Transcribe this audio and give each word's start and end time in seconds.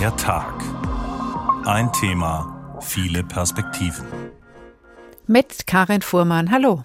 Der 0.00 0.16
Tag. 0.16 0.54
Ein 1.66 1.92
Thema, 1.92 2.78
viele 2.80 3.22
Perspektiven. 3.22 4.06
Mit 5.26 5.66
Karin 5.66 6.00
Fuhrmann. 6.00 6.50
Hallo. 6.50 6.84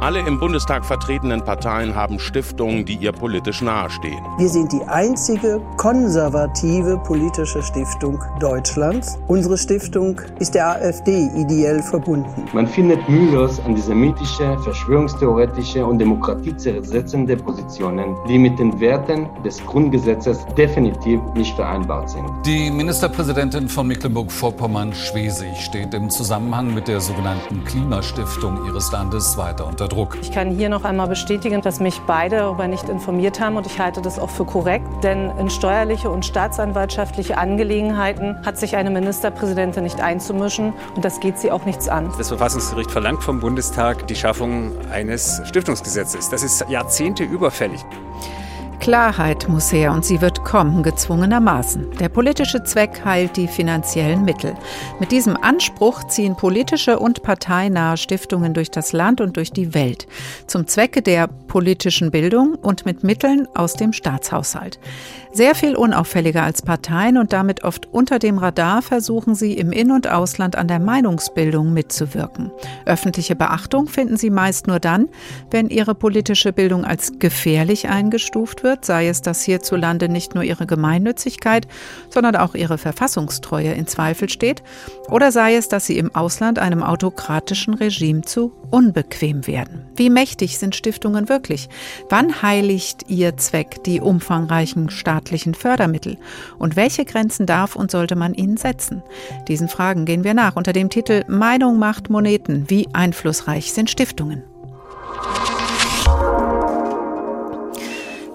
Alle 0.00 0.20
im 0.20 0.38
Bundestag 0.38 0.86
vertretenen 0.86 1.44
Parteien 1.44 1.92
haben 1.92 2.20
Stiftungen, 2.20 2.84
die 2.84 2.94
ihr 2.94 3.10
politisch 3.10 3.62
nahestehen. 3.62 4.24
Wir 4.38 4.48
sind 4.48 4.70
die 4.70 4.82
einzige 4.86 5.60
konservative 5.76 6.98
politische 6.98 7.60
Stiftung 7.60 8.22
Deutschlands. 8.38 9.18
Unsere 9.26 9.58
Stiftung 9.58 10.20
ist 10.38 10.54
der 10.54 10.68
AfD 10.68 11.28
ideell 11.34 11.82
verbunden. 11.82 12.44
Man 12.52 12.68
findet 12.68 13.08
mühelos 13.08 13.58
antisemitische, 13.66 14.56
verschwörungstheoretische 14.62 15.84
und 15.84 15.98
demokratiezersetzende 15.98 17.36
Positionen, 17.36 18.14
die 18.28 18.38
mit 18.38 18.56
den 18.56 18.78
Werten 18.78 19.26
des 19.44 19.58
Grundgesetzes 19.66 20.46
definitiv 20.56 21.20
nicht 21.34 21.56
vereinbar 21.56 22.06
sind. 22.06 22.24
Die 22.46 22.70
Ministerpräsidentin 22.70 23.68
von 23.68 23.88
Mecklenburg-Vorpommern-Schwesig 23.88 25.56
steht 25.60 25.92
im 25.92 26.08
Zusammenhang 26.08 26.72
mit 26.72 26.86
der 26.86 27.00
sogenannten 27.00 27.64
Klimastiftung 27.64 28.64
ihres 28.64 28.92
Landes 28.92 29.36
weiter 29.36 29.66
unter 29.66 29.87
Druck. 29.88 30.18
Ich 30.20 30.32
kann 30.32 30.50
hier 30.50 30.68
noch 30.68 30.84
einmal 30.84 31.08
bestätigen, 31.08 31.62
dass 31.62 31.80
mich 31.80 32.00
beide 32.06 32.36
darüber 32.36 32.68
nicht 32.68 32.88
informiert 32.88 33.40
haben 33.40 33.56
und 33.56 33.66
ich 33.66 33.78
halte 33.78 34.00
das 34.02 34.18
auch 34.18 34.30
für 34.30 34.44
korrekt, 34.44 34.86
denn 35.02 35.30
in 35.38 35.50
steuerliche 35.50 36.10
und 36.10 36.24
staatsanwaltschaftliche 36.24 37.38
Angelegenheiten 37.38 38.36
hat 38.44 38.58
sich 38.58 38.76
eine 38.76 38.90
Ministerpräsidentin 38.90 39.82
nicht 39.82 40.00
einzumischen 40.00 40.72
und 40.94 41.04
das 41.04 41.20
geht 41.20 41.38
sie 41.38 41.50
auch 41.50 41.64
nichts 41.64 41.88
an. 41.88 42.12
Das 42.16 42.28
Verfassungsgericht 42.28 42.90
verlangt 42.90 43.22
vom 43.22 43.40
Bundestag 43.40 44.06
die 44.06 44.16
Schaffung 44.16 44.72
eines 44.90 45.42
Stiftungsgesetzes. 45.44 46.30
Das 46.30 46.42
ist 46.42 46.64
Jahrzehnte 46.68 47.24
überfällig. 47.24 47.84
Klarheit 48.80 49.48
muss 49.48 49.72
her 49.72 49.92
und 49.92 50.04
sie 50.04 50.20
wird 50.20 50.44
kommen, 50.44 50.82
gezwungenermaßen. 50.82 51.90
Der 51.98 52.08
politische 52.08 52.62
Zweck 52.62 53.02
heilt 53.04 53.36
die 53.36 53.48
finanziellen 53.48 54.24
Mittel. 54.24 54.54
Mit 55.00 55.12
diesem 55.12 55.36
Anspruch 55.36 56.04
ziehen 56.04 56.36
politische 56.36 56.98
und 56.98 57.22
parteinahe 57.22 57.96
Stiftungen 57.96 58.54
durch 58.54 58.70
das 58.70 58.92
Land 58.92 59.20
und 59.20 59.36
durch 59.36 59.52
die 59.52 59.74
Welt. 59.74 60.06
Zum 60.46 60.66
Zwecke 60.66 61.02
der 61.02 61.26
politischen 61.26 62.10
Bildung 62.10 62.54
und 62.54 62.86
mit 62.86 63.02
Mitteln 63.02 63.48
aus 63.54 63.74
dem 63.74 63.92
Staatshaushalt. 63.92 64.78
Sehr 65.32 65.54
viel 65.54 65.76
unauffälliger 65.76 66.42
als 66.42 66.62
Parteien 66.62 67.18
und 67.18 67.32
damit 67.32 67.62
oft 67.62 67.86
unter 67.92 68.18
dem 68.18 68.38
Radar 68.38 68.82
versuchen 68.82 69.34
sie 69.34 69.52
im 69.54 69.72
In- 69.72 69.92
und 69.92 70.08
Ausland 70.08 70.56
an 70.56 70.68
der 70.68 70.78
Meinungsbildung 70.78 71.72
mitzuwirken. 71.72 72.50
Öffentliche 72.86 73.36
Beachtung 73.36 73.88
finden 73.88 74.16
sie 74.16 74.30
meist 74.30 74.66
nur 74.66 74.80
dann, 74.80 75.08
wenn 75.50 75.68
ihre 75.68 75.94
politische 75.94 76.52
Bildung 76.52 76.84
als 76.84 77.18
gefährlich 77.18 77.88
eingestuft 77.88 78.62
wird, 78.62 78.67
sei 78.82 79.08
es, 79.08 79.22
dass 79.22 79.42
hierzulande 79.42 80.08
nicht 80.08 80.34
nur 80.34 80.44
ihre 80.44 80.66
Gemeinnützigkeit, 80.66 81.66
sondern 82.10 82.36
auch 82.36 82.54
ihre 82.54 82.78
Verfassungstreue 82.78 83.72
in 83.72 83.86
Zweifel 83.86 84.28
steht, 84.28 84.62
oder 85.08 85.32
sei 85.32 85.54
es, 85.54 85.68
dass 85.68 85.86
sie 85.86 85.98
im 85.98 86.14
Ausland 86.14 86.58
einem 86.58 86.82
autokratischen 86.82 87.74
Regime 87.74 88.22
zu 88.22 88.52
unbequem 88.70 89.46
werden. 89.46 89.86
Wie 89.96 90.10
mächtig 90.10 90.58
sind 90.58 90.76
Stiftungen 90.76 91.28
wirklich? 91.28 91.68
Wann 92.08 92.42
heiligt 92.42 93.08
ihr 93.08 93.36
Zweck 93.36 93.82
die 93.84 94.00
umfangreichen 94.00 94.90
staatlichen 94.90 95.54
Fördermittel? 95.54 96.18
Und 96.58 96.76
welche 96.76 97.04
Grenzen 97.04 97.46
darf 97.46 97.76
und 97.76 97.90
sollte 97.90 98.16
man 98.16 98.34
ihnen 98.34 98.56
setzen? 98.56 99.02
Diesen 99.48 99.68
Fragen 99.68 100.04
gehen 100.04 100.24
wir 100.24 100.34
nach 100.34 100.56
unter 100.56 100.72
dem 100.72 100.90
Titel 100.90 101.24
Meinung 101.28 101.78
macht 101.78 102.10
Moneten. 102.10 102.64
Wie 102.68 102.88
einflussreich 102.92 103.72
sind 103.72 103.90
Stiftungen? 103.90 104.42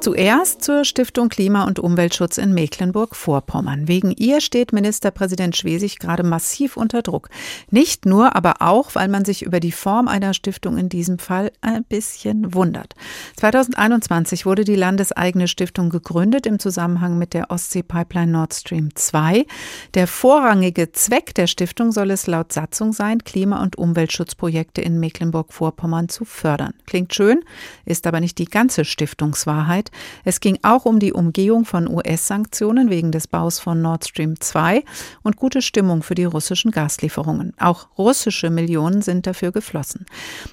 Zuerst 0.04 0.62
zur 0.62 0.84
Stiftung 0.84 1.30
Klima- 1.30 1.64
und 1.64 1.80
Umweltschutz 1.80 2.38
in 2.38 2.54
Mecklenburg-Vorpommern. 2.54 3.88
Wegen 3.88 4.12
ihr 4.12 4.42
steht 4.42 4.74
Ministerpräsident 4.74 5.56
Schwesig 5.56 5.98
gerade 5.98 6.24
massiv 6.24 6.76
unter 6.76 7.02
Druck. 7.02 7.30
Nicht 7.72 8.06
nur, 8.06 8.36
aber 8.36 8.56
auch, 8.60 8.96
weil 8.96 9.08
man 9.08 9.24
sich 9.24 9.44
über 9.44 9.62
die 9.62 9.72
Form 9.72 10.10
einer 10.10 10.34
Stiftung 10.34 10.78
in 10.78 10.90
diesem 10.90 11.20
Fall 11.20 11.54
ein 11.62 11.86
bisschen 11.86 12.54
wundert. 12.54 12.96
2021 13.38 14.46
wurde 14.46 14.66
die 14.66 14.76
landeseigene 14.76 15.48
Stiftung 15.48 15.90
gegründet 15.90 16.48
im 16.48 16.60
Zusammenhang 16.60 17.18
mit 17.18 17.34
der 17.34 17.50
Ostsee-Pipeline 17.50 18.30
Nord 18.30 18.54
Stream 18.54 18.90
2. 18.94 19.46
Der 19.94 20.08
vorrangige 20.08 20.92
Zweck 20.92 21.34
der 21.34 21.48
Stiftung 21.48 21.94
soll 21.94 22.12
es 22.12 22.28
laut 22.28 22.52
Satzung 22.52 22.92
sein, 22.92 23.24
Klima- 23.24 23.64
und 23.64 23.78
Umweltschutzprojekte 23.78 24.82
in 24.82 25.00
Mecklenburg-Vorpommern 25.00 26.10
zu 26.10 26.26
fördern. 26.26 26.74
Klingt 26.88 27.14
schön, 27.14 27.40
ist 27.86 28.06
aber 28.06 28.20
nicht 28.20 28.38
die 28.38 28.50
ganze 28.50 28.84
Stiftungswahrheit. 28.84 29.92
Es 30.24 30.40
ging 30.40 30.60
auch 30.62 30.86
um 30.86 31.00
die 31.00 31.14
Umgehung 31.14 31.66
von 31.66 31.88
US-Sanktionen 31.88 32.90
wegen 32.90 33.12
des 33.12 33.28
Baus 33.28 33.60
von 33.60 33.82
Nord 33.82 34.08
Stream 34.08 34.40
2 34.40 34.84
und 35.24 35.38
gute 35.38 35.62
Stimmung 35.62 36.04
für 36.04 36.16
die 36.16 36.26
russischen 36.26 36.72
Gaslieferungen. 36.72 37.54
Auch 37.60 37.88
russische 37.98 38.50
Millionen 38.50 39.02
sind 39.02 39.28
dafür 39.28 39.52
geflossen. 39.52 40.06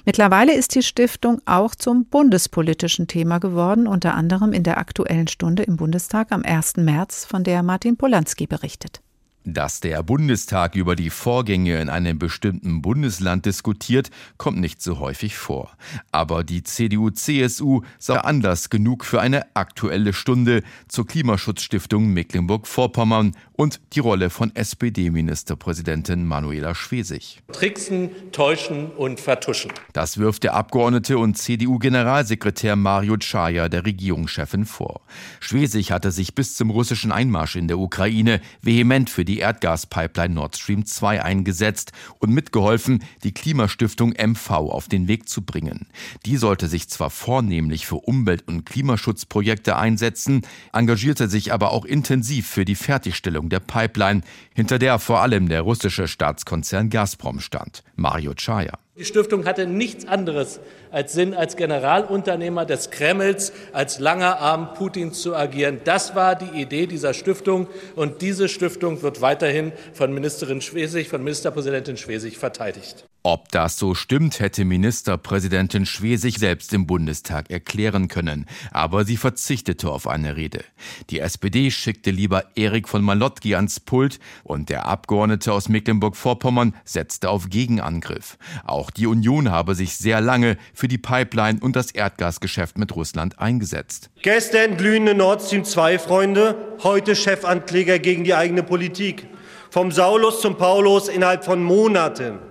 Mittlerweile 0.05 0.53
ist 0.53 0.75
die 0.75 0.83
Stiftung 0.83 1.41
auch 1.45 1.75
zum 1.75 2.05
bundespolitischen 2.05 3.07
Thema 3.07 3.39
geworden, 3.39 3.87
unter 3.87 4.15
anderem 4.15 4.53
in 4.53 4.63
der 4.63 4.77
Aktuellen 4.77 5.27
Stunde 5.27 5.63
im 5.63 5.77
Bundestag 5.77 6.31
am 6.31 6.43
1. 6.43 6.77
März, 6.77 7.25
von 7.25 7.43
der 7.43 7.63
Martin 7.63 7.97
Polanski 7.97 8.47
berichtet. 8.47 9.01
Dass 9.43 9.79
der 9.79 10.03
Bundestag 10.03 10.75
über 10.75 10.95
die 10.95 11.09
Vorgänge 11.09 11.81
in 11.81 11.89
einem 11.89 12.19
bestimmten 12.19 12.83
Bundesland 12.83 13.47
diskutiert, 13.47 14.11
kommt 14.37 14.59
nicht 14.59 14.83
so 14.83 14.99
häufig 14.99 15.35
vor. 15.35 15.75
Aber 16.11 16.43
die 16.43 16.61
CDU-CSU 16.61 17.81
sah 17.97 18.17
Anlass 18.17 18.69
genug 18.69 19.03
für 19.03 19.19
eine 19.19 19.55
aktuelle 19.55 20.13
Stunde 20.13 20.61
zur 20.87 21.07
Klimaschutzstiftung 21.07 22.13
Mecklenburg-Vorpommern 22.13 23.31
und 23.53 23.81
die 23.93 23.99
Rolle 23.99 24.29
von 24.29 24.55
SPD-Ministerpräsidentin 24.55 26.25
Manuela 26.25 26.75
Schwesig. 26.75 27.41
Tricksen, 27.51 28.11
täuschen 28.31 28.91
und 28.91 29.19
vertuschen. 29.19 29.71
Das 29.93 30.19
wirft 30.19 30.43
der 30.43 30.53
Abgeordnete 30.53 31.17
und 31.17 31.37
CDU-Generalsekretär 31.37 32.75
Mario 32.75 33.17
Czaja 33.17 33.69
der 33.69 33.85
Regierungschefin 33.85 34.65
vor. 34.65 35.01
Schwesig 35.39 35.91
hatte 35.91 36.11
sich 36.11 36.35
bis 36.35 36.55
zum 36.55 36.69
russischen 36.69 37.11
Einmarsch 37.11 37.55
in 37.55 37.67
der 37.67 37.79
Ukraine 37.79 38.39
vehement 38.61 39.09
für 39.09 39.25
die 39.25 39.30
Erdgaspipeline 39.39 40.33
Nord 40.33 40.57
Stream 40.57 40.85
2 40.85 41.23
eingesetzt 41.23 41.91
und 42.19 42.31
mitgeholfen, 42.31 43.03
die 43.23 43.33
Klimastiftung 43.33 44.13
MV 44.13 44.49
auf 44.51 44.87
den 44.87 45.07
Weg 45.07 45.29
zu 45.29 45.43
bringen. 45.43 45.87
Die 46.25 46.37
sollte 46.37 46.67
sich 46.67 46.89
zwar 46.89 47.09
vornehmlich 47.09 47.85
für 47.85 47.95
Umwelt- 47.95 48.47
und 48.47 48.65
Klimaschutzprojekte 48.65 49.75
einsetzen, 49.75 50.41
engagierte 50.73 51.27
sich 51.27 51.53
aber 51.53 51.71
auch 51.71 51.85
intensiv 51.85 52.47
für 52.47 52.65
die 52.65 52.75
Fertigstellung 52.75 53.49
der 53.49 53.59
Pipeline, 53.59 54.21
hinter 54.53 54.79
der 54.79 54.99
vor 54.99 55.21
allem 55.21 55.49
der 55.49 55.61
russische 55.61 56.07
Staatskonzern 56.07 56.89
Gazprom 56.89 57.39
stand. 57.39 57.83
Mario 57.95 58.33
Czaja. 58.33 58.77
Die 58.97 59.05
Stiftung 59.05 59.45
hatte 59.45 59.67
nichts 59.67 60.05
anderes 60.05 60.59
als 60.91 61.13
Sinn, 61.13 61.33
als 61.33 61.55
Generalunternehmer 61.55 62.65
des 62.65 62.91
Kremls, 62.91 63.53
als 63.71 63.99
langer 63.99 64.39
Arm 64.39 64.73
Putins 64.73 65.21
zu 65.21 65.33
agieren. 65.33 65.79
Das 65.85 66.13
war 66.13 66.35
die 66.35 66.61
Idee 66.61 66.87
dieser 66.87 67.13
Stiftung 67.13 67.67
und 67.95 68.21
diese 68.21 68.49
Stiftung 68.49 69.01
wird 69.01 69.21
weiterhin 69.21 69.71
von 69.93 70.13
Ministerin 70.13 70.59
Schwesig, 70.59 71.07
von 71.07 71.23
Ministerpräsidentin 71.23 71.95
Schwesig 71.95 72.37
verteidigt. 72.37 73.05
Ob 73.23 73.51
das 73.51 73.77
so 73.77 73.93
stimmt, 73.93 74.39
hätte 74.39 74.65
Ministerpräsidentin 74.65 75.85
Schwesig 75.85 76.39
selbst 76.39 76.73
im 76.73 76.87
Bundestag 76.87 77.51
erklären 77.51 78.07
können, 78.07 78.47
aber 78.71 79.05
sie 79.05 79.15
verzichtete 79.15 79.91
auf 79.91 80.07
eine 80.07 80.35
Rede. 80.35 80.63
Die 81.11 81.19
SPD 81.19 81.69
schickte 81.69 82.09
lieber 82.09 82.45
Erik 82.55 82.89
von 82.89 83.03
Malotki 83.03 83.53
ans 83.53 83.79
Pult 83.79 84.19
und 84.43 84.69
der 84.69 84.87
Abgeordnete 84.87 85.53
aus 85.53 85.69
Mecklenburg-Vorpommern 85.69 86.73
setzte 86.83 87.29
auf 87.29 87.49
Gegenangriff. 87.49 88.39
Auch 88.65 88.89
die 88.89 89.05
Union 89.05 89.51
habe 89.51 89.75
sich 89.75 89.97
sehr 89.97 90.19
lange 90.19 90.57
für 90.73 90.87
die 90.87 90.97
Pipeline 90.97 91.59
und 91.61 91.75
das 91.75 91.91
Erdgasgeschäft 91.91 92.79
mit 92.79 92.95
Russland 92.95 93.37
eingesetzt. 93.37 94.09
Gestern 94.23 94.77
glühende 94.77 95.13
Nord 95.13 95.43
Stream 95.43 95.63
2 95.63 95.99
Freunde, 95.99 96.75
heute 96.81 97.15
Chefankläger 97.15 97.99
gegen 97.99 98.23
die 98.23 98.33
eigene 98.33 98.63
Politik. 98.63 99.27
Vom 99.69 99.91
Saulus 99.91 100.41
zum 100.41 100.57
Paulus 100.57 101.07
innerhalb 101.07 101.45
von 101.45 101.63
Monaten. 101.63 102.50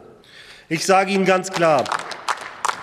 Ich 0.72 0.87
sage 0.87 1.11
Ihnen 1.11 1.25
ganz 1.25 1.50
klar, 1.50 1.82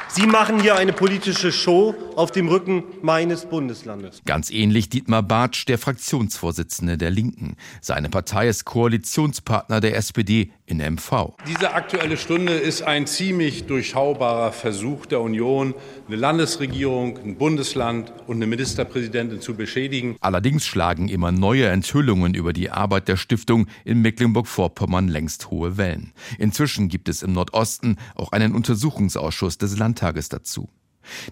Sie 0.10 0.28
machen 0.28 0.60
hier 0.60 0.76
eine 0.76 0.92
politische 0.92 1.54
Show 1.54 1.96
auf 2.18 2.32
dem 2.32 2.50
Rücken 2.50 2.84
meines 3.02 3.46
Bundeslandes. 3.46 4.22
Ganz 4.26 4.52
ähnlich 4.52 4.90
Dietmar 4.90 5.24
Bartsch, 5.24 5.66
der 5.68 5.78
Fraktionsvorsitzende 5.78 6.98
der 6.98 7.12
Linken. 7.12 7.56
Seine 7.80 8.10
Partei 8.10 8.50
ist 8.50 8.66
Koalitionspartner 8.66 9.80
der 9.80 9.96
SPD 9.96 10.52
in 10.68 10.80
MV. 10.80 11.36
Diese 11.48 11.74
Aktuelle 11.74 12.18
Stunde 12.18 12.54
ist 12.54 12.82
ein 12.82 13.08
ziemlich 13.08 13.66
durchschaubarer 13.66 14.52
Versuch 14.52 15.06
der 15.06 15.22
Union, 15.22 15.74
eine 16.08 16.18
Landesregierung, 16.18 17.18
ein 17.18 17.38
Bundesland 17.38 18.12
und 18.28 18.36
eine 18.36 18.48
Ministerpräsidentin 18.48 19.40
zu 19.40 19.56
beschädigen. 19.56 20.18
Allerdings 20.20 20.68
schlagen 20.68 21.08
immer 21.08 21.32
neue 21.32 21.68
Enthüllungen 21.68 22.34
über 22.34 22.52
die 22.52 22.70
Arbeit 22.70 23.08
der 23.08 23.16
Stiftung 23.16 23.68
in 23.86 24.02
Mecklenburg-Vorpommern 24.02 25.08
längst 25.08 25.50
hohe 25.50 25.78
Wellen. 25.78 26.12
Inzwischen 26.38 26.90
gibt 26.90 27.08
es 27.08 27.24
im 27.24 27.32
Nordosten 27.32 27.96
auch 28.16 28.34
einen 28.34 28.54
Untersuchungsausschuss 28.54 29.58
des 29.58 29.78
Landtages 29.78 30.28
dazu. 30.28 30.70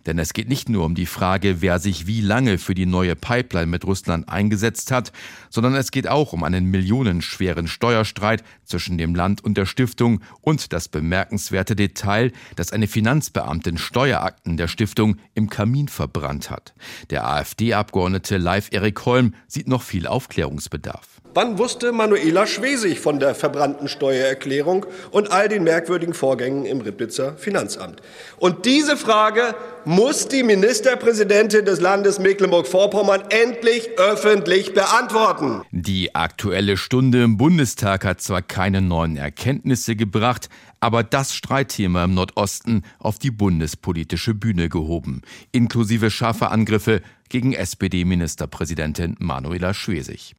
Denn 0.06 0.20
es 0.20 0.34
geht 0.34 0.50
nicht 0.50 0.70
nur 0.70 0.86
um 0.86 0.96
die 0.96 1.06
Frage, 1.06 1.62
wer 1.62 1.80
sich 1.80 2.08
wie 2.08 2.22
lange 2.22 2.58
für 2.58 2.76
die 2.76 2.86
neue 2.86 3.16
Pipeline 3.16 3.68
mit 3.68 3.86
Russland 3.86 4.30
eingesetzt 4.30 4.92
hat, 4.92 5.12
sondern 5.50 5.76
es 5.76 5.92
geht 5.92 6.08
auch 6.08 6.34
um 6.34 6.44
einen 6.44 6.66
millionenschweren 6.66 7.68
Steuerstreit 7.68 8.44
zwischen 8.64 8.98
dem 8.98 9.16
Land 9.16 9.44
und 9.44 9.58
der 9.58 9.66
Stiftung 9.66 10.22
und 10.42 10.74
das 10.74 10.88
bemerkenswerte 10.88 11.76
Detail, 11.76 12.32
dass 12.56 12.72
eine 12.72 12.88
Finanzbeamtin 12.88 13.78
Steuerakten 13.78 14.58
der 14.58 14.68
Stiftung 14.68 15.18
im 15.34 15.50
Kamin 15.50 15.88
verbrannt 15.88 16.50
hat. 16.50 16.74
Der 17.10 17.28
AfD-Abgeordnete 17.28 18.38
Live 18.38 18.70
Erik 18.72 19.06
Holm 19.06 19.34
sieht 19.48 19.68
noch 19.68 19.82
viel 19.82 20.08
Aufklärungsbedarf. 20.08 21.22
Wann 21.38 21.58
wusste 21.58 21.92
Manuela 21.92 22.48
Schwesig 22.48 23.02
von 23.02 23.20
der 23.20 23.36
verbrannten 23.36 23.90
Steuererklärung 23.90 24.86
und 25.12 25.34
all 25.34 25.50
den 25.50 25.66
merkwürdigen 25.66 26.14
Vorgängen 26.14 26.64
im 26.64 26.80
Ribnitzer 26.80 27.36
Finanzamt? 27.36 28.02
Und 28.38 28.66
diese 28.66 28.96
Frage 28.96 29.54
muss 29.84 30.30
die 30.30 30.44
Ministerpräsidentin 30.44 31.66
des 31.66 31.82
Landes 31.82 32.20
Mecklenburg-Vorpommern 32.20 33.26
endlich 33.32 33.90
öffentlich 33.98 34.74
beantworten. 34.74 35.64
Die 35.72 36.16
aktuelle 36.16 36.78
Stunde 36.78 37.24
im 37.24 37.36
Bundestag 37.36 38.06
hat 38.06 38.22
zwar 38.22 38.42
keine 38.42 38.80
neuen 38.80 39.18
Erkenntnisse 39.18 39.98
gebracht, 39.98 40.48
aber 40.80 41.04
das 41.04 41.36
Streitthema 41.36 42.06
im 42.06 42.14
Nordosten 42.14 42.84
auf 42.98 43.20
die 43.20 43.32
bundespolitische 43.32 44.36
Bühne 44.36 44.70
gehoben, 44.70 45.22
inklusive 45.52 46.12
scharfer 46.12 46.52
Angriffe 46.52 47.02
gegen 47.28 47.52
SPD-Ministerpräsidentin 47.52 49.18
Manuela 49.20 49.74
Schwesig. 49.74 50.34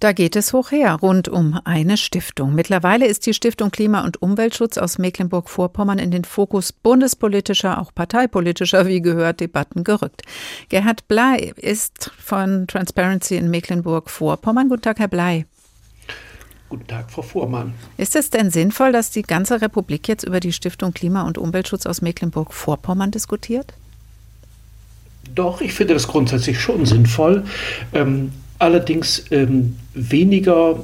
Da 0.00 0.12
geht 0.12 0.36
es 0.36 0.52
hoch 0.52 0.70
her, 0.70 0.94
rund 0.94 1.28
um 1.28 1.58
eine 1.64 1.96
Stiftung. 1.96 2.54
Mittlerweile 2.54 3.06
ist 3.06 3.26
die 3.26 3.32
Stiftung 3.32 3.70
Klima- 3.70 4.04
und 4.04 4.20
Umweltschutz 4.20 4.76
aus 4.76 4.98
Mecklenburg-Vorpommern 4.98 5.98
in 5.98 6.10
den 6.10 6.24
Fokus 6.24 6.72
bundespolitischer, 6.72 7.80
auch 7.80 7.94
parteipolitischer, 7.94 8.86
wie 8.86 9.00
gehört, 9.00 9.40
Debatten 9.40 9.84
gerückt. 9.84 10.22
Gerhard 10.68 11.08
Blei 11.08 11.52
ist 11.56 12.10
von 12.18 12.66
Transparency 12.66 13.36
in 13.36 13.50
Mecklenburg-Vorpommern. 13.50 14.68
Guten 14.68 14.82
Tag, 14.82 14.98
Herr 14.98 15.08
Blei. 15.08 15.46
Guten 16.68 16.86
Tag, 16.86 17.10
Frau 17.10 17.22
Fuhrmann. 17.22 17.74
Ist 17.96 18.16
es 18.16 18.30
denn 18.30 18.50
sinnvoll, 18.50 18.90
dass 18.90 19.10
die 19.10 19.22
ganze 19.22 19.60
Republik 19.60 20.08
jetzt 20.08 20.24
über 20.24 20.40
die 20.40 20.52
Stiftung 20.52 20.92
Klima- 20.92 21.22
und 21.22 21.38
Umweltschutz 21.38 21.86
aus 21.86 22.02
Mecklenburg-Vorpommern 22.02 23.12
diskutiert? 23.12 23.72
Doch, 25.34 25.60
ich 25.60 25.72
finde 25.72 25.94
das 25.94 26.08
grundsätzlich 26.08 26.60
schon 26.60 26.84
sinnvoll. 26.84 27.44
Ähm, 27.92 28.32
allerdings 28.58 29.24
ähm, 29.30 29.76
weniger 29.94 30.82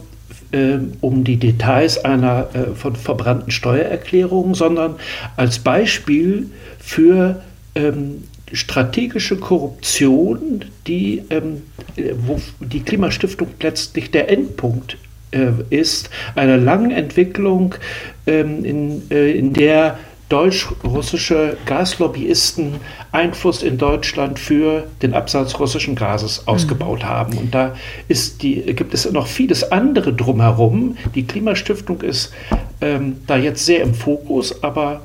äh, 0.53 0.79
um 1.01 1.25
die 1.25 1.37
Details 1.37 2.05
einer 2.05 2.49
äh, 2.55 2.75
von 2.75 2.97
verbrannten 2.97 3.51
Steuererklärung, 3.51 4.55
sondern 4.55 4.97
als 5.37 5.59
Beispiel 5.59 6.51
für 6.79 7.43
ähm, 7.75 8.25
strategische 8.53 9.37
Korruption, 9.37 10.65
die, 10.87 11.23
ähm, 11.31 11.63
wo 12.27 12.41
die 12.61 12.81
Klimastiftung 12.81 13.49
letztlich 13.61 14.11
der 14.11 14.29
Endpunkt 14.29 14.97
äh, 15.31 15.51
ist, 15.71 16.11
einer 16.35 16.57
langen 16.57 16.91
Entwicklung, 16.91 17.77
ähm, 18.27 18.65
in, 18.65 19.03
äh, 19.11 19.31
in 19.31 19.53
der 19.53 19.99
deutsch-russische 20.31 21.59
Gaslobbyisten 21.67 22.77
Einfluss 23.13 23.63
in 23.63 23.77
Deutschland 23.77 24.39
für 24.39 24.87
den 25.03 25.13
Absatz 25.13 25.59
russischen 25.59 25.97
Gases 25.97 26.47
ausgebaut 26.47 27.01
mhm. 27.01 27.09
haben. 27.09 27.37
Und 27.37 27.55
da 27.55 27.75
die, 28.43 28.63
gibt 28.75 28.95
es 28.95 29.11
noch 29.11 29.27
vieles 29.27 29.71
andere 29.71 30.15
drumherum. 30.15 30.97
Die 31.15 31.27
Klimastiftung 31.27 32.01
ist 32.01 32.33
ähm, 32.81 33.17
da 33.27 33.37
jetzt 33.37 33.67
sehr 33.67 33.83
im 33.83 33.93
Fokus, 33.93 34.63
aber 34.63 35.03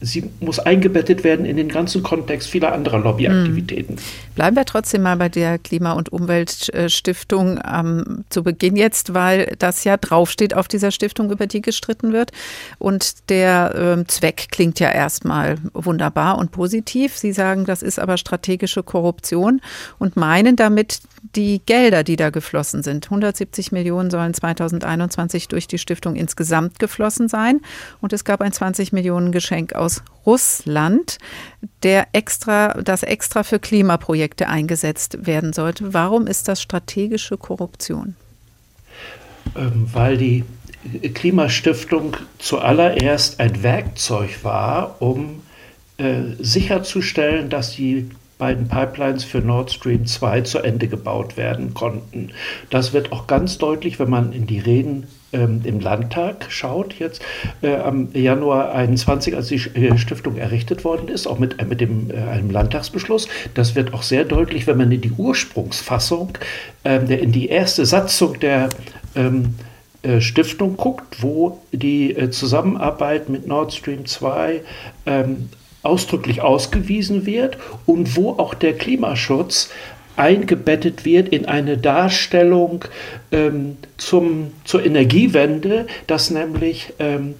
sie 0.00 0.24
muss 0.40 0.58
eingebettet 0.58 1.24
werden 1.24 1.46
in 1.46 1.56
den 1.56 1.68
ganzen 1.68 2.02
Kontext 2.02 2.50
vieler 2.50 2.72
anderer 2.72 2.98
Lobbyaktivitäten. 2.98 3.96
Bleiben 4.34 4.56
wir 4.56 4.64
trotzdem 4.64 5.02
mal 5.02 5.16
bei 5.16 5.28
der 5.28 5.58
Klima- 5.58 5.92
und 5.92 6.10
Umweltstiftung 6.10 7.60
ähm, 7.64 8.24
zu 8.30 8.42
Beginn 8.42 8.76
jetzt, 8.76 9.14
weil 9.14 9.54
das 9.58 9.84
ja 9.84 9.96
draufsteht 9.96 10.54
auf 10.54 10.68
dieser 10.68 10.90
Stiftung, 10.90 11.30
über 11.30 11.46
die 11.46 11.62
gestritten 11.62 12.12
wird. 12.12 12.32
Und 12.78 13.30
der 13.30 13.74
ähm, 13.76 14.08
Zweck 14.08 14.48
klingt 14.50 14.80
ja 14.80 14.90
erstmal 14.90 15.56
wunderbar 15.72 16.38
und 16.38 16.50
positiv. 16.50 17.16
Sie 17.16 17.32
sagen, 17.32 17.64
das 17.64 17.82
ist 17.82 17.98
aber 17.98 18.16
strategische 18.16 18.82
Korruption 18.82 19.60
und 19.98 20.16
meinen 20.16 20.56
damit 20.56 21.00
die 21.34 21.62
Gelder, 21.64 22.04
die 22.04 22.16
da 22.16 22.30
geflossen 22.30 22.82
sind. 22.82 23.06
170 23.06 23.72
Millionen 23.72 24.10
sollen 24.10 24.34
2021 24.34 25.48
durch 25.48 25.66
die 25.66 25.78
Stiftung 25.78 26.16
insgesamt 26.16 26.78
geflossen 26.78 27.28
sein. 27.28 27.60
Und 28.00 28.12
es 28.12 28.24
gab 28.24 28.40
ein 28.40 28.52
20 28.52 28.92
Millionen 28.92 29.32
Geschenk 29.32 29.74
aus 29.74 30.02
Russland, 30.26 31.18
der 31.82 32.08
extra, 32.12 32.74
das 32.82 33.02
extra 33.02 33.42
für 33.42 33.58
Klimaprojekte 33.58 34.48
eingesetzt 34.48 35.26
werden 35.26 35.52
sollte. 35.52 35.94
Warum 35.94 36.26
ist 36.26 36.48
das 36.48 36.60
strategische 36.62 37.36
Korruption? 37.36 38.16
Ähm, 39.56 39.88
weil 39.92 40.16
die 40.16 40.44
Klimastiftung 41.14 42.16
zuallererst 42.38 43.40
ein 43.40 43.62
Werkzeug 43.62 44.42
war, 44.42 44.96
um 45.00 45.42
äh, 45.96 46.22
sicherzustellen, 46.38 47.50
dass 47.50 47.74
die 47.74 48.10
beiden 48.38 48.68
Pipelines 48.68 49.24
für 49.24 49.38
Nord 49.38 49.72
Stream 49.72 50.06
2 50.06 50.42
zu 50.42 50.58
Ende 50.58 50.88
gebaut 50.88 51.36
werden 51.36 51.72
konnten. 51.72 52.32
Das 52.68 52.92
wird 52.92 53.12
auch 53.12 53.26
ganz 53.26 53.58
deutlich, 53.58 53.98
wenn 53.98 54.10
man 54.10 54.32
in 54.32 54.46
die 54.46 54.58
Reden 54.58 55.06
ähm, 55.34 55.60
im 55.64 55.80
Landtag 55.80 56.46
schaut, 56.48 56.94
jetzt 56.94 57.20
äh, 57.62 57.76
am 57.76 58.08
Januar 58.14 58.72
21, 58.72 59.36
als 59.36 59.48
die 59.48 59.56
äh, 59.56 59.98
Stiftung 59.98 60.36
errichtet 60.36 60.84
worden 60.84 61.08
ist, 61.08 61.26
auch 61.26 61.38
mit, 61.38 61.60
äh, 61.60 61.64
mit 61.64 61.80
dem, 61.80 62.10
äh, 62.10 62.14
einem 62.14 62.50
Landtagsbeschluss. 62.50 63.28
Das 63.54 63.74
wird 63.74 63.92
auch 63.92 64.02
sehr 64.02 64.24
deutlich, 64.24 64.66
wenn 64.66 64.78
man 64.78 64.90
in 64.92 65.00
die 65.00 65.12
Ursprungsfassung, 65.12 66.38
ähm, 66.84 67.08
der, 67.08 67.20
in 67.20 67.32
die 67.32 67.48
erste 67.48 67.84
Satzung 67.84 68.38
der 68.40 68.68
ähm, 69.16 69.54
äh, 70.02 70.20
Stiftung 70.20 70.76
guckt, 70.76 71.22
wo 71.22 71.60
die 71.72 72.14
äh, 72.14 72.30
Zusammenarbeit 72.30 73.28
mit 73.28 73.46
Nord 73.46 73.72
Stream 73.72 74.06
2 74.06 74.60
ähm, 75.06 75.48
ausdrücklich 75.82 76.40
ausgewiesen 76.40 77.26
wird 77.26 77.58
und 77.86 78.16
wo 78.16 78.30
auch 78.30 78.54
der 78.54 78.72
Klimaschutz 78.72 79.70
eingebettet 80.16 81.04
wird 81.04 81.28
in 81.28 81.46
eine 81.46 81.78
Darstellung 81.78 82.84
ähm, 83.32 83.76
zum, 83.96 84.52
zur 84.64 84.84
Energiewende, 84.84 85.86
dass 86.06 86.30
nämlich 86.30 86.92
ähm, 86.98 87.34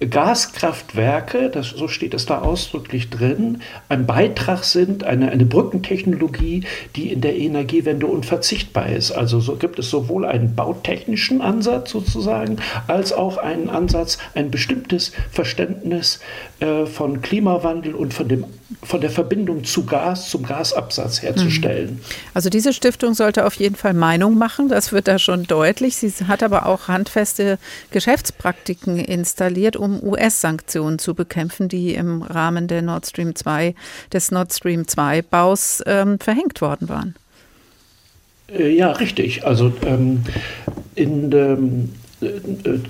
Gaskraftwerke, 0.00 1.50
das, 1.50 1.68
so 1.68 1.88
steht 1.88 2.14
es 2.14 2.26
da 2.26 2.40
ausdrücklich 2.40 3.10
drin, 3.10 3.62
ein 3.88 4.06
Beitrag 4.06 4.64
sind, 4.64 5.04
eine, 5.04 5.30
eine 5.30 5.44
Brückentechnologie, 5.44 6.64
die 6.96 7.12
in 7.12 7.20
der 7.20 7.36
Energiewende 7.36 8.06
unverzichtbar 8.06 8.88
ist. 8.88 9.12
Also 9.12 9.40
so 9.40 9.56
gibt 9.56 9.78
es 9.78 9.90
sowohl 9.90 10.24
einen 10.24 10.54
bautechnischen 10.54 11.40
Ansatz 11.40 11.90
sozusagen, 11.90 12.56
als 12.86 13.12
auch 13.12 13.36
einen 13.36 13.68
Ansatz, 13.68 14.18
ein 14.34 14.50
bestimmtes 14.50 15.12
Verständnis 15.30 16.20
äh, 16.60 16.86
von 16.86 17.22
Klimawandel 17.22 17.94
und 17.94 18.14
von, 18.14 18.28
dem, 18.28 18.44
von 18.82 19.00
der 19.00 19.10
Verbindung 19.10 19.64
zu 19.64 19.84
Gas, 19.84 20.30
zum 20.30 20.44
Gasabsatz 20.44 21.22
herzustellen. 21.22 21.94
Mhm. 21.94 22.00
Also 22.34 22.50
diese 22.50 22.72
Stiftung 22.72 23.14
sollte 23.14 23.46
auf 23.46 23.54
jeden 23.54 23.76
Fall 23.76 23.94
Meinung 23.94 24.38
machen, 24.38 24.68
das 24.68 24.92
wird 24.92 25.08
da 25.08 25.18
schon 25.18 25.44
deutlich. 25.44 25.96
Sie 25.96 26.12
hat 26.26 26.42
aber 26.42 26.66
auch 26.66 26.88
handfeste 26.88 27.58
Geschäftspraktiken 27.90 28.98
installiert, 28.98 29.76
um 29.82 30.02
US-Sanktionen 30.02 30.98
zu 30.98 31.14
bekämpfen, 31.14 31.68
die 31.68 31.94
im 31.94 32.22
Rahmen 32.22 32.68
der 32.68 32.82
Nord 32.82 33.06
Stream 33.06 33.34
2, 33.34 33.74
des 34.12 34.30
Nord 34.30 34.52
Stream 34.52 34.86
2 34.86 35.22
Baus 35.22 35.82
ähm, 35.86 36.18
verhängt 36.18 36.60
worden 36.60 36.88
waren. 36.88 37.14
Äh, 38.48 38.74
ja, 38.74 38.92
richtig. 38.92 39.44
Also 39.44 39.72
ähm, 39.84 40.22
in, 40.94 41.32
ähm, 41.32 41.90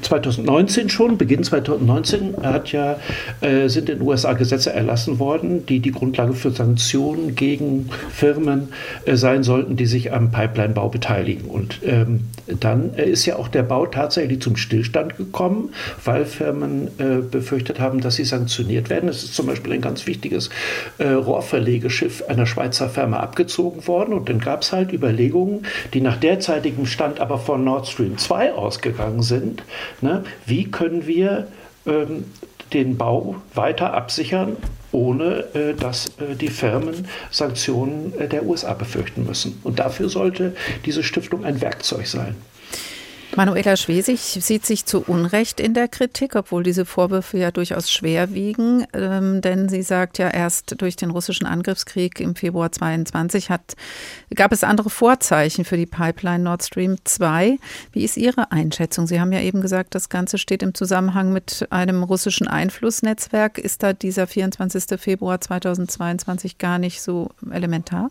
2019 0.03 0.89
schon, 0.89 1.19
Beginn 1.19 1.45
2019, 1.45 2.37
hat 2.43 2.73
ja, 2.73 2.97
äh, 3.41 3.69
sind 3.69 3.89
in 3.89 3.99
den 3.99 4.07
USA 4.07 4.33
Gesetze 4.35 4.73
erlassen 4.73 5.19
worden, 5.19 5.67
die 5.67 5.81
die 5.81 5.93
Grundlage 5.93 6.35
für 6.35 6.51
Sanktionen 6.51 7.35
gegen 7.35 7.89
Firmen 8.11 8.69
äh, 9.05 9.17
sein 9.17 9.43
sollten, 9.43 9.77
die 9.77 9.87
sich 9.87 10.13
am 10.13 10.31
Pipeline-Bau 10.31 10.89
beteiligen. 10.89 11.47
Und 11.47 11.81
ähm, 11.85 12.25
dann 12.47 12.95
äh, 12.95 13.05
ist 13.05 13.27
ja 13.27 13.37
auch 13.37 13.49
der 13.49 13.63
Bau 13.63 13.87
tatsächlich 13.87 14.41
zum 14.41 14.57
Stillstand 14.57 15.17
gekommen, 15.17 15.71
weil 16.05 16.25
Firmen 16.25 16.89
äh, 16.99 17.23
befürchtet 17.23 17.81
haben, 17.81 18.01
dass 18.01 18.17
sie 18.17 18.25
sanktioniert 18.25 18.91
werden. 18.91 19.09
Es 19.09 19.23
ist 19.23 19.35
zum 19.35 19.47
Beispiel 19.47 19.73
ein 19.73 19.81
ganz 19.81 20.07
wichtiges 20.07 20.51
äh, 20.99 21.09
Rohrverlegeschiff 21.09 22.25
einer 22.29 22.47
Schweizer 22.47 22.89
Firma 22.89 23.21
abgezogen 23.21 23.87
worden. 23.87 24.15
Und 24.15 24.29
dann 24.29 24.39
gab 24.39 24.63
es 24.63 24.73
halt 24.73 24.93
Überlegungen, 24.93 25.67
die 25.95 26.01
nach 26.01 26.17
derzeitigem 26.17 26.87
Stand 26.87 27.21
aber 27.21 27.39
von 27.39 27.65
Nord 27.65 27.89
Stream 27.89 28.19
2 28.19 28.55
ausgegangen 28.55 29.22
sind. 29.23 29.63
Ne? 30.01 30.25
Wie 30.47 30.71
können 30.71 31.07
wir 31.07 31.49
ähm, 31.87 32.25
den 32.73 32.97
Bau 32.97 33.37
weiter 33.55 33.93
absichern, 33.93 34.57
ohne 34.93 35.45
äh, 35.55 35.75
dass 35.75 36.07
äh, 36.19 36.35
die 36.35 36.49
Firmen 36.49 37.07
Sanktionen 37.31 38.19
äh, 38.19 38.29
der 38.29 38.47
USA 38.47 38.75
befürchten 38.75 39.25
müssen? 39.25 39.61
Und 39.63 39.79
dafür 39.79 40.09
sollte 40.09 40.55
diese 40.85 41.03
Stiftung 41.03 41.45
ein 41.45 41.61
Werkzeug 41.61 42.07
sein. 42.07 42.37
Manuela 43.35 43.79
Schwesig 43.79 44.21
sieht 44.21 44.67
sich 44.67 44.85
zu 44.85 45.01
Unrecht 45.01 45.59
in 45.59 45.73
der 45.73 45.89
Kritik, 45.89 46.37
obwohl 46.37 46.63
diese 46.63 46.85
Vorwürfe 46.85 47.39
ja 47.39 47.51
durchaus 47.51 47.91
schwer 47.91 48.35
wiegen. 48.35 48.87
Ähm, 48.93 49.41
denn 49.41 49.71
sie 49.71 49.83
sagt 49.83 50.19
ja, 50.19 50.29
erst 50.29 50.81
durch 50.83 50.97
den 50.97 51.11
russischen 51.11 51.47
Angriffskrieg 51.47 52.21
im 52.21 52.37
Februar 52.37 52.71
22 52.71 53.49
hat, 53.49 53.75
gab 54.35 54.53
es 54.53 54.65
andere 54.65 54.91
Vorzeichen 54.91 55.65
für 55.65 55.79
die 55.79 55.87
Pipeline 55.87 56.45
Nord 56.45 56.63
Stream 56.63 56.97
2. 57.05 57.57
Wie 57.93 58.05
ist 58.05 58.19
Ihre 58.19 58.53
Einschätzung? 58.53 59.07
Sie 59.07 59.19
haben 59.19 59.33
ja 59.33 59.41
eben 59.41 59.63
gesagt, 59.63 59.95
das 59.95 60.11
Ganze 60.11 60.37
steht 60.37 60.63
im 60.63 60.75
Zusammenhang 60.75 61.33
mit 61.33 61.67
einem 61.71 62.03
russischen 62.03 62.49
Einflussnetzwerk. 62.49 63.57
Ist 63.57 63.83
da 63.83 63.95
dieser 63.95 64.27
24. 64.27 65.01
Februar 65.01 65.41
2022 65.41 66.59
gar 66.59 66.79
nicht 66.79 67.01
so 67.01 67.31
elementar? 67.51 68.11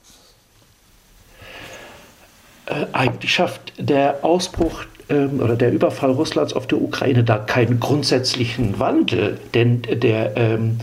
Äh, 2.65 2.85
eigentlich 2.93 3.33
schafft 3.33 3.73
der 3.77 4.23
Ausbruch 4.23 4.85
ähm, 5.11 5.39
oder 5.39 5.55
der 5.55 5.71
Überfall 5.71 6.11
Russlands 6.11 6.53
auf 6.53 6.67
die 6.67 6.75
Ukraine 6.75 7.23
da 7.23 7.37
keinen 7.37 7.79
grundsätzlichen 7.79 8.79
Wandel, 8.79 9.37
denn 9.53 9.81
der, 9.81 10.37
ähm, 10.37 10.77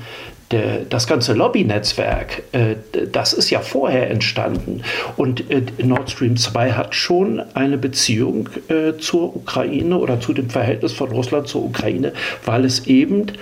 der, 0.51 0.85
das 0.89 1.07
ganze 1.07 1.33
Lobbynetzwerk, 1.33 2.43
äh, 2.53 2.77
das 3.11 3.33
ist 3.33 3.51
ja 3.51 3.61
vorher 3.61 4.11
entstanden. 4.11 4.83
Und 5.17 5.51
äh, 5.51 5.63
Nord 5.83 6.11
Stream 6.11 6.37
2 6.37 6.73
hat 6.73 6.95
schon 6.95 7.43
eine 7.55 7.79
Beziehung 7.79 8.49
äh, 8.69 8.99
zur 8.99 9.35
Ukraine 9.35 9.99
oder 9.99 10.21
zu 10.21 10.33
dem 10.33 10.51
Verhältnis 10.51 10.93
von 10.93 11.11
Russland 11.11 11.49
zur 11.49 11.65
Ukraine, 11.65 12.13
weil 12.45 12.65
es 12.65 12.87
eben 12.87 13.33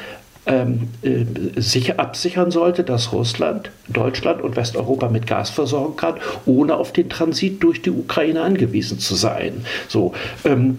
ähm, 0.47 0.89
äh, 1.03 1.25
sicher 1.61 1.99
absichern 1.99 2.51
sollte, 2.51 2.85
dass 2.85 3.13
Russland, 3.13 3.71
Deutschland 3.89 4.43
und 4.43 4.57
Westeuropa 4.57 5.09
mit 5.09 5.27
Gas 5.27 5.51
versorgen 5.51 5.97
kann, 5.97 6.15
ohne 6.45 6.77
auf 6.77 6.93
den 6.93 7.09
Transit 7.09 7.63
durch 7.63 7.83
die 7.83 7.91
Ukraine 7.91 8.43
angewiesen 8.43 8.99
zu 8.99 9.15
sein. 9.15 9.65
So, 9.89 10.13
ähm, 10.45 10.79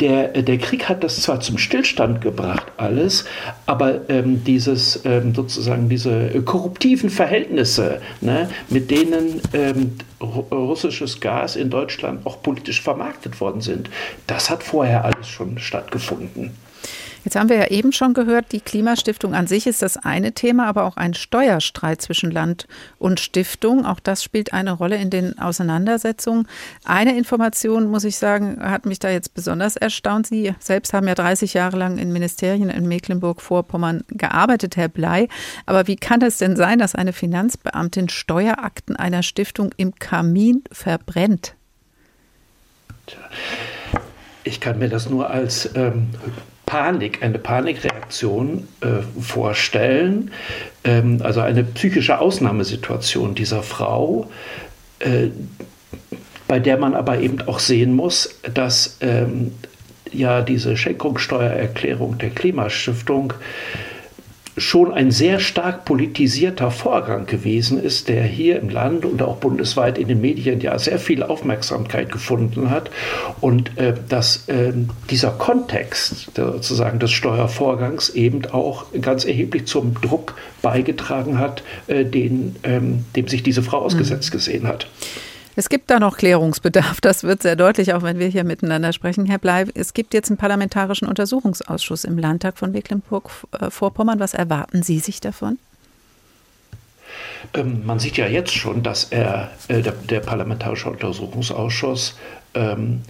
der, 0.00 0.28
der 0.42 0.58
Krieg 0.58 0.88
hat 0.88 1.04
das 1.04 1.22
zwar 1.22 1.40
zum 1.40 1.56
Stillstand 1.56 2.20
gebracht, 2.20 2.66
alles, 2.76 3.24
aber 3.66 4.08
ähm, 4.08 4.42
dieses 4.44 5.00
ähm, 5.04 5.34
sozusagen 5.34 5.88
diese 5.88 6.42
korruptiven 6.42 7.10
Verhältnisse, 7.10 8.00
ne, 8.20 8.48
mit 8.68 8.90
denen 8.90 9.40
ähm, 9.52 9.92
russisches 10.20 11.20
Gas 11.20 11.54
in 11.54 11.70
Deutschland 11.70 12.26
auch 12.26 12.42
politisch 12.42 12.80
vermarktet 12.80 13.40
worden 13.40 13.60
sind, 13.60 13.88
das 14.26 14.50
hat 14.50 14.62
vorher 14.62 15.04
alles 15.04 15.28
schon 15.28 15.58
stattgefunden. 15.58 16.50
Jetzt 17.24 17.36
haben 17.36 17.48
wir 17.48 17.56
ja 17.56 17.66
eben 17.68 17.92
schon 17.92 18.12
gehört, 18.12 18.52
die 18.52 18.60
Klimastiftung 18.60 19.34
an 19.34 19.46
sich 19.46 19.66
ist 19.66 19.80
das 19.80 19.96
eine 19.96 20.32
Thema, 20.32 20.66
aber 20.66 20.84
auch 20.84 20.98
ein 20.98 21.14
Steuerstreit 21.14 22.02
zwischen 22.02 22.30
Land 22.30 22.68
und 22.98 23.18
Stiftung. 23.18 23.86
Auch 23.86 23.98
das 23.98 24.22
spielt 24.22 24.52
eine 24.52 24.72
Rolle 24.72 24.96
in 24.96 25.08
den 25.08 25.38
Auseinandersetzungen. 25.38 26.46
Eine 26.84 27.16
Information, 27.16 27.90
muss 27.90 28.04
ich 28.04 28.18
sagen, 28.18 28.58
hat 28.60 28.84
mich 28.84 28.98
da 28.98 29.08
jetzt 29.08 29.32
besonders 29.32 29.76
erstaunt. 29.76 30.26
Sie 30.26 30.54
selbst 30.58 30.92
haben 30.92 31.08
ja 31.08 31.14
30 31.14 31.54
Jahre 31.54 31.78
lang 31.78 31.96
in 31.96 32.12
Ministerien 32.12 32.68
in 32.68 32.86
Mecklenburg-Vorpommern 32.86 34.04
gearbeitet, 34.08 34.76
Herr 34.76 34.88
Blei. 34.88 35.28
Aber 35.64 35.86
wie 35.86 35.96
kann 35.96 36.20
es 36.20 36.36
denn 36.36 36.56
sein, 36.56 36.78
dass 36.78 36.94
eine 36.94 37.14
Finanzbeamtin 37.14 38.10
Steuerakten 38.10 38.96
einer 38.96 39.22
Stiftung 39.22 39.70
im 39.78 39.94
Kamin 39.94 40.62
verbrennt? 40.70 41.54
Ich 44.44 44.60
kann 44.60 44.78
mir 44.78 44.90
das 44.90 45.08
nur 45.08 45.30
als 45.30 45.70
ähm, 45.74 46.10
Panik, 46.66 47.22
eine 47.22 47.38
Panikreaktion 47.38 48.68
äh, 48.80 49.02
vorstellen, 49.20 50.30
ähm, 50.84 51.20
also 51.22 51.40
eine 51.40 51.64
psychische 51.64 52.18
Ausnahmesituation 52.18 53.34
dieser 53.34 53.62
Frau, 53.62 54.30
äh, 54.98 55.28
bei 56.48 56.58
der 56.58 56.76
man 56.78 56.94
aber 56.94 57.18
eben 57.20 57.42
auch 57.42 57.58
sehen 57.58 57.94
muss, 57.94 58.40
dass 58.52 58.98
ähm, 59.00 59.52
ja 60.12 60.42
diese 60.42 60.76
Schenkungssteuererklärung 60.76 62.18
der 62.18 62.30
Klimastiftung 62.30 63.34
schon 64.56 64.92
ein 64.92 65.10
sehr 65.10 65.40
stark 65.40 65.84
politisierter 65.84 66.70
Vorgang 66.70 67.26
gewesen 67.26 67.82
ist, 67.82 68.08
der 68.08 68.22
hier 68.22 68.60
im 68.60 68.68
Land 68.68 69.04
und 69.04 69.20
auch 69.22 69.36
bundesweit 69.36 69.98
in 69.98 70.08
den 70.08 70.20
Medien 70.20 70.60
ja 70.60 70.78
sehr 70.78 70.98
viel 70.98 71.22
Aufmerksamkeit 71.22 72.12
gefunden 72.12 72.70
hat 72.70 72.90
und 73.40 73.76
äh, 73.78 73.94
dass 74.08 74.48
äh, 74.48 74.72
dieser 75.10 75.30
Kontext 75.30 76.30
sozusagen 76.36 76.98
des 76.98 77.10
Steuervorgangs 77.10 78.10
eben 78.10 78.46
auch 78.46 78.86
ganz 79.00 79.24
erheblich 79.24 79.66
zum 79.66 80.00
Druck 80.00 80.34
beigetragen 80.62 81.38
hat, 81.38 81.62
äh, 81.88 82.04
den, 82.04 82.56
ähm, 82.62 83.04
dem 83.16 83.28
sich 83.28 83.42
diese 83.42 83.62
Frau 83.62 83.78
ausgesetzt 83.78 84.30
mhm. 84.30 84.36
gesehen 84.36 84.68
hat. 84.68 84.86
Es 85.56 85.68
gibt 85.68 85.88
da 85.88 86.00
noch 86.00 86.16
Klärungsbedarf, 86.16 87.00
das 87.00 87.22
wird 87.22 87.42
sehr 87.42 87.54
deutlich, 87.54 87.94
auch 87.94 88.02
wenn 88.02 88.18
wir 88.18 88.26
hier 88.26 88.42
miteinander 88.42 88.92
sprechen, 88.92 89.26
Herr 89.26 89.38
Bleib. 89.38 89.70
Es 89.74 89.94
gibt 89.94 90.12
jetzt 90.12 90.28
einen 90.28 90.36
parlamentarischen 90.36 91.06
Untersuchungsausschuss 91.06 92.04
im 92.04 92.18
Landtag 92.18 92.58
von 92.58 92.72
Mecklenburg-Vorpommern. 92.72 94.18
Was 94.18 94.34
erwarten 94.34 94.82
Sie 94.82 94.98
sich 94.98 95.20
davon? 95.20 95.58
Ähm, 97.54 97.86
man 97.86 98.00
sieht 98.00 98.16
ja 98.16 98.26
jetzt 98.26 98.52
schon, 98.52 98.82
dass 98.82 99.04
er, 99.04 99.50
äh, 99.68 99.80
der, 99.80 99.92
der, 99.92 100.20
Parlamentarische 100.20 100.90
Untersuchungsausschuss 100.90 102.18
ähm, 102.54 103.02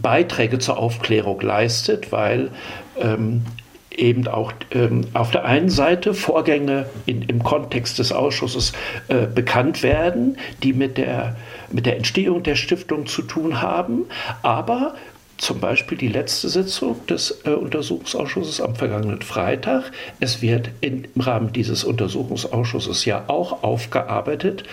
Beiträge 0.00 0.58
zur 0.58 0.78
Aufklärung 0.78 1.40
leistet, 1.42 2.10
weil 2.10 2.50
ähm, 2.98 3.44
eben 3.90 4.28
auch 4.28 4.52
ähm, 4.72 5.06
auf 5.14 5.30
der 5.30 5.44
einen 5.44 5.68
Seite 5.68 6.14
Vorgänge 6.14 6.86
in, 7.06 7.22
im 7.22 7.42
Kontext 7.42 7.98
des 7.98 8.12
Ausschusses 8.12 8.72
äh, 9.08 9.26
bekannt 9.26 9.82
werden, 9.82 10.38
die 10.62 10.72
mit 10.72 10.98
der, 10.98 11.36
mit 11.72 11.86
der 11.86 11.96
Entstehung 11.96 12.42
der 12.42 12.56
Stiftung 12.56 13.06
zu 13.06 13.22
tun 13.22 13.60
haben, 13.60 14.06
aber 14.42 14.94
zum 15.38 15.60
Beispiel 15.60 15.98
die 15.98 16.08
letzte 16.08 16.48
Sitzung 16.48 17.06
des 17.06 17.42
äh, 17.44 17.50
Untersuchungsausschusses 17.50 18.60
am 18.60 18.74
vergangenen 18.74 19.20
Freitag. 19.20 19.92
Es 20.18 20.40
wird 20.40 20.70
in, 20.80 21.06
im 21.14 21.20
Rahmen 21.20 21.52
dieses 21.52 21.84
Untersuchungsausschusses 21.84 23.04
ja 23.04 23.24
auch 23.26 23.62
aufgearbeitet, 23.62 24.64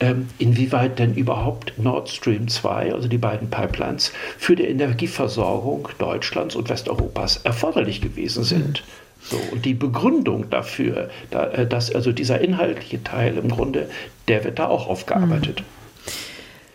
ähm, 0.00 0.28
inwieweit 0.38 0.98
denn 0.98 1.14
überhaupt 1.14 1.74
Nord 1.78 2.08
Stream 2.08 2.48
2, 2.48 2.94
also 2.94 3.08
die 3.08 3.18
beiden 3.18 3.50
Pipelines, 3.50 4.12
für 4.38 4.56
die 4.56 4.64
Energieversorgung 4.64 5.90
Deutschlands 5.98 6.56
und 6.56 6.70
Westeuropas 6.70 7.38
erforderlich 7.38 8.00
gewesen 8.00 8.44
sind. 8.44 8.84
So, 9.20 9.36
und 9.52 9.64
die 9.64 9.74
Begründung 9.74 10.48
dafür, 10.50 11.10
da, 11.30 11.48
äh, 11.48 11.66
dass 11.66 11.94
also 11.94 12.12
dieser 12.12 12.40
inhaltliche 12.40 13.02
Teil 13.02 13.36
im 13.36 13.50
Grunde, 13.50 13.90
der 14.28 14.44
wird 14.44 14.58
da 14.58 14.68
auch 14.68 14.88
aufgearbeitet. 14.88 15.60
Mhm. 15.60 15.75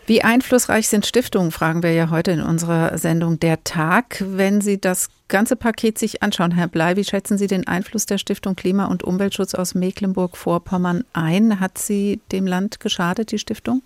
Wie 0.06 0.22
einflussreich 0.22 0.88
sind 0.88 1.06
Stiftungen, 1.06 1.52
fragen 1.52 1.82
wir 1.84 1.92
ja 1.92 2.10
heute 2.10 2.32
in 2.32 2.42
unserer 2.42 2.98
Sendung 2.98 3.38
Der 3.38 3.62
Tag. 3.62 4.22
Wenn 4.26 4.60
Sie 4.60 4.80
das 4.80 5.10
ganze 5.28 5.54
Paket 5.54 5.96
sich 5.96 6.24
anschauen, 6.24 6.50
Herr 6.50 6.66
Blei, 6.66 6.96
wie 6.96 7.04
schätzen 7.04 7.38
Sie 7.38 7.46
den 7.46 7.68
Einfluss 7.68 8.06
der 8.06 8.18
Stiftung 8.18 8.56
Klima- 8.56 8.86
und 8.86 9.04
Umweltschutz 9.04 9.54
aus 9.54 9.76
Mecklenburg-Vorpommern 9.76 11.04
ein? 11.12 11.60
Hat 11.60 11.78
sie 11.78 12.20
dem 12.32 12.48
Land 12.48 12.80
geschadet, 12.80 13.30
die 13.30 13.38
Stiftung? 13.38 13.82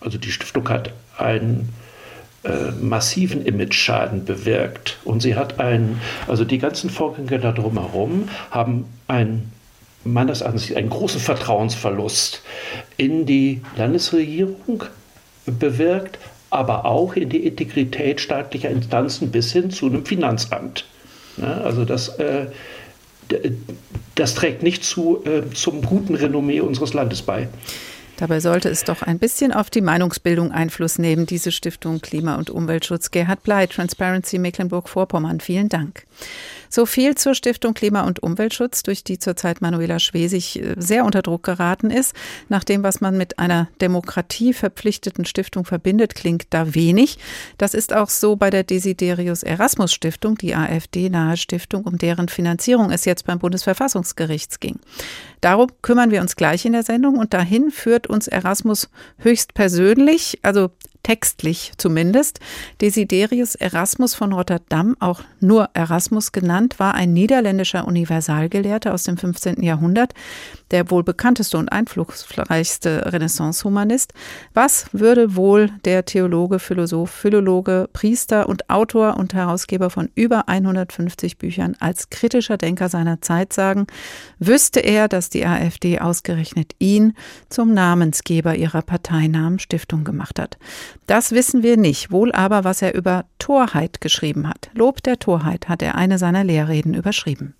Also 0.00 0.18
die 0.18 0.30
Stiftung 0.30 0.68
hat 0.68 0.92
einen 1.18 1.70
äh, 2.44 2.70
massiven 2.80 3.44
Image-Schaden 3.44 4.24
bewirkt. 4.24 4.98
Und 5.02 5.20
sie 5.20 5.34
hat 5.34 5.58
einen, 5.58 6.00
also 6.28 6.44
die 6.44 6.58
ganzen 6.58 6.90
Vorgänge 6.90 7.40
da 7.40 7.50
drumherum 7.50 8.28
haben 8.52 8.84
einen 9.08 9.50
meines 10.04 10.40
Erachtens 10.40 10.74
einen 10.74 10.90
großen 10.90 11.20
Vertrauensverlust 11.20 12.42
in 12.96 13.26
die 13.26 13.60
Landesregierung 13.76 14.84
bewirkt, 15.46 16.18
aber 16.50 16.84
auch 16.84 17.14
in 17.14 17.28
die 17.28 17.46
Integrität 17.46 18.20
staatlicher 18.20 18.70
Instanzen 18.70 19.30
bis 19.30 19.52
hin 19.52 19.70
zu 19.70 19.86
einem 19.86 20.04
Finanzamt. 20.04 20.84
also 21.40 21.84
das, 21.84 22.08
äh, 22.20 22.46
das 24.14 24.34
trägt 24.34 24.62
nicht 24.62 24.84
zu, 24.84 25.24
äh, 25.24 25.42
zum 25.52 25.82
guten 25.82 26.14
Renommee 26.14 26.60
unseres 26.60 26.94
Landes 26.94 27.22
bei. 27.22 27.48
Dabei 28.16 28.38
sollte 28.38 28.68
es 28.68 28.84
doch 28.84 29.02
ein 29.02 29.18
bisschen 29.18 29.52
auf 29.52 29.70
die 29.70 29.80
Meinungsbildung 29.80 30.52
Einfluss 30.52 30.98
nehmen, 30.98 31.26
diese 31.26 31.50
Stiftung 31.50 32.00
Klima- 32.00 32.36
und 32.36 32.48
Umweltschutz. 32.48 33.10
Gerhard 33.10 33.42
Blei, 33.42 33.66
Transparency 33.66 34.38
Mecklenburg-Vorpommern. 34.38 35.40
Vielen 35.40 35.68
Dank. 35.68 36.04
So 36.74 36.86
viel 36.86 37.14
zur 37.14 37.36
Stiftung 37.36 37.72
Klima- 37.72 38.02
und 38.02 38.20
Umweltschutz, 38.20 38.82
durch 38.82 39.04
die 39.04 39.20
zurzeit 39.20 39.60
Manuela 39.60 40.00
Schwesig 40.00 40.60
äh, 40.60 40.74
sehr 40.76 41.04
unter 41.04 41.22
Druck 41.22 41.44
geraten 41.44 41.88
ist. 41.88 42.16
Nach 42.48 42.64
dem, 42.64 42.82
was 42.82 43.00
man 43.00 43.16
mit 43.16 43.38
einer 43.38 43.68
Demokratie 43.80 44.52
verpflichteten 44.52 45.24
Stiftung 45.24 45.64
verbindet, 45.64 46.16
klingt 46.16 46.46
da 46.50 46.74
wenig. 46.74 47.18
Das 47.58 47.74
ist 47.74 47.94
auch 47.94 48.10
so 48.10 48.34
bei 48.34 48.50
der 48.50 48.64
Desiderius 48.64 49.44
Erasmus 49.44 49.92
Stiftung, 49.92 50.36
die 50.36 50.56
AfD-nahe 50.56 51.36
Stiftung, 51.36 51.84
um 51.84 51.96
deren 51.96 52.26
Finanzierung 52.26 52.90
es 52.90 53.04
jetzt 53.04 53.24
beim 53.24 53.38
Bundesverfassungsgericht 53.38 54.60
ging. 54.60 54.80
Darum 55.40 55.68
kümmern 55.80 56.10
wir 56.10 56.22
uns 56.22 56.34
gleich 56.34 56.64
in 56.64 56.72
der 56.72 56.82
Sendung 56.82 57.18
und 57.18 57.34
dahin 57.34 57.70
führt 57.70 58.08
uns 58.08 58.26
Erasmus 58.26 58.90
höchst 59.18 59.54
persönlich, 59.54 60.40
also 60.42 60.72
textlich 61.04 61.72
zumindest. 61.76 62.40
Desiderius 62.80 63.54
Erasmus 63.54 64.16
von 64.16 64.32
Rotterdam, 64.32 64.96
auch 64.98 65.20
nur 65.38 65.70
Erasmus 65.74 66.32
genannt, 66.32 66.80
war 66.80 66.94
ein 66.94 67.12
niederländischer 67.12 67.86
Universalgelehrter 67.86 68.92
aus 68.92 69.04
dem 69.04 69.16
15. 69.16 69.62
Jahrhundert, 69.62 70.14
der 70.72 70.90
wohl 70.90 71.04
bekannteste 71.04 71.56
und 71.58 71.68
einflussreichste 71.68 73.12
Renaissance-Humanist. 73.12 74.12
Was 74.54 74.86
würde 74.92 75.36
wohl 75.36 75.70
der 75.84 76.04
Theologe, 76.04 76.58
Philosoph, 76.58 77.10
Philologe, 77.10 77.88
Priester 77.92 78.48
und 78.48 78.68
Autor 78.70 79.16
und 79.16 79.34
Herausgeber 79.34 79.90
von 79.90 80.10
über 80.16 80.48
150 80.48 81.38
Büchern 81.38 81.76
als 81.78 82.10
kritischer 82.10 82.56
Denker 82.56 82.88
seiner 82.88 83.20
Zeit 83.20 83.52
sagen, 83.52 83.86
wüsste 84.38 84.80
er, 84.80 85.08
dass 85.08 85.28
die 85.28 85.46
AfD 85.46 86.00
ausgerechnet 86.00 86.72
ihn 86.78 87.12
zum 87.50 87.74
Namensgeber 87.74 88.56
ihrer 88.56 88.82
Parteinamenstiftung 88.82 90.02
gemacht 90.02 90.40
hat. 90.40 90.58
Das 91.06 91.32
wissen 91.32 91.62
wir 91.62 91.76
nicht, 91.76 92.10
wohl 92.10 92.32
aber, 92.32 92.64
was 92.64 92.82
er 92.82 92.94
über 92.94 93.24
Torheit 93.38 94.00
geschrieben 94.00 94.48
hat. 94.48 94.70
Lob 94.74 95.02
der 95.02 95.18
Torheit 95.18 95.68
hat 95.68 95.82
er 95.82 95.94
eine 95.96 96.18
seiner 96.18 96.44
Lehrreden 96.44 96.94
überschrieben. 96.94 97.54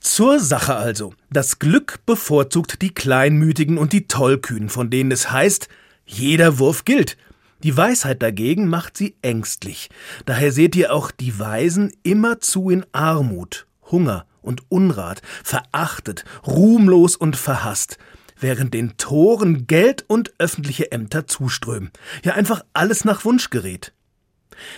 Zur 0.00 0.40
Sache 0.40 0.76
also. 0.76 1.14
Das 1.30 1.58
Glück 1.58 2.00
bevorzugt 2.06 2.82
die 2.82 2.94
Kleinmütigen 2.94 3.78
und 3.78 3.92
die 3.92 4.08
Tollkühnen, 4.08 4.70
von 4.70 4.90
denen 4.90 5.12
es 5.12 5.30
heißt, 5.30 5.68
jeder 6.06 6.58
Wurf 6.58 6.84
gilt. 6.84 7.16
Die 7.62 7.76
Weisheit 7.76 8.22
dagegen 8.22 8.68
macht 8.68 8.96
sie 8.96 9.14
ängstlich. 9.20 9.90
Daher 10.24 10.50
seht 10.50 10.74
ihr 10.74 10.94
auch 10.94 11.10
die 11.10 11.38
Weisen 11.38 11.92
immerzu 12.02 12.70
in 12.70 12.86
Armut, 12.92 13.66
Hunger 13.90 14.24
und 14.40 14.62
Unrat, 14.70 15.20
verachtet, 15.44 16.24
ruhmlos 16.46 17.16
und 17.16 17.36
verhasst 17.36 17.98
während 18.40 18.74
den 18.74 18.96
Toren 18.96 19.66
Geld 19.66 20.04
und 20.08 20.32
öffentliche 20.38 20.92
Ämter 20.92 21.26
zuströmen. 21.26 21.90
Ja, 22.24 22.34
einfach 22.34 22.64
alles 22.72 23.04
nach 23.04 23.24
Wunsch 23.24 23.50
gerät. 23.50 23.92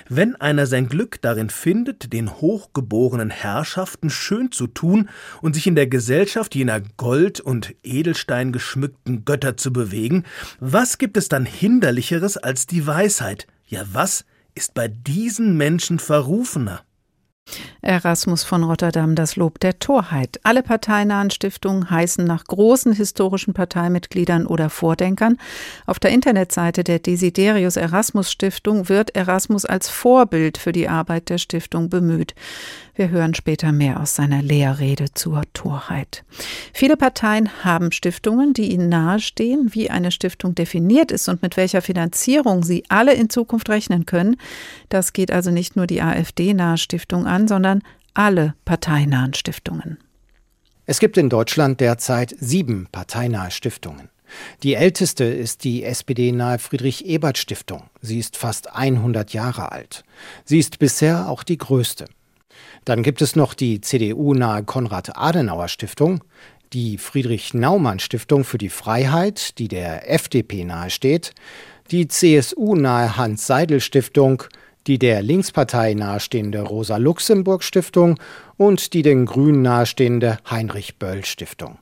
Wenn 0.08 0.36
einer 0.36 0.66
sein 0.66 0.88
Glück 0.88 1.20
darin 1.22 1.50
findet, 1.50 2.12
den 2.12 2.30
hochgeborenen 2.30 3.30
Herrschaften 3.30 4.10
schön 4.10 4.52
zu 4.52 4.66
tun 4.66 5.08
und 5.40 5.54
sich 5.54 5.66
in 5.66 5.74
der 5.74 5.86
Gesellschaft 5.86 6.54
jener 6.54 6.80
Gold 6.96 7.40
und 7.40 7.74
Edelstein 7.82 8.52
geschmückten 8.52 9.24
Götter 9.24 9.56
zu 9.56 9.72
bewegen, 9.72 10.24
was 10.60 10.98
gibt 10.98 11.16
es 11.16 11.28
dann 11.28 11.46
hinderlicheres 11.46 12.36
als 12.36 12.66
die 12.66 12.86
Weisheit? 12.86 13.46
Ja, 13.66 13.84
was 13.92 14.24
ist 14.54 14.74
bei 14.74 14.88
diesen 14.88 15.56
Menschen 15.56 15.98
verrufener? 15.98 16.82
Erasmus 17.82 18.44
von 18.44 18.62
Rotterdam 18.62 19.16
das 19.16 19.34
Lob 19.34 19.58
der 19.58 19.80
Torheit. 19.80 20.38
Alle 20.44 20.62
parteinahen 20.62 21.30
Stiftungen 21.32 21.90
heißen 21.90 22.24
nach 22.24 22.44
großen 22.44 22.92
historischen 22.92 23.54
Parteimitgliedern 23.54 24.46
oder 24.46 24.70
Vordenkern. 24.70 25.36
Auf 25.84 25.98
der 25.98 26.12
Internetseite 26.12 26.84
der 26.84 27.00
Desiderius 27.00 27.76
Erasmus 27.76 28.30
Stiftung 28.30 28.88
wird 28.88 29.16
Erasmus 29.16 29.64
als 29.64 29.88
Vorbild 29.88 30.58
für 30.58 30.70
die 30.70 30.88
Arbeit 30.88 31.28
der 31.28 31.38
Stiftung 31.38 31.88
bemüht. 31.88 32.34
Wir 32.94 33.08
hören 33.08 33.34
später 33.34 33.72
mehr 33.72 34.00
aus 34.00 34.14
seiner 34.14 34.42
Lehrrede 34.42 35.14
zur 35.14 35.42
Torheit. 35.54 36.24
Viele 36.74 36.98
Parteien 36.98 37.64
haben 37.64 37.90
Stiftungen, 37.90 38.52
die 38.52 38.70
ihnen 38.70 38.90
nahestehen, 38.90 39.70
wie 39.72 39.90
eine 39.90 40.10
Stiftung 40.10 40.54
definiert 40.54 41.10
ist 41.10 41.28
und 41.28 41.40
mit 41.40 41.56
welcher 41.56 41.80
Finanzierung 41.80 42.62
sie 42.62 42.84
alle 42.90 43.14
in 43.14 43.30
Zukunft 43.30 43.70
rechnen 43.70 44.04
können. 44.04 44.36
Das 44.90 45.14
geht 45.14 45.32
also 45.32 45.50
nicht 45.50 45.74
nur 45.74 45.86
die 45.86 46.02
AfD-nahe 46.02 46.76
Stiftung 46.76 47.26
an, 47.32 47.48
sondern 47.48 47.82
alle 48.14 48.54
parteinahen 48.64 49.34
Stiftungen. 49.34 49.98
Es 50.86 51.00
gibt 51.00 51.16
in 51.16 51.28
Deutschland 51.28 51.80
derzeit 51.80 52.34
sieben 52.38 52.86
parteinahe 52.92 53.50
Stiftungen. 53.50 54.08
Die 54.62 54.74
älteste 54.74 55.24
ist 55.24 55.64
die 55.64 55.84
SPD-nahe 55.84 56.58
Friedrich-Ebert-Stiftung. 56.58 57.84
Sie 58.00 58.18
ist 58.18 58.36
fast 58.36 58.74
100 58.74 59.32
Jahre 59.32 59.72
alt. 59.72 60.04
Sie 60.44 60.58
ist 60.58 60.78
bisher 60.78 61.28
auch 61.28 61.42
die 61.42 61.58
größte. 61.58 62.06
Dann 62.84 63.02
gibt 63.02 63.22
es 63.22 63.36
noch 63.36 63.54
die 63.54 63.80
CDU-nahe 63.80 64.64
Konrad-Adenauer-Stiftung, 64.64 66.24
die 66.72 66.98
Friedrich-Naumann-Stiftung 66.98 68.44
für 68.44 68.58
die 68.58 68.70
Freiheit, 68.70 69.58
die 69.58 69.68
der 69.68 70.10
FDP 70.10 70.64
nahesteht, 70.64 71.32
die 71.90 72.08
CSU-nahe 72.08 73.16
Hans-Seidel-Stiftung, 73.16 74.44
die 74.86 74.98
der 74.98 75.22
Linkspartei 75.22 75.94
nahestehende 75.94 76.62
Rosa-Luxemburg-Stiftung 76.62 78.18
und 78.56 78.92
die 78.94 79.02
den 79.02 79.26
Grünen 79.26 79.62
nahestehende 79.62 80.38
Heinrich-Böll-Stiftung. 80.50 81.78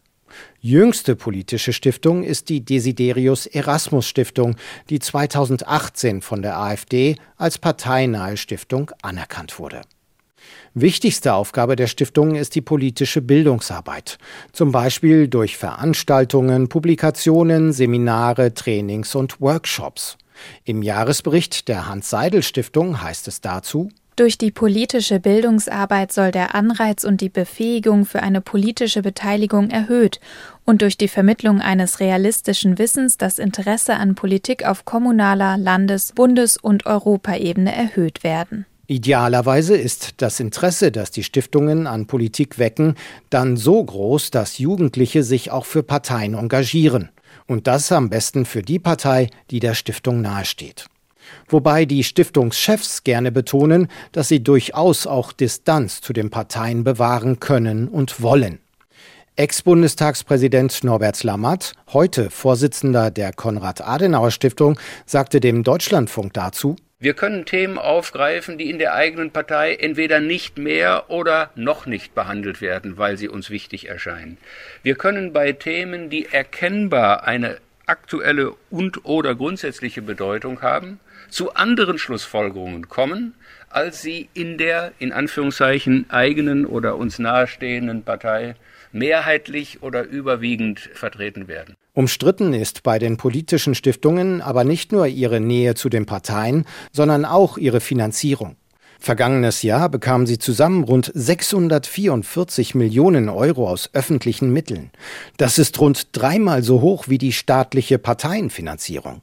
Jüngste 0.61 1.17
politische 1.17 1.73
Stiftung 1.73 2.23
ist 2.23 2.49
die 2.49 2.65
Desiderius 2.65 3.47
Erasmus 3.47 4.07
Stiftung, 4.07 4.57
die 4.91 4.99
2018 4.99 6.23
von 6.23 6.43
der 6.43 6.59
AfD 6.59 7.17
als 7.37 7.59
parteinahe 7.59 8.37
Stiftung 8.37 8.91
anerkannt 9.03 9.59
wurde. 9.59 9.83
Wichtigste 10.75 11.35
Aufgabe 11.35 11.75
der 11.75 11.89
Stiftung 11.89 12.37
ist 12.37 12.55
die 12.55 12.61
politische 12.61 13.23
Bildungsarbeit, 13.23 14.19
zum 14.53 14.71
Beispiel 14.71 15.27
durch 15.27 15.57
Veranstaltungen, 15.57 16.69
Publikationen, 16.69 17.73
Seminare, 17.73 18.55
Trainings 18.55 19.15
und 19.15 19.41
Workshops. 19.41 20.17
Im 20.65 20.83
Jahresbericht 20.83 21.69
der 21.69 21.89
Hans-Seidel-Stiftung 21.89 23.03
heißt 23.03 23.29
es 23.29 23.41
dazu, 23.41 23.91
durch 24.21 24.37
die 24.37 24.51
politische 24.51 25.19
Bildungsarbeit 25.19 26.13
soll 26.13 26.31
der 26.31 26.55
Anreiz 26.55 27.05
und 27.05 27.23
die 27.23 27.31
Befähigung 27.31 28.05
für 28.05 28.23
eine 28.23 28.43
politische 28.43 29.01
Beteiligung 29.01 29.71
erhöht 29.71 30.21
und 30.67 30.83
durch 30.83 30.99
die 30.99 31.09
Vermittlung 31.09 31.63
eines 31.63 32.01
realistischen 32.01 32.79
Wissens 32.79 33.17
das 33.17 33.39
Interesse 33.39 33.95
an 33.95 34.15
Politik 34.15 34.67
auf 34.67 34.85
kommunaler, 34.85 35.57
Landes-, 35.57 36.13
Bundes- 36.13 36.59
und 36.59 36.85
Europaebene 36.85 37.75
erhöht 37.75 38.23
werden. 38.23 38.67
Idealerweise 38.89 39.77
ist 39.77 40.21
das 40.21 40.39
Interesse, 40.39 40.93
das 40.93 41.11
die 41.13 41.23
Stiftungen 41.23 41.87
an 41.87 42.07
Politik 42.07 42.59
wecken, 42.59 42.97
dann 43.31 43.57
so 43.57 43.83
groß, 43.83 44.33
dass 44.33 44.59
Jugendliche 44.59 45.23
sich 45.23 45.51
auch 45.51 45.65
für 45.65 45.83
Parteien 45.83 46.35
engagieren. 46.35 47.09
Und 47.51 47.67
das 47.67 47.91
am 47.91 48.11
besten 48.11 48.45
für 48.45 48.63
die 48.63 48.79
Partei, 48.79 49.29
die 49.51 49.59
der 49.59 49.75
Stiftung 49.75 50.21
nahesteht. 50.21 50.87
Wobei 51.49 51.85
die 51.85 52.05
Stiftungschefs 52.05 53.03
gerne 53.03 53.33
betonen, 53.33 53.89
dass 54.13 54.29
sie 54.29 54.41
durchaus 54.41 55.05
auch 55.09 55.33
Distanz 55.33 56.01
zu 56.01 56.13
den 56.13 56.31
Parteien 56.31 56.85
bewahren 56.85 57.41
können 57.41 57.89
und 57.89 58.23
wollen. 58.23 58.61
Ex-Bundestagspräsident 59.35 60.85
Norbert 60.85 61.25
Lammert, 61.25 61.73
heute 61.93 62.31
Vorsitzender 62.31 63.11
der 63.11 63.33
Konrad-Adenauer-Stiftung, 63.33 64.79
sagte 65.05 65.41
dem 65.41 65.65
Deutschlandfunk 65.65 66.33
dazu, 66.33 66.77
wir 67.03 67.15
können 67.15 67.47
Themen 67.47 67.79
aufgreifen, 67.79 68.59
die 68.59 68.69
in 68.69 68.79
der 68.79 68.93
eigenen 68.93 69.31
Partei 69.31 69.75
entweder 69.75 70.21
nicht 70.21 70.59
mehr 70.59 71.09
oder 71.09 71.51
noch 71.55 71.87
nicht 71.87 72.15
behandelt 72.15 72.61
werden, 72.61 72.99
weil 72.99 73.17
sie 73.17 73.29
uns 73.29 73.49
wichtig 73.49 73.89
erscheinen. 73.89 74.37
Wir 74.83 74.97
können 74.97 75.33
bei 75.33 75.53
Themen, 75.53 76.11
die 76.11 76.27
erkennbar 76.27 77.25
eine 77.25 77.57
aktuelle 77.87 78.53
und 78.69 79.07
oder 79.07 79.35
grundsätzliche 79.35 80.03
Bedeutung 80.03 80.61
haben, 80.61 81.01
zu 81.31 81.55
anderen 81.55 81.97
Schlussfolgerungen 81.97 82.91
kommen, 82.91 83.35
als 83.71 84.03
sie 84.03 84.29
in 84.35 84.59
der 84.59 84.93
in 84.99 85.13
Anführungszeichen 85.13 86.05
eigenen 86.11 86.67
oder 86.67 86.97
uns 86.97 87.19
nahestehenden 87.19 88.03
Partei 88.03 88.57
mehrheitlich 88.93 89.83
oder 89.83 90.03
überwiegend 90.05 90.81
vertreten 90.93 91.49
werden. 91.49 91.77
Umstritten 92.01 92.55
ist 92.55 92.83
bei 92.83 92.99
den 92.99 93.19
politischen 93.19 93.75
Stiftungen 93.75 94.41
aber 94.41 94.65
nicht 94.65 94.91
nur 94.91 95.07
ihre 95.07 95.39
Nähe 95.39 95.75
zu 95.75 95.91
den 95.91 96.07
Parteien, 96.07 96.65
sondern 96.93 97.27
auch 97.27 97.59
ihre 97.59 97.81
Finanzierung. 97.81 98.57
Vergangenes 98.99 99.61
Jahr 99.61 99.91
bekamen 99.91 100.27
sie 100.27 100.39
zusammen 100.39 100.83
rund 100.83 101.13
644 101.15 102.75
Millionen 102.75 103.29
Euro 103.29 103.69
aus 103.69 103.91
öffentlichen 103.93 104.51
Mitteln. 104.51 104.91
Das 105.37 105.59
ist 105.59 105.79
rund 105.79 106.09
dreimal 106.13 106.63
so 106.63 106.81
hoch 106.81 107.09
wie 107.09 107.19
die 107.19 107.35
staatliche 107.35 107.99
Parteienfinanzierung. 107.99 109.21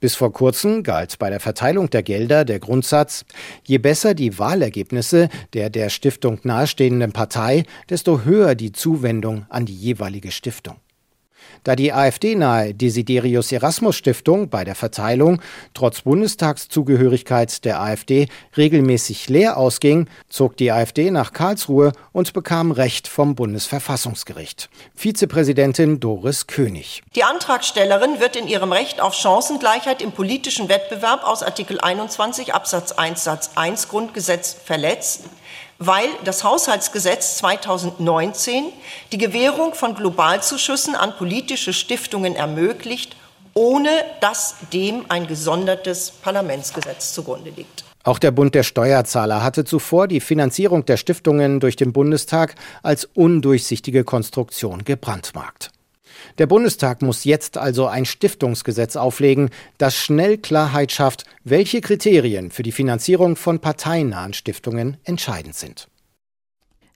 Bis 0.00 0.16
vor 0.16 0.32
kurzem 0.32 0.82
galt 0.82 1.16
bei 1.20 1.30
der 1.30 1.38
Verteilung 1.38 1.90
der 1.90 2.02
Gelder 2.02 2.44
der 2.44 2.58
Grundsatz, 2.58 3.24
je 3.62 3.78
besser 3.78 4.14
die 4.14 4.36
Wahlergebnisse 4.36 5.28
der 5.52 5.70
der 5.70 5.90
Stiftung 5.90 6.40
nahestehenden 6.42 7.12
Partei, 7.12 7.62
desto 7.88 8.24
höher 8.24 8.56
die 8.56 8.72
Zuwendung 8.72 9.46
an 9.48 9.64
die 9.64 9.76
jeweilige 9.76 10.32
Stiftung. 10.32 10.74
Da 11.64 11.76
die 11.76 11.92
AfD-nahe 11.92 12.74
Desiderius 12.74 13.52
Erasmus 13.52 13.96
Stiftung 13.96 14.48
bei 14.48 14.64
der 14.64 14.74
Verteilung 14.74 15.42
trotz 15.74 16.02
Bundestagszugehörigkeit 16.02 17.64
der 17.64 17.80
AfD 17.80 18.28
regelmäßig 18.56 19.28
leer 19.28 19.56
ausging, 19.56 20.08
zog 20.28 20.56
die 20.56 20.72
AfD 20.72 21.10
nach 21.10 21.32
Karlsruhe 21.32 21.92
und 22.12 22.32
bekam 22.32 22.72
Recht 22.72 23.08
vom 23.08 23.34
Bundesverfassungsgericht. 23.34 24.70
Vizepräsidentin 24.94 26.00
Doris 26.00 26.46
König. 26.46 27.02
Die 27.14 27.24
Antragstellerin 27.24 28.20
wird 28.20 28.36
in 28.36 28.48
ihrem 28.48 28.72
Recht 28.72 29.00
auf 29.00 29.14
Chancengleichheit 29.14 30.00
im 30.00 30.12
politischen 30.12 30.68
Wettbewerb 30.68 31.24
aus 31.24 31.42
Artikel 31.42 31.80
21 31.80 32.54
Absatz 32.54 32.92
1 32.92 33.24
Satz 33.24 33.50
1 33.54 33.88
Grundgesetz 33.88 34.56
verletzt 34.64 35.24
weil 35.80 36.08
das 36.24 36.44
Haushaltsgesetz 36.44 37.38
2019 37.38 38.66
die 39.12 39.18
Gewährung 39.18 39.74
von 39.74 39.94
Globalzuschüssen 39.94 40.94
an 40.94 41.16
politische 41.16 41.72
Stiftungen 41.72 42.36
ermöglicht, 42.36 43.16
ohne 43.54 43.90
dass 44.20 44.56
dem 44.72 45.06
ein 45.08 45.26
gesondertes 45.26 46.10
Parlamentsgesetz 46.10 47.14
zugrunde 47.14 47.50
liegt. 47.50 47.84
Auch 48.04 48.18
der 48.18 48.30
Bund 48.30 48.54
der 48.54 48.62
Steuerzahler 48.62 49.42
hatte 49.42 49.64
zuvor 49.64 50.06
die 50.06 50.20
Finanzierung 50.20 50.84
der 50.84 50.98
Stiftungen 50.98 51.60
durch 51.60 51.76
den 51.76 51.92
Bundestag 51.92 52.54
als 52.82 53.08
undurchsichtige 53.14 54.04
Konstruktion 54.04 54.84
gebrandmarkt. 54.84 55.70
Der 56.38 56.46
Bundestag 56.46 57.02
muss 57.02 57.24
jetzt 57.24 57.56
also 57.56 57.86
ein 57.86 58.04
Stiftungsgesetz 58.04 58.96
auflegen, 58.96 59.50
das 59.78 59.96
schnell 59.96 60.38
Klarheit 60.38 60.92
schafft, 60.92 61.24
welche 61.44 61.80
Kriterien 61.80 62.50
für 62.50 62.62
die 62.62 62.72
Finanzierung 62.72 63.36
von 63.36 63.60
parteinahen 63.60 64.32
Stiftungen 64.32 64.96
entscheidend 65.04 65.54
sind. 65.54 65.88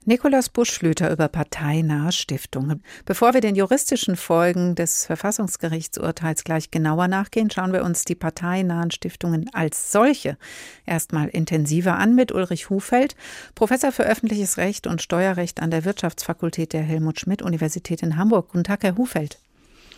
Nikolaus 0.07 0.49
Buschlüter 0.49 1.11
über 1.11 1.27
parteinahe 1.27 2.11
Stiftungen. 2.11 2.83
Bevor 3.05 3.33
wir 3.33 3.41
den 3.41 3.55
juristischen 3.55 4.15
Folgen 4.15 4.75
des 4.75 5.07
Verfassungsgerichtsurteils 5.07 6.43
gleich 6.43 6.69
genauer 6.69 7.07
nachgehen, 7.07 7.49
schauen 7.49 7.73
wir 7.73 7.83
uns 7.83 8.05
die 8.05 8.13
parteinahen 8.13 8.91
Stiftungen 8.91 9.49
als 9.53 9.91
solche 9.91 10.37
erstmal 10.85 11.29
intensiver 11.29 11.97
an 11.97 12.13
mit 12.13 12.31
Ulrich 12.31 12.69
Hufeld, 12.69 13.15
Professor 13.55 13.91
für 13.91 14.03
öffentliches 14.03 14.57
Recht 14.57 14.85
und 14.85 15.01
Steuerrecht 15.01 15.59
an 15.59 15.71
der 15.71 15.85
Wirtschaftsfakultät 15.85 16.73
der 16.73 16.83
Helmut 16.83 17.19
Schmidt 17.19 17.41
Universität 17.41 18.03
in 18.03 18.15
Hamburg. 18.15 18.49
Guten 18.51 18.63
Tag, 18.63 18.83
Herr 18.83 18.97
Hufeld. 18.97 19.39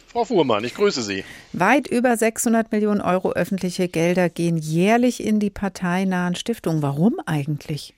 Frau 0.07 0.23
Fuhrmann, 0.23 0.63
ich 0.63 0.73
grüße 0.73 1.01
Sie. 1.01 1.25
Weit 1.51 1.85
über 1.87 2.15
600 2.15 2.71
Millionen 2.71 3.01
Euro 3.01 3.33
öffentliche 3.33 3.89
Gelder 3.89 4.29
gehen 4.29 4.55
jährlich 4.55 5.21
in 5.21 5.41
die 5.41 5.49
parteinahen 5.49 6.35
Stiftungen. 6.35 6.81
Warum 6.81 7.19
eigentlich? 7.25 7.93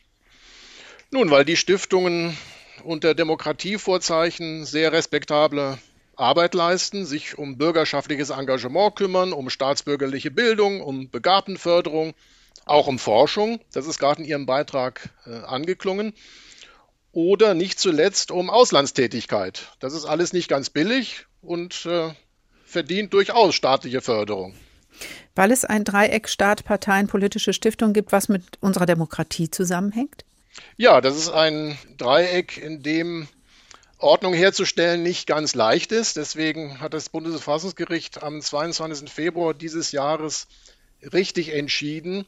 Nun, 1.12 1.32
weil 1.32 1.44
die 1.44 1.58
Stiftungen 1.58 2.38
unter 2.84 3.16
Demokratievorzeichen 3.16 4.66
sehr 4.66 4.92
respektable 4.92 5.80
Arbeit 6.16 6.54
leisten, 6.54 7.06
sich 7.06 7.38
um 7.38 7.58
bürgerschaftliches 7.58 8.30
Engagement 8.30 8.96
kümmern, 8.96 9.34
um 9.34 9.50
staatsbürgerliche 9.50 10.30
Bildung, 10.30 10.82
um 10.82 11.10
Begabtenförderung, 11.10 12.14
auch 12.66 12.86
um 12.86 13.00
Forschung. 13.00 13.60
Das 13.74 13.88
ist 13.88 13.98
gerade 13.98 14.22
in 14.22 14.28
Ihrem 14.28 14.46
Beitrag 14.46 15.10
äh, 15.26 15.32
angeklungen. 15.32 16.14
Oder 17.12 17.56
nicht 17.56 17.80
zuletzt 17.80 18.30
um 18.30 18.52
Auslandstätigkeit. 18.52 19.72
Das 19.80 19.94
ist 19.94 20.06
alles 20.06 20.32
nicht 20.32 20.48
ganz 20.48 20.70
billig 20.70 21.26
und 21.42 21.88
äh, 21.88 22.12
verdient 22.66 23.14
durchaus 23.14 23.56
staatliche 23.56 24.02
Förderung. 24.02 24.54
Weil 25.34 25.52
es 25.52 25.66
ein 25.66 25.86
Dreieck 25.86 26.30
Staat, 26.30 26.66
Parteien, 26.66 27.08
politische 27.08 27.54
Stiftung 27.54 27.94
gibt, 27.94 28.12
was 28.12 28.30
mit 28.30 28.44
unserer 28.60 28.86
Demokratie 28.86 29.50
zusammenhängt? 29.50 30.24
Ja, 30.78 31.02
das 31.02 31.18
ist 31.18 31.30
ein 31.30 31.78
Dreieck, 31.98 32.58
in 32.58 32.84
dem 32.84 33.28
Ordnung 33.98 34.34
herzustellen 34.34 35.04
nicht 35.04 35.28
ganz 35.28 35.56
leicht 35.56 35.92
ist. 35.92 36.16
Deswegen 36.16 36.80
hat 36.80 36.94
das 36.94 37.10
Bundesverfassungsgericht 37.10 38.24
am 38.24 38.42
22. 38.42 39.10
Februar 39.10 39.54
dieses 39.54 39.92
Jahres 39.92 40.48
richtig 41.14 41.54
entschieden, 41.54 42.26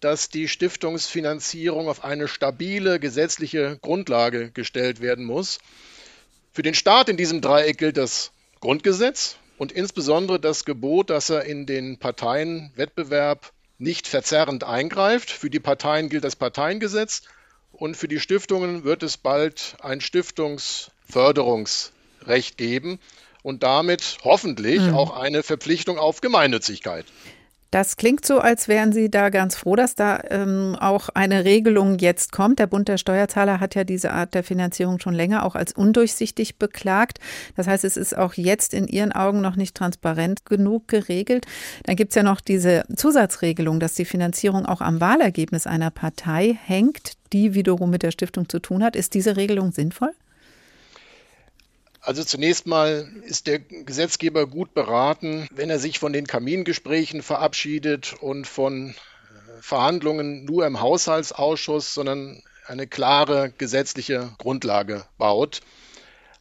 dass 0.00 0.30
die 0.30 0.48
Stiftungsfinanzierung 0.48 1.88
auf 1.88 2.04
eine 2.04 2.26
stabile 2.26 2.98
gesetzliche 2.98 3.78
Grundlage 3.82 4.50
gestellt 4.50 5.02
werden 5.02 5.26
muss. 5.26 5.58
Für 6.52 6.62
den 6.62 6.74
Staat 6.74 7.10
in 7.10 7.18
diesem 7.18 7.42
Dreieck 7.42 7.76
gilt 7.76 7.98
das 7.98 8.32
Grundgesetz 8.60 9.36
und 9.58 9.72
insbesondere 9.72 10.40
das 10.40 10.64
Gebot, 10.64 11.10
dass 11.10 11.28
er 11.28 11.44
in 11.44 11.66
den 11.66 11.98
Parteienwettbewerb 11.98 13.52
nicht 13.78 14.06
verzerrend 14.06 14.64
eingreift. 14.64 15.30
Für 15.30 15.50
die 15.50 15.60
Parteien 15.60 16.08
gilt 16.08 16.24
das 16.24 16.36
Parteiengesetz 16.36 17.22
und 17.80 17.96
für 17.96 18.06
die 18.06 18.20
Stiftungen 18.20 18.84
wird 18.84 19.02
es 19.02 19.16
bald 19.16 19.76
ein 19.80 20.00
Stiftungsförderungsrecht 20.02 22.58
geben 22.58 23.00
und 23.42 23.62
damit 23.62 24.18
hoffentlich 24.22 24.80
mhm. 24.80 24.94
auch 24.94 25.16
eine 25.16 25.42
Verpflichtung 25.42 25.98
auf 25.98 26.20
Gemeinnützigkeit. 26.20 27.06
Das 27.70 27.96
klingt 27.96 28.26
so, 28.26 28.40
als 28.40 28.66
wären 28.66 28.92
Sie 28.92 29.10
da 29.10 29.28
ganz 29.28 29.54
froh, 29.54 29.76
dass 29.76 29.94
da 29.94 30.20
ähm, 30.28 30.76
auch 30.80 31.08
eine 31.10 31.44
Regelung 31.44 31.98
jetzt 31.98 32.32
kommt. 32.32 32.58
Der 32.58 32.66
Bund 32.66 32.88
der 32.88 32.98
Steuerzahler 32.98 33.60
hat 33.60 33.76
ja 33.76 33.84
diese 33.84 34.10
Art 34.10 34.34
der 34.34 34.42
Finanzierung 34.42 34.98
schon 34.98 35.14
länger 35.14 35.46
auch 35.46 35.54
als 35.54 35.72
undurchsichtig 35.72 36.58
beklagt. 36.58 37.20
Das 37.54 37.68
heißt, 37.68 37.84
es 37.84 37.96
ist 37.96 38.16
auch 38.16 38.34
jetzt 38.34 38.74
in 38.74 38.88
Ihren 38.88 39.12
Augen 39.12 39.40
noch 39.40 39.54
nicht 39.54 39.76
transparent 39.76 40.44
genug 40.46 40.88
geregelt. 40.88 41.46
Dann 41.84 41.94
gibt 41.94 42.10
es 42.10 42.16
ja 42.16 42.24
noch 42.24 42.40
diese 42.40 42.82
Zusatzregelung, 42.96 43.78
dass 43.78 43.94
die 43.94 44.04
Finanzierung 44.04 44.66
auch 44.66 44.80
am 44.80 45.00
Wahlergebnis 45.00 45.68
einer 45.68 45.92
Partei 45.92 46.58
hängt, 46.64 47.12
die 47.32 47.54
wiederum 47.54 47.90
mit 47.90 48.02
der 48.02 48.10
Stiftung 48.10 48.48
zu 48.48 48.58
tun 48.58 48.82
hat. 48.82 48.96
Ist 48.96 49.14
diese 49.14 49.36
Regelung 49.36 49.70
sinnvoll? 49.70 50.10
Also 52.00 52.24
zunächst 52.24 52.66
mal 52.66 53.12
ist 53.24 53.46
der 53.46 53.58
Gesetzgeber 53.58 54.46
gut 54.46 54.72
beraten, 54.72 55.46
wenn 55.52 55.68
er 55.68 55.78
sich 55.78 55.98
von 55.98 56.12
den 56.12 56.26
Kamingesprächen 56.26 57.22
verabschiedet 57.22 58.14
und 58.20 58.46
von 58.46 58.90
äh, 58.90 58.94
Verhandlungen 59.60 60.44
nur 60.46 60.66
im 60.66 60.80
Haushaltsausschuss, 60.80 61.92
sondern 61.92 62.42
eine 62.66 62.86
klare 62.86 63.52
gesetzliche 63.58 64.30
Grundlage 64.38 65.04
baut. 65.18 65.60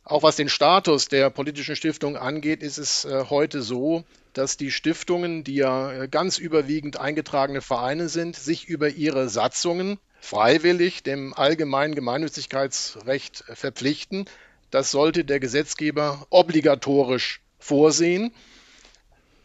Auch 0.05 0.23
was 0.23 0.37
den 0.37 0.49
Status 0.49 1.07
der 1.07 1.29
politischen 1.29 1.75
Stiftung 1.75 2.15
angeht, 2.15 2.63
ist 2.63 2.77
es 2.77 3.05
äh, 3.05 3.25
heute 3.29 3.61
so, 3.61 4.05
dass 4.33 4.57
die 4.57 4.71
Stiftungen, 4.71 5.43
die 5.43 5.55
ja 5.55 5.91
äh, 5.91 6.07
ganz 6.07 6.37
überwiegend 6.37 6.97
eingetragene 6.97 7.61
Vereine 7.61 8.07
sind, 8.07 8.35
sich 8.35 8.67
über 8.69 8.89
ihre 8.89 9.27
Satzungen 9.27 9.99
freiwillig 10.21 11.03
dem 11.03 11.33
allgemeinen 11.33 11.95
Gemeinnützigkeitsrecht 11.95 13.43
verpflichten. 13.53 14.25
Das 14.71 14.91
sollte 14.91 15.25
der 15.25 15.39
Gesetzgeber 15.39 16.27
obligatorisch 16.29 17.41
vorsehen. 17.57 18.31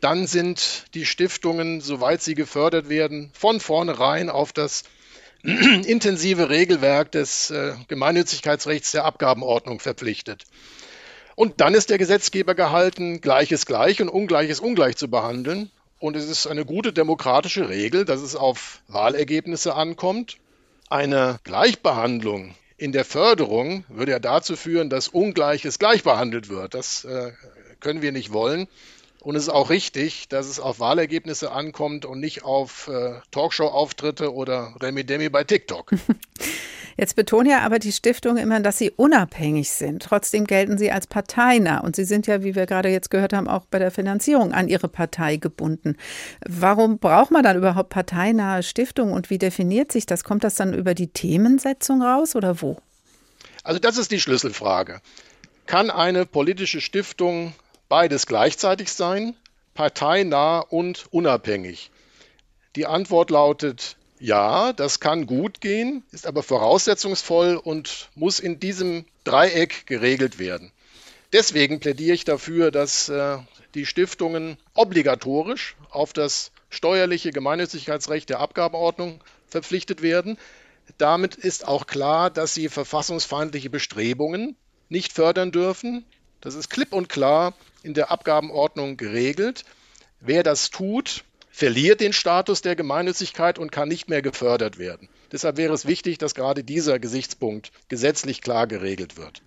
Dann 0.00 0.26
sind 0.26 0.84
die 0.94 1.06
Stiftungen, 1.06 1.80
soweit 1.80 2.22
sie 2.22 2.34
gefördert 2.34 2.88
werden, 2.88 3.30
von 3.32 3.58
vornherein 3.58 4.28
auf 4.28 4.52
das 4.52 4.84
intensive 5.42 6.50
Regelwerk 6.50 7.10
des 7.12 7.50
äh, 7.50 7.74
Gemeinnützigkeitsrechts 7.88 8.92
der 8.92 9.04
Abgabenordnung 9.04 9.80
verpflichtet. 9.80 10.44
Und 11.36 11.60
dann 11.60 11.74
ist 11.74 11.90
der 11.90 11.98
Gesetzgeber 11.98 12.54
gehalten, 12.54 13.20
Gleiches 13.20 13.66
gleich 13.66 14.00
und 14.00 14.08
Ungleiches 14.08 14.60
ungleich 14.60 14.96
zu 14.96 15.08
behandeln. 15.08 15.70
Und 15.98 16.16
es 16.16 16.28
ist 16.28 16.46
eine 16.46 16.64
gute 16.64 16.92
demokratische 16.92 17.68
Regel, 17.68 18.04
dass 18.04 18.20
es 18.20 18.36
auf 18.36 18.82
Wahlergebnisse 18.88 19.74
ankommt. 19.74 20.36
Eine 20.90 21.40
Gleichbehandlung 21.44 22.54
in 22.76 22.92
der 22.92 23.04
Förderung 23.04 23.84
würde 23.88 24.12
ja 24.12 24.18
dazu 24.18 24.56
führen, 24.56 24.90
dass 24.90 25.08
Ungleiches 25.08 25.78
gleich 25.78 26.02
behandelt 26.02 26.48
wird. 26.48 26.74
Das 26.74 27.04
äh, 27.04 27.32
können 27.80 28.02
wir 28.02 28.12
nicht 28.12 28.32
wollen. 28.32 28.66
Und 29.24 29.36
es 29.36 29.44
ist 29.44 29.48
auch 29.48 29.70
richtig, 29.70 30.28
dass 30.28 30.46
es 30.46 30.60
auf 30.60 30.80
Wahlergebnisse 30.80 31.50
ankommt 31.50 32.04
und 32.04 32.20
nicht 32.20 32.44
auf 32.44 32.88
äh, 32.88 33.14
Talkshow-Auftritte 33.30 34.34
oder 34.34 34.74
Remi-Demi 34.82 35.30
bei 35.30 35.44
TikTok. 35.44 35.92
Jetzt 36.96 37.16
betonen 37.16 37.50
ja 37.50 37.60
aber 37.60 37.78
die 37.78 37.90
Stiftungen 37.90 38.36
immer, 38.36 38.60
dass 38.60 38.78
sie 38.78 38.90
unabhängig 38.90 39.70
sind. 39.70 40.02
Trotzdem 40.02 40.44
gelten 40.44 40.78
sie 40.78 40.92
als 40.92 41.06
parteinah. 41.06 41.80
Und 41.80 41.96
sie 41.96 42.04
sind 42.04 42.26
ja, 42.26 42.44
wie 42.44 42.54
wir 42.54 42.66
gerade 42.66 42.88
jetzt 42.88 43.10
gehört 43.10 43.32
haben, 43.32 43.48
auch 43.48 43.64
bei 43.64 43.80
der 43.80 43.90
Finanzierung 43.90 44.52
an 44.52 44.68
ihre 44.68 44.86
Partei 44.86 45.38
gebunden. 45.38 45.96
Warum 46.46 46.98
braucht 46.98 47.32
man 47.32 47.42
dann 47.42 47.56
überhaupt 47.56 47.88
parteinahe 47.88 48.62
Stiftungen 48.62 49.12
und 49.12 49.28
wie 49.28 49.38
definiert 49.38 49.90
sich 49.90 50.06
das? 50.06 50.22
Kommt 50.22 50.44
das 50.44 50.54
dann 50.54 50.72
über 50.72 50.94
die 50.94 51.08
Themensetzung 51.08 52.00
raus 52.00 52.36
oder 52.36 52.62
wo? 52.62 52.76
Also 53.64 53.80
das 53.80 53.96
ist 53.96 54.12
die 54.12 54.20
Schlüsselfrage. 54.20 55.00
Kann 55.66 55.90
eine 55.90 56.26
politische 56.26 56.80
Stiftung 56.80 57.54
beides 57.94 58.26
gleichzeitig 58.26 58.92
sein, 58.92 59.36
parteinah 59.74 60.58
und 60.58 61.06
unabhängig? 61.12 61.92
Die 62.74 62.86
Antwort 62.86 63.30
lautet 63.30 63.96
ja, 64.18 64.72
das 64.72 64.98
kann 64.98 65.26
gut 65.26 65.60
gehen, 65.60 66.02
ist 66.10 66.26
aber 66.26 66.42
voraussetzungsvoll 66.42 67.54
und 67.54 68.08
muss 68.16 68.40
in 68.40 68.58
diesem 68.58 69.04
Dreieck 69.22 69.86
geregelt 69.86 70.40
werden. 70.40 70.72
Deswegen 71.32 71.78
plädiere 71.78 72.14
ich 72.14 72.24
dafür, 72.24 72.72
dass 72.72 73.08
äh, 73.08 73.38
die 73.76 73.86
Stiftungen 73.86 74.56
obligatorisch 74.74 75.76
auf 75.90 76.12
das 76.12 76.50
steuerliche 76.70 77.30
Gemeinnützigkeitsrecht 77.30 78.28
der 78.28 78.40
Abgabenordnung 78.40 79.22
verpflichtet 79.46 80.02
werden. 80.02 80.36
Damit 80.98 81.36
ist 81.36 81.68
auch 81.68 81.86
klar, 81.86 82.28
dass 82.28 82.54
sie 82.54 82.68
verfassungsfeindliche 82.68 83.70
Bestrebungen 83.70 84.56
nicht 84.88 85.12
fördern 85.12 85.52
dürfen. 85.52 86.04
Das 86.40 86.56
ist 86.56 86.70
klipp 86.70 86.92
und 86.92 87.08
klar 87.08 87.54
in 87.84 87.94
der 87.94 88.10
Abgabenordnung 88.10 88.96
geregelt. 88.96 89.64
Wer 90.20 90.42
das 90.42 90.70
tut, 90.70 91.24
verliert 91.50 92.00
den 92.00 92.12
Status 92.12 92.62
der 92.62 92.74
Gemeinnützigkeit 92.74 93.60
und 93.60 93.70
kann 93.70 93.88
nicht 93.88 94.08
mehr 94.08 94.22
gefördert 94.22 94.78
werden. 94.78 95.08
Deshalb 95.30 95.56
wäre 95.56 95.72
es 95.72 95.86
wichtig, 95.86 96.18
dass 96.18 96.34
gerade 96.34 96.64
dieser 96.64 96.98
Gesichtspunkt 96.98 97.70
gesetzlich 97.88 98.40
klar 98.40 98.66
geregelt 98.66 99.16
wird. 99.16 99.42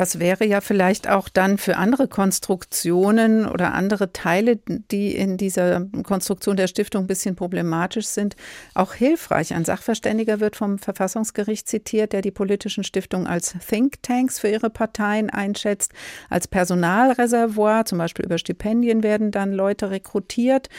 Das 0.00 0.18
wäre 0.18 0.46
ja 0.46 0.62
vielleicht 0.62 1.10
auch 1.10 1.28
dann 1.28 1.58
für 1.58 1.76
andere 1.76 2.08
Konstruktionen 2.08 3.44
oder 3.44 3.74
andere 3.74 4.14
Teile, 4.14 4.56
die 4.56 5.14
in 5.14 5.36
dieser 5.36 5.88
Konstruktion 6.04 6.56
der 6.56 6.68
Stiftung 6.68 7.04
ein 7.04 7.06
bisschen 7.06 7.36
problematisch 7.36 8.06
sind, 8.06 8.34
auch 8.72 8.94
hilfreich. 8.94 9.52
Ein 9.52 9.66
Sachverständiger 9.66 10.40
wird 10.40 10.56
vom 10.56 10.78
Verfassungsgericht 10.78 11.68
zitiert, 11.68 12.14
der 12.14 12.22
die 12.22 12.30
politischen 12.30 12.82
Stiftungen 12.82 13.26
als 13.26 13.54
Thinktanks 13.68 14.38
für 14.38 14.48
ihre 14.48 14.70
Parteien 14.70 15.28
einschätzt, 15.28 15.92
als 16.30 16.48
Personalreservoir, 16.48 17.84
zum 17.84 17.98
Beispiel 17.98 18.24
über 18.24 18.38
Stipendien 18.38 19.02
werden 19.02 19.30
dann 19.30 19.52
Leute 19.52 19.90
rekrutiert. 19.90 20.70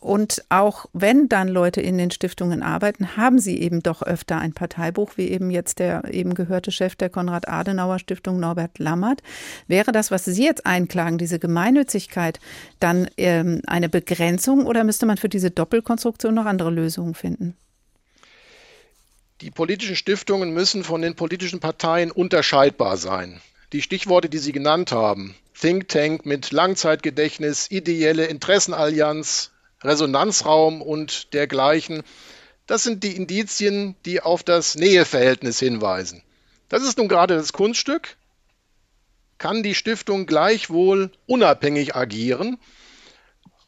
Und 0.00 0.42
auch 0.48 0.86
wenn 0.94 1.28
dann 1.28 1.48
Leute 1.48 1.82
in 1.82 1.98
den 1.98 2.10
Stiftungen 2.10 2.62
arbeiten, 2.62 3.18
haben 3.18 3.38
sie 3.38 3.60
eben 3.60 3.82
doch 3.82 4.00
öfter 4.00 4.38
ein 4.38 4.54
Parteibuch, 4.54 5.12
wie 5.16 5.28
eben 5.28 5.50
jetzt 5.50 5.78
der 5.78 6.04
eben 6.10 6.32
gehörte 6.32 6.72
Chef 6.72 6.96
der 6.96 7.10
Konrad-Adenauer-Stiftung 7.10 8.40
Norbert 8.40 8.78
Lammert. 8.78 9.22
Wäre 9.68 9.92
das, 9.92 10.10
was 10.10 10.24
Sie 10.24 10.42
jetzt 10.42 10.64
einklagen, 10.64 11.18
diese 11.18 11.38
Gemeinnützigkeit, 11.38 12.40
dann 12.78 13.10
ähm, 13.18 13.60
eine 13.66 13.90
Begrenzung 13.90 14.64
oder 14.64 14.84
müsste 14.84 15.04
man 15.04 15.18
für 15.18 15.28
diese 15.28 15.50
Doppelkonstruktion 15.50 16.34
noch 16.34 16.46
andere 16.46 16.70
Lösungen 16.70 17.14
finden? 17.14 17.54
Die 19.42 19.50
politischen 19.50 19.96
Stiftungen 19.96 20.54
müssen 20.54 20.82
von 20.82 21.02
den 21.02 21.14
politischen 21.14 21.60
Parteien 21.60 22.10
unterscheidbar 22.10 22.96
sein. 22.96 23.40
Die 23.74 23.82
Stichworte, 23.82 24.30
die 24.30 24.38
Sie 24.38 24.52
genannt 24.52 24.92
haben, 24.92 25.34
Think 25.58 25.88
Tank 25.88 26.24
mit 26.24 26.52
Langzeitgedächtnis, 26.52 27.70
ideelle 27.70 28.24
Interessenallianz, 28.26 29.50
Resonanzraum 29.82 30.82
und 30.82 31.32
dergleichen. 31.32 32.02
Das 32.66 32.82
sind 32.82 33.02
die 33.02 33.16
Indizien, 33.16 33.96
die 34.04 34.20
auf 34.20 34.42
das 34.42 34.74
Näheverhältnis 34.74 35.58
hinweisen. 35.58 36.22
Das 36.68 36.82
ist 36.82 36.98
nun 36.98 37.08
gerade 37.08 37.36
das 37.36 37.52
Kunststück. 37.52 38.16
Kann 39.38 39.62
die 39.62 39.74
Stiftung 39.74 40.26
gleichwohl 40.26 41.10
unabhängig 41.26 41.96
agieren? 41.96 42.58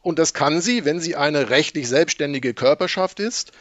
Und 0.01 0.19
das 0.19 0.33
kann 0.33 0.61
sie, 0.61 0.85
wenn 0.85 0.99
sie 0.99 1.15
eine 1.15 1.49
rechtlich 1.49 1.87
selbstständige 1.87 2.53
Körperschaft 2.53 3.19
ist, 3.19 3.51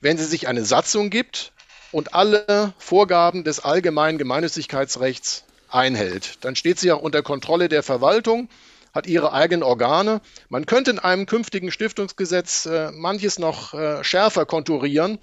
wenn 0.00 0.18
sie 0.18 0.24
sich 0.24 0.46
eine 0.46 0.64
Satzung 0.64 1.10
gibt 1.10 1.52
und 1.92 2.14
alle 2.14 2.74
Vorgaben 2.78 3.42
des 3.42 3.60
allgemeinen 3.60 4.18
Gemeinnützigkeitsrechts 4.18 5.44
einhält. 5.68 6.44
Dann 6.44 6.56
steht 6.56 6.78
sie 6.78 6.88
ja 6.88 6.94
unter 6.94 7.22
Kontrolle 7.22 7.68
der 7.68 7.82
Verwaltung 7.82 8.48
hat 8.92 9.06
ihre 9.06 9.32
eigenen 9.32 9.62
Organe. 9.62 10.20
Man 10.48 10.66
könnte 10.66 10.90
in 10.90 10.98
einem 10.98 11.26
künftigen 11.26 11.70
Stiftungsgesetz 11.70 12.66
äh, 12.66 12.90
manches 12.92 13.38
noch 13.38 13.74
äh, 13.74 14.02
schärfer 14.02 14.46
konturieren, 14.46 15.18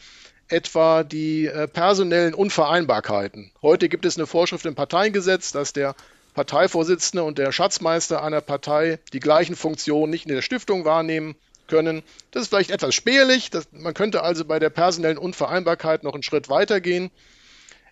etwa 0.47 1.03
die 1.03 1.47
äh, 1.47 1.67
personellen 1.67 2.33
Unvereinbarkeiten. 2.33 3.51
Heute 3.61 3.89
gibt 3.89 4.05
es 4.05 4.17
eine 4.17 4.27
Vorschrift 4.27 4.65
im 4.65 4.75
Parteiengesetz, 4.75 5.51
dass 5.51 5.73
der 5.73 5.95
Parteivorsitzende 6.33 7.23
und 7.23 7.37
der 7.37 7.51
Schatzmeister 7.51 8.21
einer 8.21 8.41
Partei 8.41 8.99
die 9.13 9.19
gleichen 9.19 9.55
Funktionen 9.55 10.11
nicht 10.11 10.25
in 10.25 10.35
der 10.35 10.41
Stiftung 10.41 10.85
wahrnehmen 10.85 11.35
können. 11.67 12.03
Das 12.31 12.43
ist 12.43 12.49
vielleicht 12.49 12.71
etwas 12.71 12.93
spärlich. 12.93 13.49
Das, 13.49 13.67
man 13.71 13.93
könnte 13.93 14.21
also 14.21 14.45
bei 14.45 14.59
der 14.59 14.69
personellen 14.69 15.17
Unvereinbarkeit 15.17 16.03
noch 16.03 16.13
einen 16.13 16.23
Schritt 16.23 16.49
weiter 16.49 16.81
gehen. 16.81 17.09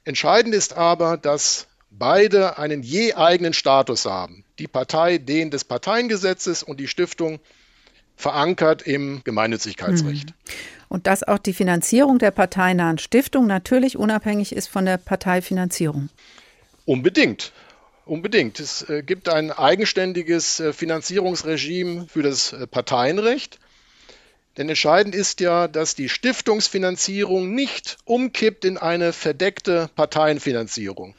Entscheidend 0.04 0.54
ist 0.54 0.76
aber, 0.76 1.18
dass 1.18 1.68
beide 1.98 2.58
einen 2.58 2.84
je 2.84 3.14
eigenen 3.14 3.54
Status 3.54 4.06
haben. 4.06 4.44
Die 4.60 4.68
Partei 4.68 5.18
den 5.18 5.52
des 5.52 5.64
Parteiengesetzes 5.64 6.64
und 6.64 6.80
die 6.80 6.88
Stiftung 6.88 7.40
verankert 8.16 8.84
im 8.84 9.22
Gemeinnützigkeitsrecht. 9.24 10.30
Mhm. 10.30 10.34
Und 10.90 11.08
dass 11.08 11.24
auch 11.24 11.40
die 11.40 11.54
Finanzierung 11.54 12.20
der 12.20 12.32
parteinahen 12.32 13.00
Stiftung 13.00 13.48
natürlich 13.48 13.98
unabhängig 13.98 14.56
ist 14.56 14.68
von 14.68 14.86
der 14.86 14.98
Parteifinanzierung. 14.98 16.10
Unbedingt. 16.86 17.52
Unbedingt. 18.06 18.60
Es 18.60 18.88
äh, 18.90 19.02
gibt 19.02 19.30
ein 19.30 19.52
eigenständiges 19.52 20.60
äh, 20.60 20.74
Finanzierungsregime 20.74 22.08
für 22.08 22.22
das 22.22 22.54
äh, 22.54 22.68
Parteienrecht. 22.68 23.60
Denn 24.58 24.70
entscheidend 24.70 25.16
ist 25.16 25.40
ja, 25.40 25.68
dass 25.68 25.96
die 25.96 26.10
Stiftungsfinanzierung 26.10 27.56
nicht 27.56 27.98
umkippt 28.06 28.66
in 28.66 28.78
eine 28.78 29.14
verdeckte 29.14 29.90
Parteienfinanzierung. 29.96 31.16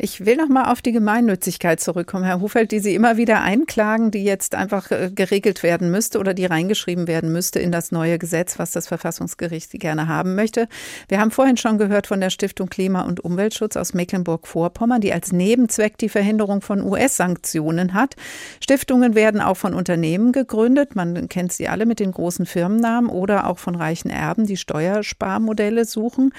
Ich 0.00 0.24
will 0.24 0.36
noch 0.36 0.48
mal 0.48 0.70
auf 0.70 0.80
die 0.80 0.92
Gemeinnützigkeit 0.92 1.80
zurückkommen, 1.80 2.22
Herr 2.22 2.40
Hofeld, 2.40 2.70
die 2.70 2.78
Sie 2.78 2.94
immer 2.94 3.16
wieder 3.16 3.42
einklagen, 3.42 4.12
die 4.12 4.22
jetzt 4.22 4.54
einfach 4.54 4.92
äh, 4.92 5.10
geregelt 5.12 5.64
werden 5.64 5.90
müsste 5.90 6.20
oder 6.20 6.34
die 6.34 6.46
reingeschrieben 6.46 7.08
werden 7.08 7.32
müsste 7.32 7.58
in 7.58 7.72
das 7.72 7.90
neue 7.90 8.16
Gesetz, 8.16 8.60
was 8.60 8.70
das 8.70 8.86
Verfassungsgericht 8.86 9.72
gerne 9.72 10.06
haben 10.06 10.36
möchte. 10.36 10.68
Wir 11.08 11.18
haben 11.18 11.32
vorhin 11.32 11.56
schon 11.56 11.78
gehört 11.78 12.06
von 12.06 12.20
der 12.20 12.30
Stiftung 12.30 12.68
Klima- 12.68 13.02
und 13.02 13.24
Umweltschutz 13.24 13.76
aus 13.76 13.92
Mecklenburg-Vorpommern, 13.92 15.00
die 15.00 15.12
als 15.12 15.32
Nebenzweck 15.32 15.98
die 15.98 16.08
Verhinderung 16.08 16.60
von 16.60 16.80
US-Sanktionen 16.80 17.92
hat. 17.92 18.14
Stiftungen 18.60 19.16
werden 19.16 19.40
auch 19.40 19.56
von 19.56 19.74
Unternehmen 19.74 20.30
gegründet. 20.30 20.94
Man 20.94 21.28
kennt 21.28 21.52
sie 21.52 21.66
alle 21.66 21.86
mit 21.86 21.98
den 21.98 22.12
großen 22.12 22.46
Firmennamen 22.46 23.10
oder 23.10 23.48
auch 23.48 23.58
von 23.58 23.74
reichen 23.74 24.10
Erben, 24.10 24.46
die 24.46 24.58
Steuersparmodelle 24.58 25.84
suchen. 25.84 26.32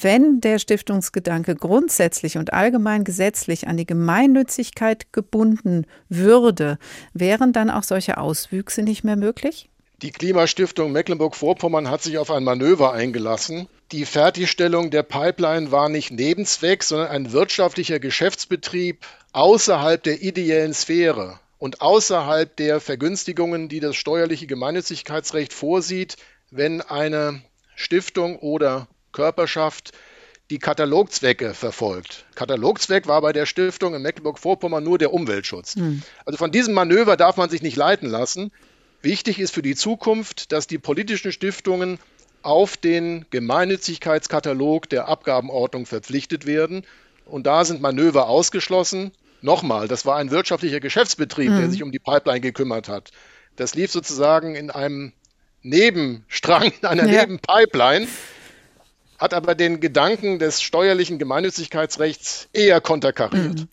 Wenn 0.00 0.40
der 0.40 0.58
Stiftungsgedanke 0.58 1.54
grundsätzlich 1.54 2.38
und 2.38 2.52
allgemein 2.52 3.03
gesetzlich 3.04 3.68
an 3.68 3.76
die 3.76 3.86
Gemeinnützigkeit 3.86 5.12
gebunden 5.12 5.86
würde, 6.08 6.78
wären 7.12 7.52
dann 7.52 7.70
auch 7.70 7.82
solche 7.82 8.18
Auswüchse 8.18 8.82
nicht 8.82 9.04
mehr 9.04 9.16
möglich? 9.16 9.68
Die 10.02 10.10
Klimastiftung 10.10 10.92
Mecklenburg-Vorpommern 10.92 11.88
hat 11.88 12.02
sich 12.02 12.18
auf 12.18 12.30
ein 12.30 12.44
Manöver 12.44 12.92
eingelassen. 12.92 13.68
Die 13.92 14.04
Fertigstellung 14.04 14.90
der 14.90 15.02
Pipeline 15.02 15.70
war 15.70 15.88
nicht 15.88 16.10
Nebenzweck, 16.10 16.82
sondern 16.82 17.08
ein 17.08 17.32
wirtschaftlicher 17.32 18.00
Geschäftsbetrieb 18.00 19.06
außerhalb 19.32 20.02
der 20.02 20.20
ideellen 20.20 20.74
Sphäre 20.74 21.38
und 21.58 21.80
außerhalb 21.80 22.54
der 22.56 22.80
Vergünstigungen, 22.80 23.68
die 23.68 23.80
das 23.80 23.96
steuerliche 23.96 24.46
Gemeinnützigkeitsrecht 24.46 25.52
vorsieht, 25.52 26.16
wenn 26.50 26.82
eine 26.82 27.42
Stiftung 27.76 28.38
oder 28.38 28.88
Körperschaft 29.12 29.92
die 30.50 30.58
Katalogzwecke 30.58 31.54
verfolgt. 31.54 32.26
Katalogzweck 32.34 33.06
war 33.06 33.22
bei 33.22 33.32
der 33.32 33.46
Stiftung 33.46 33.94
in 33.94 34.02
Mecklenburg-Vorpommern 34.02 34.84
nur 34.84 34.98
der 34.98 35.12
Umweltschutz. 35.12 35.76
Hm. 35.76 36.02
Also 36.26 36.36
von 36.36 36.50
diesem 36.50 36.74
Manöver 36.74 37.16
darf 37.16 37.36
man 37.36 37.48
sich 37.48 37.62
nicht 37.62 37.76
leiten 37.76 38.08
lassen. 38.08 38.50
Wichtig 39.00 39.38
ist 39.38 39.54
für 39.54 39.62
die 39.62 39.74
Zukunft, 39.74 40.52
dass 40.52 40.66
die 40.66 40.78
politischen 40.78 41.32
Stiftungen 41.32 41.98
auf 42.42 42.76
den 42.76 43.24
Gemeinnützigkeitskatalog 43.30 44.88
der 44.90 45.08
Abgabenordnung 45.08 45.86
verpflichtet 45.86 46.44
werden. 46.44 46.84
Und 47.24 47.46
da 47.46 47.64
sind 47.64 47.80
Manöver 47.80 48.28
ausgeschlossen. 48.28 49.12
Nochmal, 49.40 49.88
das 49.88 50.04
war 50.04 50.16
ein 50.16 50.30
wirtschaftlicher 50.30 50.80
Geschäftsbetrieb, 50.80 51.48
hm. 51.48 51.58
der 51.58 51.70
sich 51.70 51.82
um 51.82 51.90
die 51.90 51.98
Pipeline 51.98 52.40
gekümmert 52.40 52.88
hat. 52.88 53.12
Das 53.56 53.74
lief 53.74 53.90
sozusagen 53.90 54.56
in 54.56 54.70
einem 54.70 55.12
Nebenstrang, 55.62 56.72
in 56.80 56.86
einer 56.86 57.06
ja. 57.06 57.22
Nebenpipeline 57.22 58.06
hat 59.24 59.32
aber 59.32 59.54
den 59.54 59.80
Gedanken 59.80 60.38
des 60.38 60.60
steuerlichen 60.60 61.18
Gemeinnützigkeitsrechts 61.18 62.48
eher 62.52 62.82
konterkariert. 62.82 63.60
Mhm. 63.60 63.68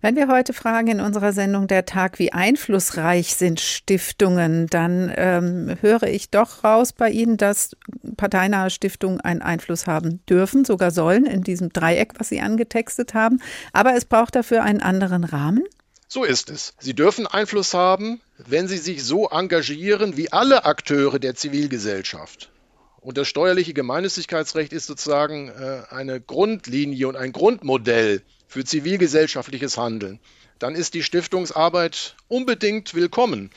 Wenn 0.00 0.14
wir 0.14 0.28
heute 0.28 0.52
fragen 0.52 0.86
in 0.86 1.00
unserer 1.00 1.32
Sendung 1.32 1.66
Der 1.66 1.86
Tag, 1.86 2.20
wie 2.20 2.32
einflussreich 2.32 3.34
sind 3.34 3.60
Stiftungen, 3.60 4.68
dann 4.68 5.12
ähm, 5.16 5.76
höre 5.80 6.04
ich 6.04 6.30
doch 6.30 6.62
raus 6.62 6.92
bei 6.92 7.10
Ihnen, 7.10 7.36
dass 7.36 7.76
parteinahe 8.16 8.70
Stiftungen 8.70 9.20
einen 9.20 9.42
Einfluss 9.42 9.88
haben 9.88 10.24
dürfen, 10.26 10.64
sogar 10.64 10.92
sollen, 10.92 11.26
in 11.26 11.42
diesem 11.42 11.70
Dreieck, 11.70 12.12
was 12.18 12.28
Sie 12.28 12.40
angetextet 12.40 13.12
haben. 13.12 13.42
Aber 13.72 13.94
es 13.96 14.04
braucht 14.04 14.36
dafür 14.36 14.62
einen 14.62 14.80
anderen 14.80 15.24
Rahmen. 15.24 15.64
So 16.06 16.22
ist 16.22 16.48
es. 16.48 16.74
Sie 16.78 16.94
dürfen 16.94 17.26
Einfluss 17.26 17.74
haben, 17.74 18.20
wenn 18.38 18.68
Sie 18.68 18.78
sich 18.78 19.04
so 19.04 19.28
engagieren 19.28 20.16
wie 20.16 20.32
alle 20.32 20.64
Akteure 20.64 21.18
der 21.18 21.34
Zivilgesellschaft. 21.34 22.50
Und 23.00 23.16
das 23.16 23.28
steuerliche 23.28 23.72
Gemeinnützigkeitsrecht 23.72 24.72
ist 24.72 24.86
sozusagen 24.86 25.48
äh, 25.48 25.82
eine 25.90 26.20
Grundlinie 26.20 27.08
und 27.08 27.16
ein 27.16 27.32
Grundmodell 27.32 28.22
für 28.46 28.64
zivilgesellschaftliches 28.64 29.78
Handeln. 29.78 30.20
Dann 30.58 30.74
ist 30.74 30.92
die 30.92 31.02
Stiftungsarbeit 31.02 32.16
unbedingt 32.28 32.94
willkommen. 32.94 33.50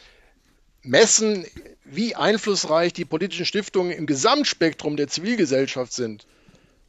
Messen, 0.81 1.45
wie 1.83 2.15
einflussreich 2.15 2.93
die 2.93 3.05
politischen 3.05 3.45
Stiftungen 3.45 3.91
im 3.91 4.05
Gesamtspektrum 4.05 4.95
der 4.95 5.09
Zivilgesellschaft 5.09 5.91
sind, 5.91 6.25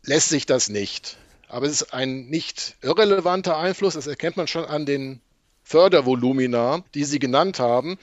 lässt 0.04 0.28
sich 0.28 0.46
das 0.46 0.68
nicht. 0.68 1.16
Aber 1.48 1.66
es 1.66 1.72
ist 1.72 1.94
ein 1.94 2.26
nicht 2.26 2.76
irrelevanter 2.82 3.56
Einfluss, 3.56 3.94
das 3.94 4.06
erkennt 4.06 4.36
man 4.36 4.46
schon 4.46 4.64
an 4.64 4.86
den 4.86 5.20
Fördervolumina, 5.62 6.84
die 6.94 7.04
Sie 7.04 7.18
genannt 7.18 7.58
haben. 7.58 7.98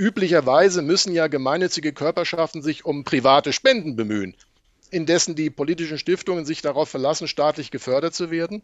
Üblicherweise 0.00 0.80
müssen 0.80 1.12
ja 1.12 1.26
gemeinnützige 1.26 1.92
Körperschaften 1.92 2.62
sich 2.62 2.86
um 2.86 3.04
private 3.04 3.52
Spenden 3.52 3.96
bemühen, 3.96 4.34
indessen 4.90 5.34
die 5.34 5.50
politischen 5.50 5.98
Stiftungen 5.98 6.46
sich 6.46 6.62
darauf 6.62 6.88
verlassen, 6.88 7.28
staatlich 7.28 7.70
gefördert 7.70 8.14
zu 8.14 8.30
werden. 8.30 8.62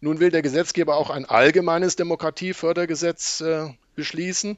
Nun 0.00 0.20
will 0.20 0.30
der 0.30 0.40
Gesetzgeber 0.40 0.96
auch 0.96 1.10
ein 1.10 1.26
allgemeines 1.26 1.96
Demokratiefördergesetz 1.96 3.42
äh, 3.42 3.68
beschließen. 3.94 4.56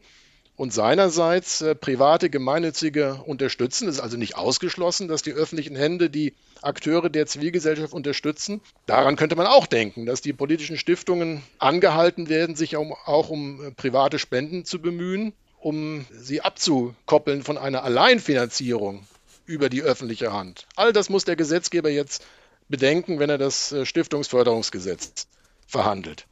und 0.54 0.72
seinerseits 0.72 1.61
äh, 1.61 1.74
private 1.74 2.30
Gemeinnützige 2.30 3.14
unterstützen. 3.26 3.88
Es 3.88 3.96
ist 3.96 4.00
also 4.00 4.16
nicht 4.16 4.37
ausgeschlossen, 4.37 5.08
dass 5.08 5.22
die 5.22 5.32
öffentlichen 5.32 5.74
Hände 5.74 6.08
die 6.08 6.35
Akteure 6.61 7.11
der 7.11 7.26
Zivilgesellschaft 7.26 7.92
unterstützen. 7.92 8.61
Daran 8.87 9.16
könnte 9.16 9.35
man 9.35 9.48
auch 9.48 9.66
denken, 9.66 10.06
dass 10.06 10.20
die 10.20 10.32
politischen 10.32 10.76
Stiftungen 10.78 11.42
angehalten 11.58 12.28
werden, 12.28 12.54
sich 12.54 12.76
auch 12.76 13.28
um 13.28 13.61
äh, 13.61 13.70
private 13.72 14.20
Spenden 14.20 14.64
zu 14.64 14.80
bemühen, 14.80 15.32
um 15.62 16.07
sie 16.12 16.40
abzukoppeln 16.40 17.42
von 17.42 17.59
einer 17.59 17.85
Alleinfinanzierung 17.85 19.07
über 19.46 19.68
die 19.68 19.83
öffentliche 19.83 20.33
Hand. 20.33 20.66
All 20.77 20.92
das 20.92 21.09
muss 21.09 21.25
der 21.25 21.37
Gesetzgeber 21.37 21.90
jetzt 21.90 22.25
bedenken, 22.68 23.18
wenn 23.18 23.31
er 23.31 23.38
das 23.38 23.72
äh, 23.72 23.87
Stiftungsförderungsgesetz 23.87 25.27
verhandelt 25.66 26.27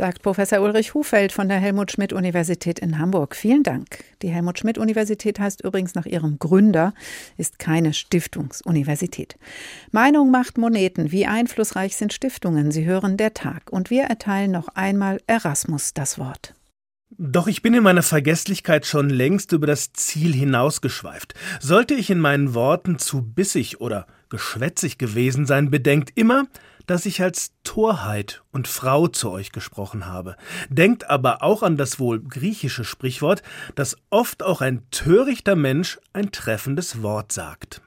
sagt 0.00 0.22
Professor 0.22 0.62
Ulrich 0.62 0.94
Hufeld 0.94 1.30
von 1.30 1.50
der 1.50 1.58
Helmut 1.58 1.92
Schmidt 1.92 2.14
Universität 2.14 2.78
in 2.78 2.98
Hamburg. 2.98 3.36
Vielen 3.36 3.62
Dank. 3.62 4.02
Die 4.22 4.30
Helmut 4.30 4.58
Schmidt 4.58 4.78
Universität 4.78 5.38
heißt 5.38 5.62
übrigens 5.62 5.94
nach 5.94 6.06
ihrem 6.06 6.38
Gründer, 6.38 6.94
ist 7.36 7.58
keine 7.58 7.92
Stiftungsuniversität. 7.92 9.36
Meinung 9.92 10.30
macht 10.30 10.56
Moneten. 10.56 11.12
Wie 11.12 11.26
einflussreich 11.26 11.96
sind 11.96 12.14
Stiftungen? 12.14 12.70
Sie 12.70 12.86
hören 12.86 13.18
der 13.18 13.34
Tag. 13.34 13.70
Und 13.70 13.90
wir 13.90 14.04
erteilen 14.04 14.52
noch 14.52 14.68
einmal 14.68 15.20
Erasmus 15.26 15.92
das 15.92 16.18
Wort. 16.18 16.54
Doch 17.22 17.48
ich 17.48 17.60
bin 17.60 17.74
in 17.74 17.82
meiner 17.82 18.02
Vergesslichkeit 18.02 18.86
schon 18.86 19.10
längst 19.10 19.52
über 19.52 19.66
das 19.66 19.92
Ziel 19.92 20.32
hinausgeschweift. 20.32 21.34
Sollte 21.60 21.92
ich 21.92 22.08
in 22.08 22.18
meinen 22.18 22.54
Worten 22.54 22.98
zu 22.98 23.20
bissig 23.20 23.78
oder 23.78 24.06
geschwätzig 24.30 24.96
gewesen 24.96 25.44
sein, 25.44 25.70
bedenkt 25.70 26.12
immer, 26.14 26.46
dass 26.86 27.04
ich 27.04 27.20
als 27.20 27.52
Torheit 27.62 28.42
und 28.52 28.68
Frau 28.68 29.06
zu 29.06 29.30
euch 29.30 29.52
gesprochen 29.52 30.06
habe. 30.06 30.34
Denkt 30.70 31.10
aber 31.10 31.42
auch 31.42 31.62
an 31.62 31.76
das 31.76 31.98
wohl 31.98 32.22
griechische 32.22 32.84
Sprichwort, 32.84 33.42
dass 33.74 33.98
oft 34.08 34.42
auch 34.42 34.62
ein 34.62 34.88
törichter 34.90 35.56
Mensch 35.56 35.98
ein 36.14 36.32
treffendes 36.32 37.02
Wort 37.02 37.32
sagt. 37.32 37.82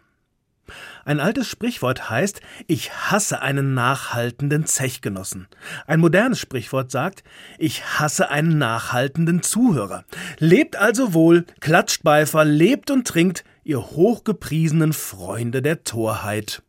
Ein 1.06 1.20
altes 1.20 1.48
Sprichwort 1.48 2.10
heißt, 2.10 2.42
ich 2.68 2.92
hasse 2.92 3.42
einen 3.42 3.74
nachhaltenden 3.74 4.66
Zechgenossen. 4.66 5.48
Ein 5.86 6.00
modernes 6.00 6.40
Sprichwort 6.40 6.92
sagt, 6.92 7.24
ich 7.60 7.84
hasse 8.00 8.30
einen 8.30 8.58
nachhaltenden 8.58 9.44
Zuhörer. 9.44 10.06
Lebt 10.40 10.76
also 10.76 11.14
wohl, 11.14 11.46
klatscht 11.60 12.04
Beifall, 12.04 12.50
lebt 12.50 12.90
und 12.90 13.08
trinkt, 13.08 13.44
ihr 13.64 13.82
hochgepriesenen 13.82 14.94
Freunde 14.94 15.62
der 15.62 15.84
Torheit 15.84 16.63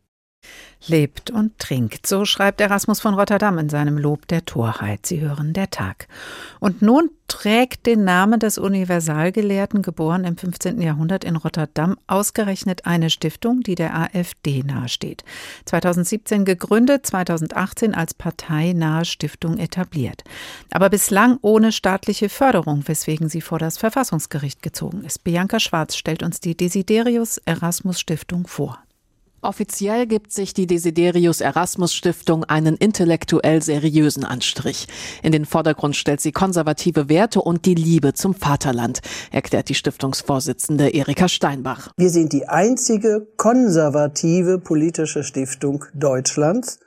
lebt 0.87 1.31
und 1.31 1.57
trinkt. 1.59 2.07
So 2.07 2.25
schreibt 2.25 2.61
Erasmus 2.61 2.99
von 2.99 3.13
Rotterdam 3.13 3.57
in 3.57 3.69
seinem 3.69 3.97
Lob 3.97 4.27
der 4.27 4.45
Torheit. 4.45 5.05
Sie 5.05 5.21
hören 5.21 5.53
der 5.53 5.69
Tag. 5.69 6.07
Und 6.59 6.81
nun 6.81 7.09
trägt 7.27 7.85
den 7.85 8.03
Namen 8.03 8.39
des 8.39 8.57
Universalgelehrten, 8.57 9.81
geboren 9.81 10.25
im 10.25 10.37
15. 10.37 10.79
Jahrhundert 10.79 11.23
in 11.23 11.35
Rotterdam, 11.35 11.97
ausgerechnet 12.07 12.85
eine 12.85 13.09
Stiftung, 13.09 13.61
die 13.61 13.75
der 13.75 13.95
AfD 13.95 14.63
nahesteht. 14.63 15.23
2017 15.65 16.45
gegründet, 16.45 17.05
2018 17.05 17.95
als 17.95 18.13
parteinahe 18.13 19.05
Stiftung 19.05 19.57
etabliert. 19.57 20.23
Aber 20.71 20.89
bislang 20.89 21.39
ohne 21.41 21.71
staatliche 21.71 22.29
Förderung, 22.29 22.87
weswegen 22.87 23.27
sie 23.27 23.41
vor 23.41 23.59
das 23.59 23.77
Verfassungsgericht 23.77 24.61
gezogen 24.61 25.03
ist. 25.03 25.23
Bianca 25.23 25.59
Schwarz 25.59 25.95
stellt 25.95 26.21
uns 26.21 26.39
die 26.39 26.55
Desiderius 26.55 27.39
Erasmus 27.45 27.99
Stiftung 27.99 28.47
vor. 28.47 28.84
Offiziell 29.45 30.07
gibt 30.07 30.31
sich 30.31 30.55
die 30.55 30.65
Desiderius 30.65 31.39
Erasmus 31.39 31.93
Stiftung 31.93 32.45
einen 32.45 32.75
intellektuell 32.77 33.61
seriösen 33.61 34.25
Anstrich. 34.25 34.87
In 35.21 35.31
den 35.31 35.45
Vordergrund 35.45 35.95
stellt 35.95 36.19
sie 36.19 36.31
konservative 36.31 37.09
Werte 37.09 37.41
und 37.41 37.65
die 37.65 37.75
Liebe 37.75 38.15
zum 38.15 38.33
Vaterland, 38.33 39.01
erklärt 39.31 39.69
die 39.69 39.75
Stiftungsvorsitzende 39.75 40.89
Erika 40.89 41.27
Steinbach. 41.27 41.91
Wir 41.95 42.09
sind 42.09 42.33
die 42.33 42.47
einzige 42.47 43.27
konservative 43.37 44.57
politische 44.57 45.23
Stiftung 45.23 45.85
Deutschlands. 45.93 46.79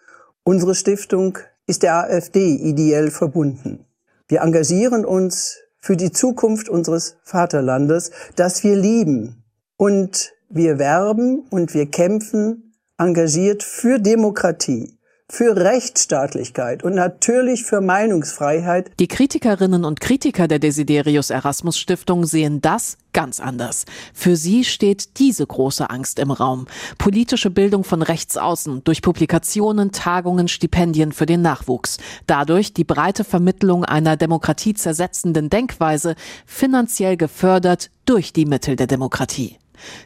Unsere 0.43 0.75
Stiftung 0.75 1.39
ist 1.69 1.85
der 1.85 1.95
AfD 1.95 2.57
ideell 2.57 3.13
verbunden. 3.13 3.85
Wir 4.27 4.41
engagieren 4.41 5.05
uns 5.05 5.59
für 5.79 5.97
die 5.97 6.11
Zukunft 6.11 6.69
unseres 6.69 7.19
Vaterlandes, 7.23 8.11
das 8.35 8.65
wir 8.65 8.75
lieben 8.75 9.45
und 9.77 10.33
wir 10.49 10.79
werben 10.79 11.45
und 11.51 11.75
wir 11.75 11.87
kämpfen 11.87 12.75
engagiert 12.97 13.63
für 13.63 13.99
Demokratie, 13.99 14.99
für 15.31 15.57
Rechtsstaatlichkeit 15.57 16.83
und 16.83 16.95
natürlich 16.95 17.65
für 17.65 17.81
Meinungsfreiheit. 17.81 18.91
Die 18.99 19.09
Kritikerinnen 19.09 19.85
und 19.85 20.01
Kritiker 20.01 20.49
der 20.49 20.59
Desiderius 20.59 21.31
Erasmus 21.31 21.79
Stiftung 21.79 22.25
sehen 22.25 22.61
das 22.63 22.97
ganz 23.13 23.41
anders. 23.41 23.85
Für 24.15 24.37
sie 24.37 24.65
steht 24.65 25.19
diese 25.19 25.47
große 25.47 25.91
Angst 25.91 26.19
im 26.19 26.31
Raum. 26.31 26.67
Politische 26.97 27.51
Bildung 27.51 27.85
von 27.85 28.01
rechts 28.01 28.37
außen 28.37 28.83
durch 28.85 29.03
Publikationen, 29.03 29.93
Tagungen, 29.93 30.49
Stipendien 30.49 31.13
für 31.13 31.27
den 31.27 31.43
Nachwuchs. 31.43 31.99
Dadurch 32.27 32.73
die 32.73 32.85
breite 32.85 33.23
Vermittlung 33.23 33.85
einer 33.85 34.17
demokratiezersetzenden 34.17 35.51
Denkweise 35.51 36.15
finanziell 36.47 37.17
gefördert 37.17 37.91
durch 38.07 38.33
die 38.33 38.47
Mittel 38.47 38.77
der 38.77 38.87
Demokratie. 38.87 39.59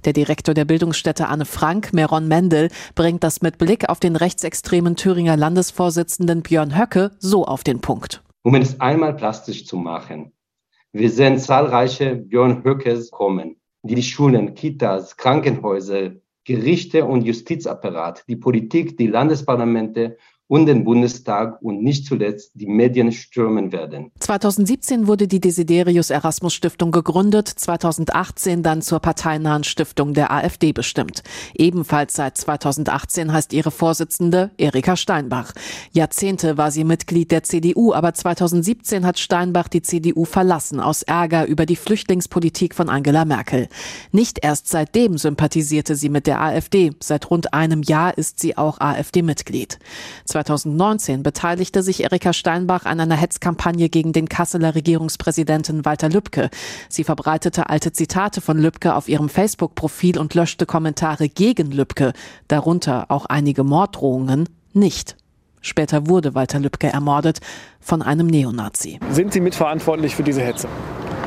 Der 0.05 0.13
Direktor 0.13 0.55
der 0.55 0.65
Bildungsstätte 0.65 1.29
Anne 1.29 1.45
Frank, 1.45 1.93
Meron 1.93 2.29
Mendel, 2.29 2.69
bringt 2.95 3.25
das 3.25 3.43
mit 3.43 3.59
Blick 3.59 3.89
auf 3.89 4.01
den 4.01 4.17
rechtsextremen 4.17 4.97
Thüringer 4.97 5.37
Landesvorsitzenden 5.37 6.43
Björn 6.43 6.79
Höcke 6.79 7.11
so 7.19 7.45
auf 7.45 7.65
den 7.65 7.81
Punkt. 7.81 8.23
Um 8.43 8.55
es 8.55 8.81
einmal 8.81 9.15
plastisch 9.15 9.67
zu 9.67 9.77
machen. 9.77 10.33
Wir 10.93 11.11
sehen 11.11 11.39
zahlreiche 11.39 12.17
Björn 12.17 12.65
Höckes 12.65 13.11
kommen, 13.11 13.57
die 13.83 13.95
die 13.95 14.03
Schulen, 14.03 14.55
Kitas, 14.55 15.17
Krankenhäuser, 15.17 16.13
Gerichte 16.45 17.05
und 17.05 17.23
Justizapparat, 17.23 18.25
die 18.29 18.37
Politik, 18.37 18.97
die 18.97 19.07
Landesparlamente 19.07 20.19
und 20.49 20.67
den 20.67 20.85
Bundestag 20.85 21.63
und 21.63 21.83
nicht 21.83 22.07
zuletzt 22.07 22.53
die 22.55 22.67
Medien 22.67 23.11
stürmen 23.11 23.73
werden. 23.73 24.11
2017 24.21 25.07
wurde 25.07 25.27
die 25.27 25.41
Desiderius 25.41 26.11
Erasmus 26.11 26.53
Stiftung 26.53 26.91
gegründet, 26.91 27.49
2018 27.49 28.63
dann 28.63 28.83
zur 28.83 29.01
parteinahen 29.01 29.65
Stiftung 29.65 30.15
der 30.15 30.31
AfD 30.31 30.73
bestimmt. 30.73 31.23
Ebenfalls 31.55 32.15
seit 32.15 32.37
2018 32.37 33.33
heißt 33.33 33.53
ihre 33.53 33.71
Vorsitzende 33.71 34.51
Erika 34.59 34.97
Steinbach. 34.97 35.53
Jahrzehnte 35.93 36.59
war 36.59 36.71
sie 36.71 36.85
Mitglied 36.85 37.31
der 37.31 37.43
CDU, 37.43 37.95
aber 37.95 38.13
2017 38.13 39.07
hat 39.07 39.19
Steinbach 39.19 39.69
die 39.69 39.83
CDU 39.83 40.25
verlassen 40.25 40.81
aus 40.81 41.03
Ärger 41.03 41.47
über 41.47 41.67
die 41.67 41.77
Flüchtlingspolitik 41.77 42.75
von 42.75 42.89
Angela 42.89 43.25
Merkel. 43.25 43.69
Nicht 44.11 44.41
erst 44.43 44.69
seitdem 44.69 45.17
sympathisierte 45.17 45.97
sie 45.97 46.09
mit 46.09 46.27
der 46.27 46.43
AfD. 46.43 46.93
Seit 47.01 47.31
rund 47.31 47.55
einem 47.55 47.83
Jahr 47.83 48.19
ist 48.19 48.39
sie 48.41 48.59
auch 48.59 48.81
AfD-Mitglied. 48.81 49.79
2019 50.33 51.23
beteiligte 51.23 51.83
sich 51.83 52.03
Erika 52.03 52.33
Steinbach 52.33 52.85
an 52.85 53.01
einer 53.01 53.17
Hetzkampagne 53.17 53.89
gegen 53.89 54.13
den 54.13 54.29
Kasseler 54.29 54.75
Regierungspräsidenten 54.75 55.85
Walter 55.85 56.09
Lübcke. 56.09 56.51
Sie 56.89 57.05
verbreitete 57.05 57.69
alte 57.69 57.93
Zitate 57.93 58.41
von 58.41 58.59
Lübcke 58.59 58.95
auf 58.95 59.09
ihrem 59.09 59.29
Facebook-Profil 59.29 60.19
und 60.19 60.35
löschte 60.35 60.67
Kommentare 60.67 61.29
gegen 61.29 61.71
Lübcke, 61.71 62.13
darunter 62.49 63.11
auch 63.11 63.27
einige 63.27 63.63
Morddrohungen, 63.63 64.49
nicht. 64.73 65.17
Später 65.61 66.09
wurde 66.09 66.35
Walter 66.35 66.59
Lübcke 66.59 66.89
ermordet 66.89 67.41
von 67.79 68.03
einem 68.03 68.27
Neonazi. 68.27 68.99
Sind 69.11 69.33
Sie 69.33 69.41
mitverantwortlich 69.41 70.17
für 70.17 70.23
diese 70.23 70.43
Hetze? 70.43 70.69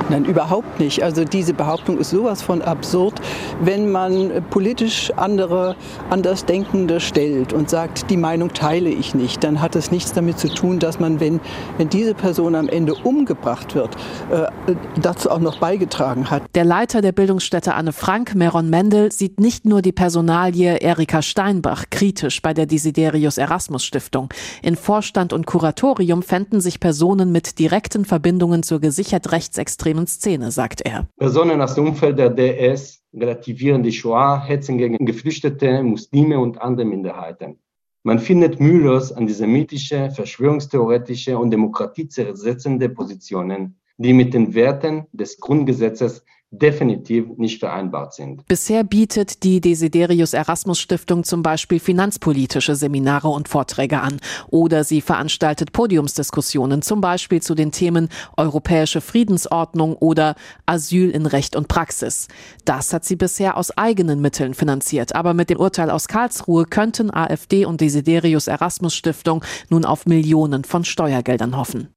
Nein, 0.07 0.25
überhaupt 0.25 0.79
nicht. 0.79 1.01
Also 1.01 1.23
diese 1.23 1.55
Behauptung 1.55 1.97
ist 1.97 2.11
sowas 2.11 2.43
von 2.43 2.61
absurd, 2.61 3.19
wenn 3.61 3.91
man 3.91 4.43
politisch 4.51 5.11
andere 5.15 5.75
Andersdenkende 6.11 6.99
stellt 6.99 7.53
und 7.53 7.71
sagt, 7.71 8.11
die 8.11 8.17
Meinung 8.17 8.53
teile 8.53 8.89
ich 8.89 9.15
nicht, 9.15 9.43
dann 9.43 9.61
hat 9.61 9.75
es 9.75 9.89
nichts 9.89 10.13
damit 10.13 10.37
zu 10.37 10.47
tun, 10.47 10.77
dass 10.77 10.99
man, 10.99 11.19
wenn, 11.19 11.39
wenn 11.79 11.89
diese 11.89 12.13
Person 12.13 12.53
am 12.53 12.69
Ende 12.69 12.93
umgebracht 12.93 13.73
wird, 13.73 13.95
äh, 14.29 14.75
dazu 15.01 15.31
auch 15.31 15.39
noch 15.39 15.57
beigetragen 15.57 16.29
hat. 16.29 16.43
Der 16.53 16.65
Leiter 16.65 17.01
der 17.01 17.11
Bildungsstätte 17.11 17.73
Anne 17.73 17.91
Frank, 17.91 18.35
Meron 18.35 18.69
Mendel, 18.69 19.11
sieht 19.11 19.39
nicht 19.39 19.65
nur 19.65 19.81
die 19.81 19.91
Personalie 19.91 20.75
Erika 20.77 21.23
Steinbach 21.23 21.85
kritisch 21.89 22.43
bei 22.43 22.53
der 22.53 22.67
Desiderius 22.67 23.39
Erasmus 23.39 23.83
Stiftung. 23.83 24.29
In 24.61 24.75
Vorstand 24.75 25.33
und 25.33 25.47
Kuratorium 25.47 26.21
fänden 26.21 26.61
sich 26.61 26.79
Personen 26.79 27.31
mit 27.31 27.57
direkten 27.57 28.05
Verbindungen 28.05 28.61
zur 28.61 28.79
gesichert 28.79 29.31
rechtsextremen 29.31 29.94
rechtsextremen 29.99 30.08
Szene, 30.08 30.51
sagt 30.51 30.81
er. 30.81 31.08
Personen 31.17 31.62
aus 31.62 31.75
dem 31.75 31.88
Umfeld 31.88 32.17
der 32.17 32.29
DS 32.29 33.01
relativieren 33.13 33.84
die 33.84 33.91
Shoah, 33.91 34.43
hetzen 34.45 34.77
gegen 34.77 35.05
Geflüchtete, 35.05 35.84
Muslime 35.84 36.39
und 36.39 36.62
andere 36.62 36.86
Minderheiten. 36.86 37.60
Man 38.03 38.19
findet 38.19 38.60
mühelos 38.60 39.12
antisemitische, 39.12 40.12
verschwörungstheoretische 40.12 41.38
und 41.38 41.51
demokratiezersetzende 41.51 42.89
Positionen, 42.89 43.79
die 43.97 44.13
mit 44.13 44.34
den 44.34 44.53
Werten 44.53 45.05
des 45.12 45.39
Grundgesetzes 45.39 46.23
definitiv 46.61 47.25
nicht 47.37 47.59
vereinbart 47.59 48.13
sind. 48.13 48.45
Bisher 48.47 48.83
bietet 48.83 49.43
die 49.43 49.61
Desiderius 49.61 50.33
Erasmus 50.33 50.79
Stiftung 50.79 51.23
zum 51.23 51.43
Beispiel 51.43 51.79
finanzpolitische 51.79 52.75
Seminare 52.75 53.29
und 53.29 53.47
Vorträge 53.47 54.01
an 54.01 54.19
oder 54.49 54.83
sie 54.83 55.01
veranstaltet 55.01 55.71
Podiumsdiskussionen 55.71 56.81
zum 56.81 57.01
Beispiel 57.01 57.41
zu 57.41 57.55
den 57.55 57.71
Themen 57.71 58.09
europäische 58.37 59.01
Friedensordnung 59.01 59.95
oder 59.95 60.35
Asyl 60.65 61.09
in 61.11 61.25
Recht 61.25 61.55
und 61.55 61.67
Praxis. 61.67 62.27
Das 62.65 62.93
hat 62.93 63.05
sie 63.05 63.15
bisher 63.15 63.57
aus 63.57 63.77
eigenen 63.77 64.21
Mitteln 64.21 64.53
finanziert, 64.53 65.15
aber 65.15 65.33
mit 65.33 65.49
dem 65.49 65.59
Urteil 65.59 65.89
aus 65.89 66.07
Karlsruhe 66.07 66.65
könnten 66.65 67.13
AfD 67.13 67.65
und 67.65 67.81
Desiderius 67.81 68.47
Erasmus 68.47 68.95
Stiftung 68.95 69.43
nun 69.69 69.85
auf 69.85 70.06
Millionen 70.06 70.63
von 70.63 70.83
Steuergeldern 70.83 71.58
hoffen. 71.58 71.94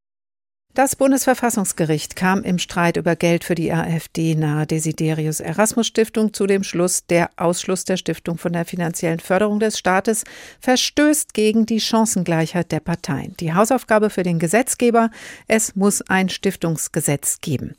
Das 0.79 0.95
Bundesverfassungsgericht 0.95 2.15
kam 2.15 2.45
im 2.45 2.61
Streit 2.61 2.99
über 2.99 3.17
Geld 3.17 3.43
für 3.43 3.57
die 3.57 3.73
AfD 3.73 4.37
nahe 4.37 4.65
Desiderius 4.65 5.41
Erasmus 5.41 5.89
Stiftung 5.89 6.33
zu 6.33 6.47
dem 6.47 6.63
Schluss, 6.63 7.05
der 7.05 7.31
Ausschluss 7.37 7.85
der 7.85 7.97
Stiftung 7.97 8.39
von 8.39 8.53
der 8.53 8.65
finanziellen 8.65 9.19
Förderung 9.19 9.59
des 9.59 9.77
Staates 9.77 10.23
verstößt 10.61 11.35
gegen 11.35 11.67
die 11.67 11.81
Chancengleichheit 11.81 12.71
der 12.71 12.79
Parteien. 12.79 13.35
Die 13.41 13.55
Hausaufgabe 13.55 14.09
für 14.09 14.23
den 14.23 14.39
Gesetzgeber, 14.39 15.11
es 15.49 15.75
muss 15.75 16.01
ein 16.03 16.29
Stiftungsgesetz 16.29 17.41
geben. 17.41 17.75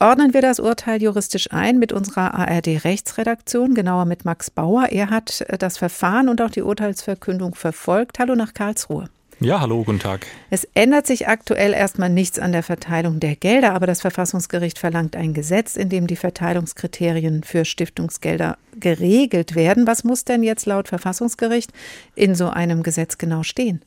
Ordnen 0.00 0.34
wir 0.34 0.42
das 0.42 0.58
Urteil 0.58 1.00
juristisch 1.00 1.52
ein 1.52 1.78
mit 1.78 1.92
unserer 1.92 2.34
ARD-Rechtsredaktion, 2.34 3.72
genauer 3.72 4.04
mit 4.06 4.24
Max 4.24 4.50
Bauer. 4.50 4.86
Er 4.90 5.10
hat 5.10 5.44
das 5.60 5.78
Verfahren 5.78 6.28
und 6.28 6.42
auch 6.42 6.50
die 6.50 6.62
Urteilsverkündung 6.62 7.54
verfolgt. 7.54 8.18
Hallo 8.18 8.34
nach 8.34 8.52
Karlsruhe. 8.52 9.08
Ja, 9.44 9.60
hallo, 9.60 9.82
guten 9.82 9.98
Tag. 9.98 10.24
Es 10.50 10.68
ändert 10.74 11.04
sich 11.06 11.26
aktuell 11.26 11.72
erstmal 11.72 12.10
nichts 12.10 12.38
an 12.38 12.52
der 12.52 12.62
Verteilung 12.62 13.18
der 13.18 13.34
Gelder, 13.34 13.72
aber 13.74 13.88
das 13.88 14.00
Verfassungsgericht 14.00 14.78
verlangt 14.78 15.16
ein 15.16 15.34
Gesetz, 15.34 15.74
in 15.74 15.88
dem 15.88 16.06
die 16.06 16.14
Verteilungskriterien 16.14 17.42
für 17.42 17.64
Stiftungsgelder 17.64 18.56
geregelt 18.78 19.56
werden. 19.56 19.86
Was 19.88 20.04
muss 20.04 20.24
denn 20.24 20.44
jetzt 20.44 20.66
laut 20.66 20.86
Verfassungsgericht 20.86 21.72
in 22.14 22.36
so 22.36 22.50
einem 22.50 22.84
Gesetz 22.84 23.18
genau 23.18 23.42
stehen? 23.42 23.82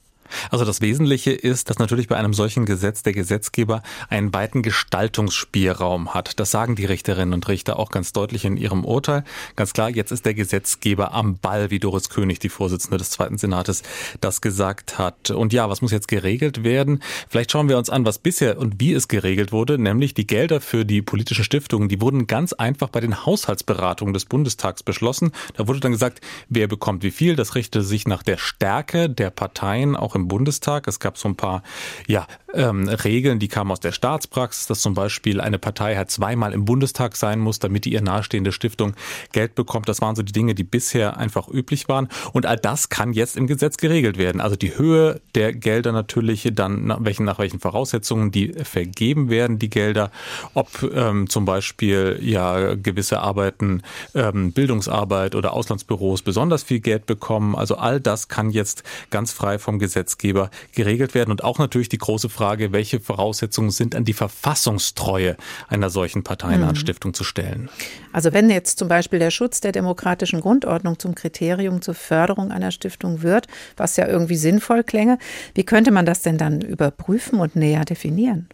Also 0.49 0.65
das 0.65 0.81
Wesentliche 0.81 1.31
ist, 1.31 1.69
dass 1.69 1.79
natürlich 1.79 2.07
bei 2.07 2.15
einem 2.17 2.33
solchen 2.33 2.65
Gesetz 2.65 3.03
der 3.03 3.13
Gesetzgeber 3.13 3.83
einen 4.09 4.33
weiten 4.33 4.61
Gestaltungsspielraum 4.61 6.13
hat. 6.13 6.39
Das 6.39 6.51
sagen 6.51 6.75
die 6.75 6.85
Richterinnen 6.85 7.33
und 7.33 7.47
Richter 7.47 7.79
auch 7.79 7.91
ganz 7.91 8.13
deutlich 8.13 8.45
in 8.45 8.57
ihrem 8.57 8.85
Urteil. 8.85 9.23
Ganz 9.55 9.73
klar, 9.73 9.89
jetzt 9.89 10.11
ist 10.11 10.25
der 10.25 10.33
Gesetzgeber 10.33 11.13
am 11.13 11.37
Ball, 11.37 11.71
wie 11.71 11.79
Doris 11.79 12.09
König, 12.09 12.39
die 12.39 12.49
Vorsitzende 12.49 12.97
des 12.97 13.09
Zweiten 13.09 13.37
Senates, 13.37 13.83
das 14.21 14.41
gesagt 14.41 14.97
hat. 14.97 15.31
Und 15.31 15.53
ja, 15.53 15.69
was 15.69 15.81
muss 15.81 15.91
jetzt 15.91 16.07
geregelt 16.07 16.63
werden? 16.63 17.01
Vielleicht 17.29 17.51
schauen 17.51 17.69
wir 17.69 17.77
uns 17.77 17.89
an, 17.89 18.05
was 18.05 18.19
bisher 18.19 18.57
und 18.57 18.79
wie 18.79 18.93
es 18.93 19.07
geregelt 19.07 19.51
wurde, 19.51 19.77
nämlich 19.77 20.13
die 20.13 20.27
Gelder 20.27 20.61
für 20.61 20.85
die 20.85 21.01
politischen 21.01 21.43
Stiftungen, 21.43 21.89
die 21.89 22.01
wurden 22.01 22.27
ganz 22.27 22.53
einfach 22.53 22.89
bei 22.89 22.99
den 22.99 23.25
Haushaltsberatungen 23.25 24.13
des 24.13 24.25
Bundestags 24.25 24.83
beschlossen. 24.83 25.31
Da 25.55 25.67
wurde 25.67 25.79
dann 25.79 25.91
gesagt, 25.91 26.21
wer 26.49 26.67
bekommt 26.67 27.03
wie 27.03 27.11
viel. 27.11 27.35
Das 27.35 27.55
richtete 27.55 27.83
sich 27.83 28.07
nach 28.07 28.23
der 28.23 28.37
Stärke 28.37 29.09
der 29.09 29.29
Parteien, 29.29 29.95
auch 29.95 30.14
im 30.15 30.27
Bundestag. 30.27 30.87
Es 30.87 30.99
gab 30.99 31.17
so 31.17 31.29
ein 31.29 31.35
paar 31.35 31.63
ja, 32.07 32.27
ähm, 32.55 32.87
Regeln, 32.87 33.39
die 33.39 33.47
kamen 33.47 33.71
aus 33.71 33.79
der 33.79 33.91
Staatspraxis, 33.91 34.67
dass 34.67 34.81
zum 34.81 34.93
Beispiel 34.93 35.41
eine 35.41 35.59
Partei 35.59 35.95
halt 35.95 36.09
zweimal 36.09 36.53
im 36.53 36.65
Bundestag 36.65 37.15
sein 37.15 37.39
muss, 37.39 37.59
damit 37.59 37.85
die 37.85 37.93
ihr 37.93 38.01
nahestehende 38.01 38.51
Stiftung 38.51 38.95
Geld 39.31 39.55
bekommt. 39.55 39.89
Das 39.89 40.01
waren 40.01 40.15
so 40.15 40.23
die 40.23 40.31
Dinge, 40.31 40.55
die 40.55 40.63
bisher 40.63 41.17
einfach 41.17 41.47
üblich 41.47 41.87
waren. 41.89 42.07
Und 42.33 42.45
all 42.45 42.57
das 42.57 42.89
kann 42.89 43.13
jetzt 43.13 43.37
im 43.37 43.47
Gesetz 43.47 43.77
geregelt 43.77 44.17
werden. 44.17 44.41
Also 44.41 44.55
die 44.55 44.77
Höhe 44.77 45.21
der 45.35 45.53
Gelder 45.53 45.91
natürlich, 45.91 46.49
dann 46.53 46.85
nach 46.85 46.99
welchen, 47.01 47.25
nach 47.25 47.39
welchen 47.39 47.59
Voraussetzungen 47.59 48.31
die 48.31 48.53
vergeben 48.53 49.29
werden, 49.29 49.59
die 49.59 49.69
Gelder, 49.69 50.11
ob 50.53 50.67
ähm, 50.93 51.29
zum 51.29 51.45
Beispiel 51.45 52.19
ja 52.21 52.75
gewisse 52.75 53.19
Arbeiten, 53.19 53.81
ähm, 54.13 54.53
Bildungsarbeit 54.53 55.35
oder 55.35 55.53
Auslandsbüros 55.53 56.21
besonders 56.21 56.63
viel 56.63 56.79
Geld 56.79 57.05
bekommen. 57.05 57.55
Also 57.55 57.75
all 57.75 57.99
das 57.99 58.27
kann 58.27 58.49
jetzt 58.49 58.83
ganz 59.09 59.33
frei 59.33 59.59
vom 59.59 59.79
Gesetzgeber 60.05 60.51
geregelt 60.73 61.15
werden. 61.15 61.31
Und 61.31 61.43
auch 61.43 61.57
natürlich 61.57 61.89
die 61.89 61.97
große 61.97 62.29
Frage, 62.29 62.71
welche 62.71 62.99
Voraussetzungen 62.99 63.71
sind 63.71 63.95
an 63.95 64.05
die 64.05 64.13
Verfassungstreue 64.13 65.35
einer 65.67 65.89
solchen 65.89 66.23
parteinahen 66.23 66.75
Stiftung 66.75 67.13
zu 67.13 67.23
stellen. 67.23 67.69
Also 68.13 68.31
wenn 68.31 68.49
jetzt 68.49 68.77
zum 68.77 68.87
Beispiel 68.87 69.19
der 69.19 69.31
Schutz 69.31 69.61
der 69.61 69.71
demokratischen 69.71 70.41
Grundordnung 70.41 70.99
zum 70.99 71.15
Kriterium 71.15 71.81
zur 71.81 71.95
Förderung 71.95 72.51
einer 72.51 72.71
Stiftung 72.71 73.23
wird, 73.23 73.47
was 73.77 73.97
ja 73.97 74.07
irgendwie 74.07 74.37
sinnvoll 74.37 74.83
klänge, 74.83 75.17
wie 75.55 75.63
könnte 75.63 75.91
man 75.91 76.05
das 76.05 76.21
denn 76.21 76.37
dann 76.37 76.61
überprüfen 76.61 77.39
und 77.39 77.55
näher 77.55 77.85
definieren? 77.85 78.47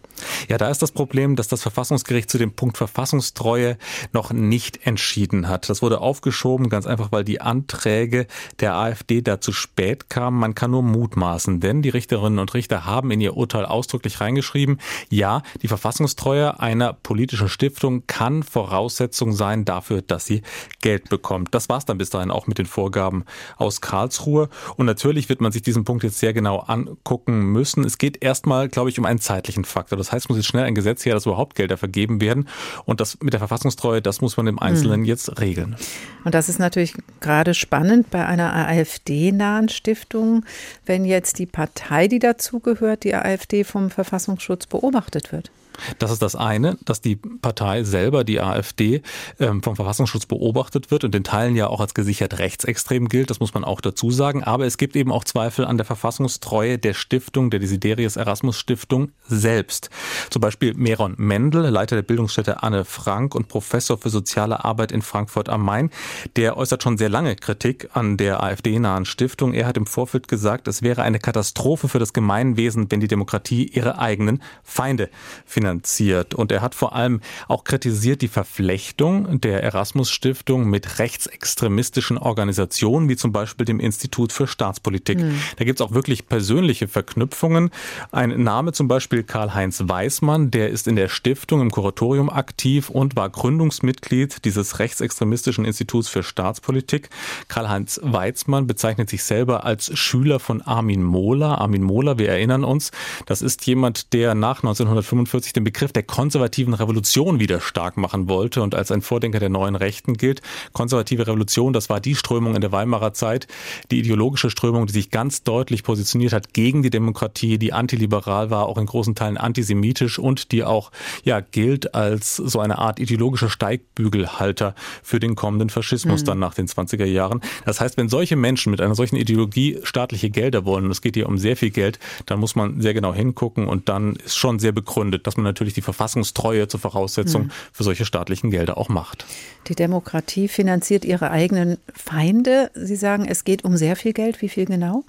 Ja, 0.50 0.58
da 0.58 0.70
ist 0.70 0.82
das 0.82 0.92
Problem, 0.92 1.36
dass 1.36 1.48
das 1.48 1.62
Verfassungsgericht 1.62 2.30
zu 2.30 2.38
dem 2.38 2.54
Punkt 2.54 2.78
Verfassungstreue 2.78 3.78
noch 4.14 4.32
nicht 4.32 4.86
entschieden 4.86 5.48
hat. 5.48 5.70
Das 5.70 5.82
wurde 5.82 6.02
aufgeschoben, 6.02 6.70
ganz 6.70 6.86
einfach, 6.86 7.12
weil 7.12 7.24
die 7.24 7.42
Anträge 7.42 8.28
der 8.60 8.76
AfD 8.76 9.22
da 9.22 9.42
zu 9.42 9.52
spät 9.52 10.10
kamen. 10.10 10.40
Man 10.40 10.56
kann 10.56 10.72
nur 10.72 10.84
mutmaßen, 10.84 11.60
denn 11.60 11.82
die 11.82 11.90
Richterinnen 11.90 12.40
und 12.40 12.54
Richter 12.54 12.86
haben 12.86 13.12
in 13.12 13.22
ihr 13.22 13.36
Urteil 13.36 13.66
ausdrücklich 13.66 14.22
reingeschrieben, 14.22 14.80
ja, 15.10 15.42
die 15.62 15.68
Verfassungstreue 15.68 16.60
einer 16.60 16.94
politischen 16.94 17.50
Stiftung 17.50 18.08
kann 18.08 18.44
Voraussetzung 18.44 19.34
sein 19.34 19.66
dafür, 19.66 20.02
dass 20.02 20.26
sie 20.26 20.42
Geld 20.82 21.10
bekommt. 21.10 21.54
Das 21.54 21.70
war 21.70 21.78
es 21.78 21.86
dann 21.86 21.98
bis 21.98 22.10
dahin 22.10 22.32
auch 22.32 22.48
mit 22.48 22.58
den 22.58 22.66
Vorgaben 22.66 23.26
aus 23.58 23.82
Karlsruhe. 23.82 24.50
Und 24.78 24.86
natürlich 24.86 25.30
wird 25.30 25.42
man 25.42 25.52
sich 25.52 25.62
diesen 25.62 25.86
Punkt 25.86 26.04
jetzt 26.04 26.20
sehr 26.20 26.34
genau 26.34 26.60
angucken 26.60 27.52
müssen. 27.52 27.84
Es 27.84 27.98
geht 27.98 28.24
erstmal, 28.24 28.70
glaube 28.70 28.90
ich, 28.90 29.00
um 29.00 29.06
einen 29.06 29.20
zeitlichen 29.20 29.66
Faktor. 29.66 29.98
Das 29.98 30.11
heißt, 30.12 30.26
es 30.26 30.30
muss 30.30 30.38
jetzt 30.38 30.48
schnell 30.48 30.66
ein 30.66 30.76
Gesetz 30.76 31.06
her, 31.06 31.14
dass 31.14 31.26
überhaupt 31.26 31.56
Gelder 31.56 31.78
vergeben 31.78 32.22
werden. 32.22 32.48
Und 32.86 33.00
das 33.00 33.18
mit 33.22 33.34
der 33.34 33.40
Verfassungstreue, 33.40 34.02
das 34.02 34.22
muss 34.22 34.38
man 34.38 34.48
im 34.48 34.60
Einzelnen 34.60 35.02
mhm. 35.02 35.06
jetzt 35.06 35.40
regeln. 35.40 35.76
Und 36.24 36.36
das 36.36 36.50
ist 36.50 36.60
natürlich 36.60 36.96
gerade 37.20 37.54
spannend 37.54 38.10
bei 38.12 38.26
einer 38.26 38.54
AfD-nahen 38.56 39.70
Stiftung, 39.70 40.46
wenn 40.86 41.06
jetzt 41.06 41.40
die 41.40 41.46
Partei, 41.46 42.08
die 42.08 42.20
dazugehört, 42.20 43.04
die 43.04 43.16
AfD 43.16 43.64
vom 43.64 43.90
Verfassungsschutz 43.90 44.68
beobachtet 44.68 45.32
wird. 45.32 45.52
Das 46.00 46.12
ist 46.12 46.22
das 46.22 46.36
eine, 46.36 46.78
dass 46.86 47.02
die 47.02 47.16
Partei 47.16 47.84
selber, 47.84 48.24
die 48.24 48.40
AfD, 48.40 49.02
ähm, 49.40 49.64
vom 49.64 49.76
Verfassungsschutz 49.76 50.26
beobachtet 50.26 50.92
wird 50.92 51.04
und 51.04 51.16
in 51.16 51.24
Teilen 51.24 51.56
ja 51.56 51.68
auch 51.68 51.80
als 51.80 51.94
gesichert 51.94 52.40
rechtsextrem 52.40 53.10
gilt. 53.10 53.30
Das 53.30 53.40
muss 53.40 53.54
man 53.54 53.64
auch 53.64 53.82
dazu 53.82 54.12
sagen. 54.12 54.44
Aber 54.44 54.66
es 54.66 54.78
gibt 54.78 54.96
eben 54.96 55.12
auch 55.12 55.24
Zweifel 55.24 55.66
an 55.66 55.78
der 55.78 55.86
Verfassungstreue 55.86 56.78
der 56.78 56.94
Stiftung, 56.94 57.50
der 57.50 57.60
Desiderius 57.60 58.16
Erasmus 58.16 58.58
Stiftung 58.58 59.12
selbst. 59.28 59.90
Zum 60.30 60.42
Beispiel 60.42 60.74
Meron 60.76 61.16
Mendel, 61.18 61.64
Leiter 61.68 61.96
der 61.96 62.04
Bildungsstätte 62.04 62.64
Anne 62.64 62.86
Frank 62.86 63.36
und 63.36 63.48
Professor 63.48 63.98
für 63.98 64.10
soziale 64.10 64.64
Arbeit 64.64 64.92
in 64.92 65.02
Frankfurt 65.02 65.50
am 65.50 65.64
Main. 65.64 65.90
Der 66.36 66.58
äußert 66.58 66.84
schon 66.84 66.98
sehr 66.98 67.10
lange 67.10 67.36
Kritik 67.36 67.90
an 67.94 68.18
der 68.18 68.44
AfD-nahen 68.44 69.06
Stiftung. 69.06 69.54
Er 69.54 69.68
hat 69.68 69.78
im 69.78 69.86
Vorfeld 69.86 70.28
gesagt, 70.28 70.68
es 70.68 70.82
wäre 70.82 71.02
eine 71.02 71.20
Katastrophe 71.20 71.88
für 71.88 72.00
das 72.00 72.14
Gemeinwesen, 72.14 72.90
wenn 72.90 73.00
die 73.00 73.08
Demokratie 73.08 73.66
ihre 73.66 74.00
eigenen 74.00 74.42
Feinde 74.64 75.10
finanziert 75.46 75.71
finanziert. 75.72 76.34
Und 76.34 76.52
er 76.52 76.62
hat 76.62 76.76
vor 76.76 76.96
allem 76.96 77.22
auch 77.48 77.64
kritisiert 77.64 78.22
die 78.22 78.28
Verflechtung 78.28 79.40
der 79.42 79.64
Erasmus 79.64 80.10
Stiftung 80.10 80.70
mit 80.70 81.00
rechtsextremistischen 81.00 82.18
Organisationen, 82.18 83.10
wie 83.10 83.16
zum 83.16 83.32
Beispiel 83.32 83.66
dem 83.66 83.80
Institut 83.80 84.32
für 84.32 84.48
Staatspolitik. 84.48 85.20
Mhm. 85.20 85.40
Da 85.58 85.66
gibt 85.66 85.80
es 85.80 85.86
auch 85.86 85.94
wirklich 85.94 86.28
persönliche 86.28 86.88
Verknüpfungen. 86.88 87.72
Ein 88.12 88.44
Name 88.44 88.74
zum 88.74 88.88
Beispiel 88.88 89.24
Karl-Heinz 89.24 89.84
Weismann, 89.86 90.52
der 90.52 90.70
ist 90.70 90.88
in 90.88 90.96
der 90.96 91.08
Stiftung 91.08 91.62
im 91.62 91.72
Kuratorium 91.72 92.30
aktiv 92.30 92.90
und 92.90 93.16
war 93.16 93.30
Gründungsmitglied 93.30 94.44
dieses 94.46 94.80
rechtsextremistischen 94.80 95.66
Instituts 95.66 96.10
für 96.10 96.24
Staatspolitik. 96.24 97.10
Karl-Heinz 97.48 98.00
Weizmann 98.04 98.68
bezeichnet 98.68 99.10
sich 99.10 99.24
selber 99.24 99.64
als 99.64 99.98
Schüler 99.98 100.40
von 100.40 100.62
Armin 100.62 101.04
Mohler. 101.04 101.60
Armin 101.60 101.84
Mohler, 101.84 102.18
wir 102.18 102.30
erinnern 102.30 102.64
uns, 102.64 102.92
das 103.26 103.42
ist 103.42 103.66
jemand, 103.66 104.14
der 104.14 104.36
nach 104.36 104.58
1945 104.58 105.51
den 105.54 105.64
Begriff 105.64 105.92
der 105.92 106.04
konservativen 106.04 106.74
Revolution 106.74 107.40
wieder 107.40 107.60
stark 107.60 107.98
machen 107.98 108.30
wollte 108.30 108.62
und 108.62 108.76
als 108.76 108.92
ein 108.92 109.02
Vordenker 109.02 109.40
der 109.40 109.50
neuen 109.50 109.76
Rechten 109.76 110.16
gilt. 110.16 110.42
Konservative 110.74 111.28
Revolution, 111.28 111.74
das 111.74 111.90
war 111.90 112.00
die 112.00 112.16
Strömung 112.16 112.56
in 112.56 112.62
der 112.62 112.72
Weimarer 112.72 113.14
Zeit, 113.14 113.48
die 113.92 114.00
ideologische 114.00 114.50
Strömung, 114.50 114.88
die 114.88 114.94
sich 114.94 115.12
ganz 115.12 115.44
deutlich 115.44 115.84
positioniert 115.84 116.34
hat 116.34 116.54
gegen 116.54 116.84
die 116.84 116.90
Demokratie, 116.90 117.58
die 117.58 117.74
antiliberal 117.74 118.50
war, 118.50 118.68
auch 118.68 118.78
in 118.78 118.86
großen 118.86 119.16
Teilen 119.16 119.38
antisemitisch 119.38 120.20
und 120.20 120.52
die 120.52 120.64
auch 120.64 120.92
ja 121.24 121.40
gilt 121.40 121.96
als 121.96 122.36
so 122.36 122.60
eine 122.60 122.78
Art 122.78 123.00
ideologischer 123.00 123.50
Steigbügelhalter 123.50 124.76
für 125.04 125.20
den 125.20 125.36
kommenden 125.36 125.70
Faschismus 125.70 126.22
mhm. 126.22 126.26
dann 126.26 126.40
nach 126.40 126.54
den 126.54 126.68
20er 126.68 127.06
Jahren. 127.06 127.42
Das 127.66 127.82
heißt, 127.82 127.98
wenn 127.98 128.10
solche 128.10 128.36
Menschen 128.36 128.72
mit 128.72 128.82
einer 128.82 128.96
solchen 128.96 129.16
Ideologie 129.16 129.80
staatliche 129.84 130.30
Gelder 130.30 130.66
wollen, 130.66 130.86
und 130.86 130.92
es 130.92 131.02
geht 131.02 131.16
hier 131.16 131.28
um 131.28 131.38
sehr 131.38 131.58
viel 131.58 131.72
Geld, 131.72 132.00
dann 132.26 132.40
muss 132.40 132.56
man 132.56 132.82
sehr 132.82 132.94
genau 132.94 133.14
hingucken 133.14 133.68
und 133.68 133.90
dann 133.90 134.16
ist 134.16 134.38
schon 134.38 134.60
sehr 134.60 134.72
begründet, 134.72 135.28
dass 135.28 135.38
man 135.38 135.41
natürlich 135.44 135.74
die 135.74 135.82
Verfassungstreue 135.82 136.68
zur 136.68 136.80
Voraussetzung 136.80 137.44
mhm. 137.44 137.52
für 137.72 137.84
solche 137.84 138.06
staatlichen 138.06 138.52
Gelder 138.52 138.78
auch 138.78 138.90
macht. 138.90 139.26
Die 139.68 139.76
Demokratie 139.76 140.48
finanziert 140.48 141.06
ihre 141.06 141.32
eigenen 141.32 141.78
Feinde. 141.94 142.72
Sie 142.74 142.96
sagen, 142.96 143.26
es 143.26 143.44
geht 143.44 143.64
um 143.64 143.78
sehr 143.78 143.96
viel 143.96 144.14
Geld. 144.14 144.42
Wie 144.42 144.50
viel 144.50 144.66
genau? 144.66 145.04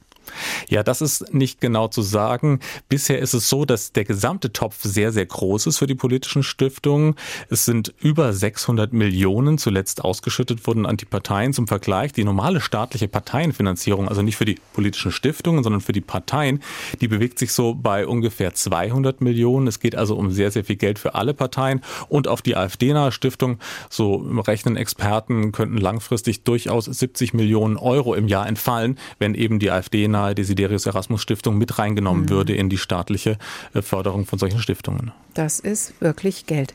Ja, 0.68 0.82
das 0.82 1.00
ist 1.00 1.32
nicht 1.34 1.60
genau 1.60 1.88
zu 1.88 2.02
sagen. 2.02 2.60
Bisher 2.88 3.18
ist 3.18 3.34
es 3.34 3.48
so, 3.48 3.64
dass 3.64 3.92
der 3.92 4.04
gesamte 4.04 4.52
Topf 4.52 4.82
sehr, 4.82 5.12
sehr 5.12 5.26
groß 5.26 5.66
ist 5.66 5.78
für 5.78 5.86
die 5.86 5.94
politischen 5.94 6.42
Stiftungen. 6.42 7.14
Es 7.48 7.64
sind 7.64 7.94
über 8.00 8.32
600 8.32 8.92
Millionen 8.92 9.58
zuletzt 9.58 10.04
ausgeschüttet 10.04 10.66
wurden 10.66 10.86
an 10.86 10.96
die 10.96 11.04
Parteien. 11.04 11.52
Zum 11.52 11.66
Vergleich, 11.66 12.12
die 12.12 12.24
normale 12.24 12.60
staatliche 12.60 13.08
Parteienfinanzierung, 13.08 14.08
also 14.08 14.22
nicht 14.22 14.36
für 14.36 14.44
die 14.44 14.58
politischen 14.72 15.12
Stiftungen, 15.12 15.62
sondern 15.62 15.80
für 15.80 15.92
die 15.92 16.00
Parteien, 16.00 16.62
die 17.00 17.08
bewegt 17.08 17.38
sich 17.38 17.52
so 17.52 17.74
bei 17.74 18.06
ungefähr 18.06 18.54
200 18.54 19.20
Millionen. 19.20 19.66
Es 19.66 19.80
geht 19.80 19.96
also 19.96 20.16
um 20.16 20.30
sehr, 20.30 20.50
sehr 20.50 20.64
viel 20.64 20.76
Geld 20.76 20.98
für 20.98 21.14
alle 21.14 21.34
Parteien. 21.34 21.82
Und 22.08 22.28
auf 22.28 22.42
die 22.42 22.56
AfD-nahe 22.56 23.12
Stiftung, 23.12 23.58
so 23.90 24.16
rechnen 24.46 24.76
Experten, 24.76 25.52
könnten 25.52 25.76
langfristig 25.76 26.44
durchaus 26.44 26.86
70 26.86 27.34
Millionen 27.34 27.76
Euro 27.76 28.14
im 28.14 28.28
Jahr 28.28 28.46
entfallen, 28.46 28.98
wenn 29.18 29.34
eben 29.34 29.58
die 29.58 29.70
AfD-nahe 29.70 30.11
beinahe 30.12 30.34
Desiderius 30.34 30.86
Erasmus 30.86 31.22
Stiftung 31.22 31.56
mit 31.56 31.78
reingenommen 31.78 32.24
mhm. 32.24 32.30
würde 32.30 32.54
in 32.54 32.68
die 32.68 32.78
staatliche 32.78 33.38
äh, 33.74 33.82
Förderung 33.82 34.26
von 34.26 34.38
solchen 34.38 34.60
Stiftungen. 34.60 35.12
Das 35.34 35.58
ist 35.58 36.00
wirklich 36.00 36.46
Geld. 36.46 36.74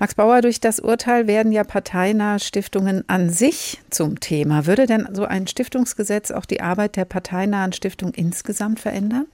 Max 0.00 0.16
Bauer, 0.16 0.40
durch 0.40 0.58
das 0.58 0.80
Urteil 0.80 1.28
werden 1.28 1.52
ja 1.52 1.62
parteinahe 1.62 2.40
Stiftungen 2.40 3.08
an 3.08 3.30
sich 3.30 3.80
zum 3.90 4.18
Thema. 4.18 4.66
Würde 4.66 4.86
denn 4.86 5.08
so 5.12 5.24
ein 5.24 5.46
Stiftungsgesetz 5.46 6.32
auch 6.32 6.46
die 6.46 6.60
Arbeit 6.60 6.96
der 6.96 7.04
parteinahen 7.04 7.72
Stiftung 7.72 8.12
insgesamt 8.12 8.80
verändern? 8.80 9.26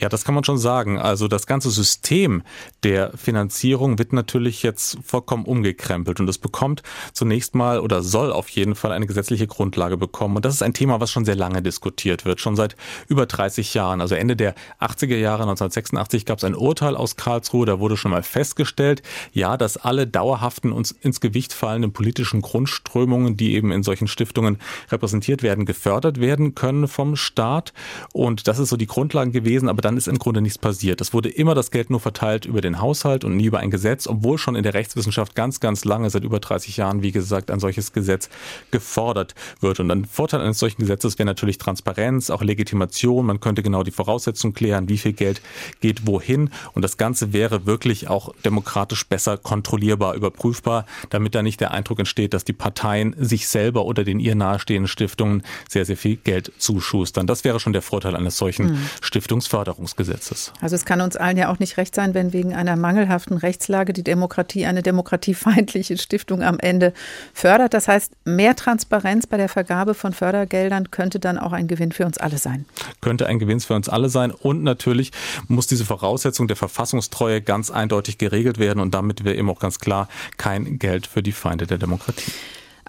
Ja, 0.00 0.08
das 0.08 0.24
kann 0.24 0.34
man 0.34 0.44
schon 0.44 0.58
sagen. 0.58 0.98
Also 0.98 1.28
das 1.28 1.46
ganze 1.46 1.70
System 1.70 2.42
der 2.82 3.12
Finanzierung 3.16 3.98
wird 3.98 4.12
natürlich 4.12 4.62
jetzt 4.62 4.98
vollkommen 5.04 5.44
umgekrempelt 5.44 6.20
und 6.20 6.28
es 6.28 6.38
bekommt 6.38 6.82
zunächst 7.12 7.54
mal 7.54 7.80
oder 7.80 8.02
soll 8.02 8.32
auf 8.32 8.48
jeden 8.48 8.74
Fall 8.74 8.92
eine 8.92 9.06
gesetzliche 9.06 9.46
Grundlage 9.46 9.96
bekommen. 9.96 10.36
Und 10.36 10.44
das 10.44 10.54
ist 10.54 10.62
ein 10.62 10.74
Thema, 10.74 11.00
was 11.00 11.10
schon 11.10 11.24
sehr 11.24 11.36
lange 11.36 11.62
diskutiert 11.62 12.24
wird, 12.24 12.40
schon 12.40 12.56
seit 12.56 12.76
über 13.08 13.26
30 13.26 13.74
Jahren. 13.74 14.00
Also 14.00 14.14
Ende 14.14 14.36
der 14.36 14.54
80er 14.80 15.16
Jahre 15.16 15.42
1986 15.42 16.26
gab 16.26 16.38
es 16.38 16.44
ein 16.44 16.54
Urteil 16.54 16.96
aus 16.96 17.16
Karlsruhe, 17.16 17.66
da 17.66 17.80
wurde 17.80 17.96
schon 17.96 18.10
mal 18.10 18.22
festgestellt, 18.22 19.02
ja, 19.32 19.56
dass 19.56 19.76
alle 19.76 20.06
dauerhaften 20.06 20.72
und 20.72 20.94
ins 21.00 21.20
Gewicht 21.20 21.52
fallenden 21.52 21.92
politischen 21.92 22.42
Grundströmungen, 22.42 23.36
die 23.36 23.54
eben 23.54 23.72
in 23.72 23.82
solchen 23.82 24.08
Stiftungen 24.08 24.58
repräsentiert 24.90 25.42
werden, 25.42 25.66
gefördert 25.66 26.20
werden 26.20 26.54
können 26.54 26.88
vom 26.88 27.16
Staat. 27.16 27.72
Und 28.12 28.48
das 28.48 28.58
ist 28.58 28.70
so 28.70 28.76
die 28.76 28.86
Grundlage 28.86 29.30
gewesen 29.30 29.59
gewesen, 29.60 29.68
aber 29.68 29.82
dann 29.82 29.96
ist 29.96 30.08
im 30.08 30.18
Grunde 30.18 30.40
nichts 30.40 30.58
passiert. 30.58 31.00
Es 31.00 31.12
wurde 31.12 31.28
immer 31.28 31.54
das 31.54 31.70
Geld 31.70 31.90
nur 31.90 32.00
verteilt 32.00 32.46
über 32.46 32.60
den 32.60 32.80
Haushalt 32.80 33.24
und 33.24 33.36
nie 33.36 33.44
über 33.44 33.58
ein 33.58 33.70
Gesetz, 33.70 34.06
obwohl 34.06 34.38
schon 34.38 34.56
in 34.56 34.62
der 34.62 34.74
Rechtswissenschaft 34.74 35.34
ganz, 35.34 35.60
ganz 35.60 35.84
lange, 35.84 36.08
seit 36.10 36.24
über 36.24 36.40
30 36.40 36.76
Jahren, 36.76 37.02
wie 37.02 37.12
gesagt, 37.12 37.50
ein 37.50 37.60
solches 37.60 37.92
Gesetz 37.92 38.28
gefordert 38.70 39.34
wird. 39.60 39.80
Und 39.80 39.90
ein 39.90 40.04
Vorteil 40.04 40.40
eines 40.40 40.58
solchen 40.58 40.80
Gesetzes 40.80 41.18
wäre 41.18 41.26
natürlich 41.26 41.58
Transparenz, 41.58 42.30
auch 42.30 42.42
Legitimation. 42.42 43.26
Man 43.26 43.40
könnte 43.40 43.62
genau 43.62 43.82
die 43.82 43.90
Voraussetzungen 43.90 44.54
klären, 44.54 44.88
wie 44.88 44.98
viel 44.98 45.12
Geld 45.12 45.40
geht 45.80 46.06
wohin. 46.06 46.50
Und 46.72 46.82
das 46.82 46.96
Ganze 46.96 47.32
wäre 47.32 47.66
wirklich 47.66 48.08
auch 48.08 48.34
demokratisch 48.44 49.06
besser 49.06 49.36
kontrollierbar, 49.36 50.14
überprüfbar, 50.14 50.86
damit 51.10 51.34
da 51.34 51.42
nicht 51.42 51.60
der 51.60 51.72
Eindruck 51.72 51.98
entsteht, 51.98 52.34
dass 52.34 52.44
die 52.44 52.52
Parteien 52.52 53.14
sich 53.18 53.48
selber 53.48 53.84
oder 53.84 54.04
den 54.04 54.20
ihr 54.20 54.34
nahestehenden 54.34 54.88
Stiftungen 54.88 55.42
sehr, 55.68 55.84
sehr 55.84 55.96
viel 55.96 56.16
Geld 56.16 56.52
zuschustern. 56.58 57.26
Das 57.26 57.44
wäre 57.44 57.60
schon 57.60 57.72
der 57.72 57.82
Vorteil 57.82 58.16
eines 58.16 58.38
solchen 58.38 58.72
mhm. 58.72 58.90
Stiftungs 59.00 59.49
Förderungsgesetzes. 59.50 60.52
Also 60.60 60.76
es 60.76 60.84
kann 60.84 61.00
uns 61.00 61.16
allen 61.16 61.36
ja 61.36 61.50
auch 61.50 61.58
nicht 61.58 61.76
recht 61.76 61.94
sein, 61.94 62.14
wenn 62.14 62.32
wegen 62.32 62.54
einer 62.54 62.76
mangelhaften 62.76 63.36
Rechtslage 63.36 63.92
die 63.92 64.04
Demokratie 64.04 64.64
eine 64.64 64.82
demokratiefeindliche 64.82 65.98
Stiftung 65.98 66.44
am 66.44 66.60
Ende 66.60 66.92
fördert. 67.34 67.74
Das 67.74 67.88
heißt, 67.88 68.12
mehr 68.24 68.54
Transparenz 68.54 69.26
bei 69.26 69.36
der 69.36 69.48
Vergabe 69.48 69.94
von 69.94 70.12
Fördergeldern 70.12 70.92
könnte 70.92 71.18
dann 71.18 71.36
auch 71.36 71.52
ein 71.52 71.66
Gewinn 71.66 71.90
für 71.90 72.06
uns 72.06 72.16
alle 72.16 72.38
sein. 72.38 72.64
Könnte 73.00 73.26
ein 73.26 73.40
Gewinn 73.40 73.58
für 73.58 73.74
uns 73.74 73.88
alle 73.88 74.08
sein. 74.08 74.30
Und 74.30 74.62
natürlich 74.62 75.10
muss 75.48 75.66
diese 75.66 75.84
Voraussetzung 75.84 76.46
der 76.46 76.56
Verfassungstreue 76.56 77.42
ganz 77.42 77.72
eindeutig 77.72 78.18
geregelt 78.18 78.58
werden. 78.58 78.78
Und 78.78 78.94
damit 78.94 79.24
wäre 79.24 79.34
eben 79.34 79.50
auch 79.50 79.58
ganz 79.58 79.80
klar 79.80 80.08
kein 80.36 80.78
Geld 80.78 81.08
für 81.08 81.24
die 81.24 81.32
Feinde 81.32 81.66
der 81.66 81.78
Demokratie. 81.78 82.30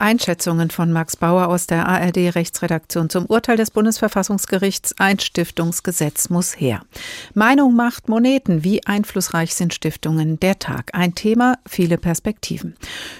Einschätzungen 0.01 0.71
von 0.71 0.91
Max 0.91 1.15
Bauer 1.15 1.47
aus 1.47 1.67
der 1.67 1.87
ARD 1.87 2.35
Rechtsredaktion 2.35 3.09
zum 3.09 3.25
Urteil 3.27 3.57
des 3.57 3.71
Bundesverfassungsgerichts 3.71 4.95
Ein 4.97 5.19
Stiftungsgesetz 5.19 6.29
muss 6.29 6.59
her. 6.59 6.81
Meinung 7.33 7.75
macht 7.75 8.09
Moneten. 8.09 8.63
Wie 8.63 8.85
einflussreich 8.85 9.55
sind 9.55 9.73
Stiftungen? 9.73 10.39
Der 10.39 10.59
Tag. 10.59 10.89
Ein 10.93 11.15
Thema, 11.15 11.57
viele 11.67 11.97
Perspektiven. 11.97 12.75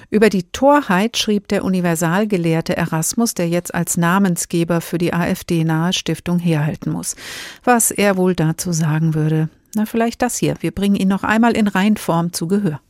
Über 0.10 0.30
die 0.30 0.44
Torheit 0.44 1.18
schrieb 1.18 1.48
der 1.48 1.64
Universalgelehrte 1.64 2.76
Erasmus, 2.76 3.34
der 3.36 3.48
jetzt 3.48 3.74
als 3.74 3.96
Namensgeber 3.96 4.82
für 4.82 4.98
die 4.98 5.14
AfD-nahe 5.14 5.94
Stiftung 5.94 6.40
herhalten 6.40 6.92
muss. 6.92 7.16
Was 7.64 7.92
er 7.92 8.18
wohl 8.18 8.36
dazu 8.36 8.74
sagen 8.74 9.14
würde? 9.14 9.50
Na, 9.76 9.86
vielleicht 9.86 10.22
das 10.22 10.38
hier. 10.38 10.56
Wir 10.60 10.72
bringen 10.72 10.96
ihn 10.96 11.08
noch 11.08 11.24
einmal 11.24 11.56
in 11.56 11.68
Reinform 11.68 12.34
zu 12.34 12.48
Gehör. 12.48 12.82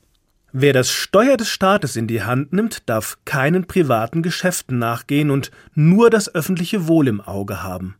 Wer 0.53 0.73
das 0.73 0.91
Steuer 0.91 1.37
des 1.37 1.47
Staates 1.47 1.95
in 1.95 2.07
die 2.07 2.23
Hand 2.23 2.51
nimmt, 2.51 2.89
darf 2.89 3.17
keinen 3.23 3.67
privaten 3.67 4.21
Geschäften 4.21 4.79
nachgehen 4.79 5.31
und 5.31 5.49
nur 5.75 6.09
das 6.09 6.35
öffentliche 6.35 6.87
Wohl 6.89 7.07
im 7.07 7.21
Auge 7.21 7.63
haben. 7.63 7.95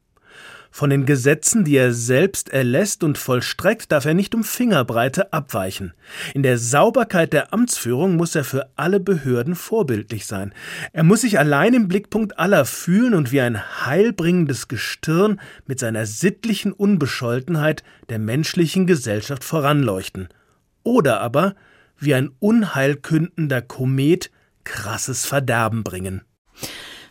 Von 0.69 0.89
den 0.89 1.05
Gesetzen, 1.05 1.63
die 1.63 1.75
er 1.75 1.93
selbst 1.93 2.49
erlässt 2.49 3.05
und 3.05 3.17
vollstreckt, 3.17 3.91
darf 3.91 4.03
er 4.03 4.13
nicht 4.13 4.35
um 4.35 4.43
Fingerbreite 4.43 5.31
abweichen. 5.31 5.93
In 6.33 6.43
der 6.43 6.57
Sauberkeit 6.57 7.31
der 7.31 7.53
Amtsführung 7.53 8.17
muss 8.17 8.35
er 8.35 8.43
für 8.43 8.69
alle 8.75 8.99
Behörden 8.99 9.55
vorbildlich 9.55 10.25
sein. 10.25 10.53
Er 10.91 11.03
muss 11.03 11.21
sich 11.21 11.39
allein 11.39 11.73
im 11.73 11.87
Blickpunkt 11.87 12.37
aller 12.37 12.65
fühlen 12.65 13.13
und 13.13 13.31
wie 13.31 13.41
ein 13.41 13.85
heilbringendes 13.85 14.67
Gestirn 14.67 15.39
mit 15.67 15.79
seiner 15.79 16.05
sittlichen 16.05 16.73
Unbescholtenheit 16.73 17.83
der 18.09 18.19
menschlichen 18.19 18.87
Gesellschaft 18.87 19.45
voranleuchten. 19.45 20.27
Oder 20.83 21.21
aber 21.21 21.55
wie 22.01 22.15
ein 22.15 22.29
unheilkündender 22.39 23.61
Komet 23.61 24.31
krasses 24.63 25.25
Verderben 25.25 25.83
bringen. 25.83 26.21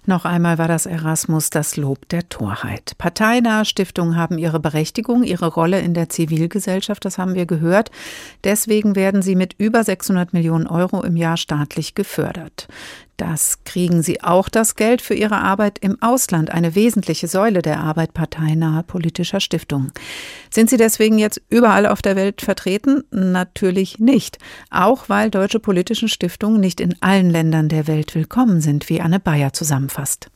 Noch 0.07 0.25
einmal 0.25 0.57
war 0.57 0.67
das 0.67 0.87
Erasmus 0.87 1.51
das 1.51 1.77
Lob 1.77 2.09
der 2.09 2.29
Torheit. 2.29 2.97
Parteinahe 2.97 3.65
Stiftungen 3.65 4.17
haben 4.17 4.39
ihre 4.39 4.59
Berechtigung, 4.59 5.23
ihre 5.23 5.47
Rolle 5.47 5.81
in 5.81 5.93
der 5.93 6.09
Zivilgesellschaft, 6.09 7.05
das 7.05 7.19
haben 7.19 7.35
wir 7.35 7.45
gehört. 7.45 7.91
Deswegen 8.43 8.97
werden 8.97 9.21
sie 9.21 9.37
mit 9.37 9.55
über 9.59 9.85
600 9.85 10.33
Millionen 10.33 10.67
Euro 10.67 11.03
im 11.03 11.17
Jahr 11.17 11.37
staatlich 11.37 11.95
gefördert. 11.95 12.67
Das 13.21 13.65
kriegen 13.65 14.03
sie 14.03 14.23
auch 14.23 14.49
das 14.49 14.77
Geld 14.77 15.03
für 15.03 15.13
ihre 15.13 15.43
Arbeit 15.43 15.79
im 15.81 16.01
Ausland, 16.01 16.51
eine 16.51 16.75
wesentliche 16.75 17.29
Säule 17.29 17.61
der 17.61 17.81
Arbeit 17.81 18.15
parteinaher 18.15 18.83
politischer 18.83 19.41
Stiftungen. 19.41 19.93
Sind 20.49 20.71
sie 20.71 20.79
deswegen 20.79 21.19
jetzt 21.19 21.39
überall 21.51 21.85
auf 21.85 22.01
der 22.01 22.17
Welt 22.17 22.41
vertreten? 22.41 23.05
Natürlich 23.11 23.99
nicht. 23.99 24.39
Auch 24.71 25.11
weil 25.11 25.29
deutsche 25.29 25.61
politische 25.61 26.09
Stiftungen 26.09 26.63
nicht 26.63 26.81
in 26.81 26.95
allen 27.03 27.29
Ländern 27.29 27.69
der 27.69 27.87
Welt 27.87 28.15
willkommen 28.15 28.63
sind, 28.63 28.89
wie 28.89 29.03
Anne 29.03 29.21
Bayer 29.21 29.53
zusammenfasst. 29.53 30.31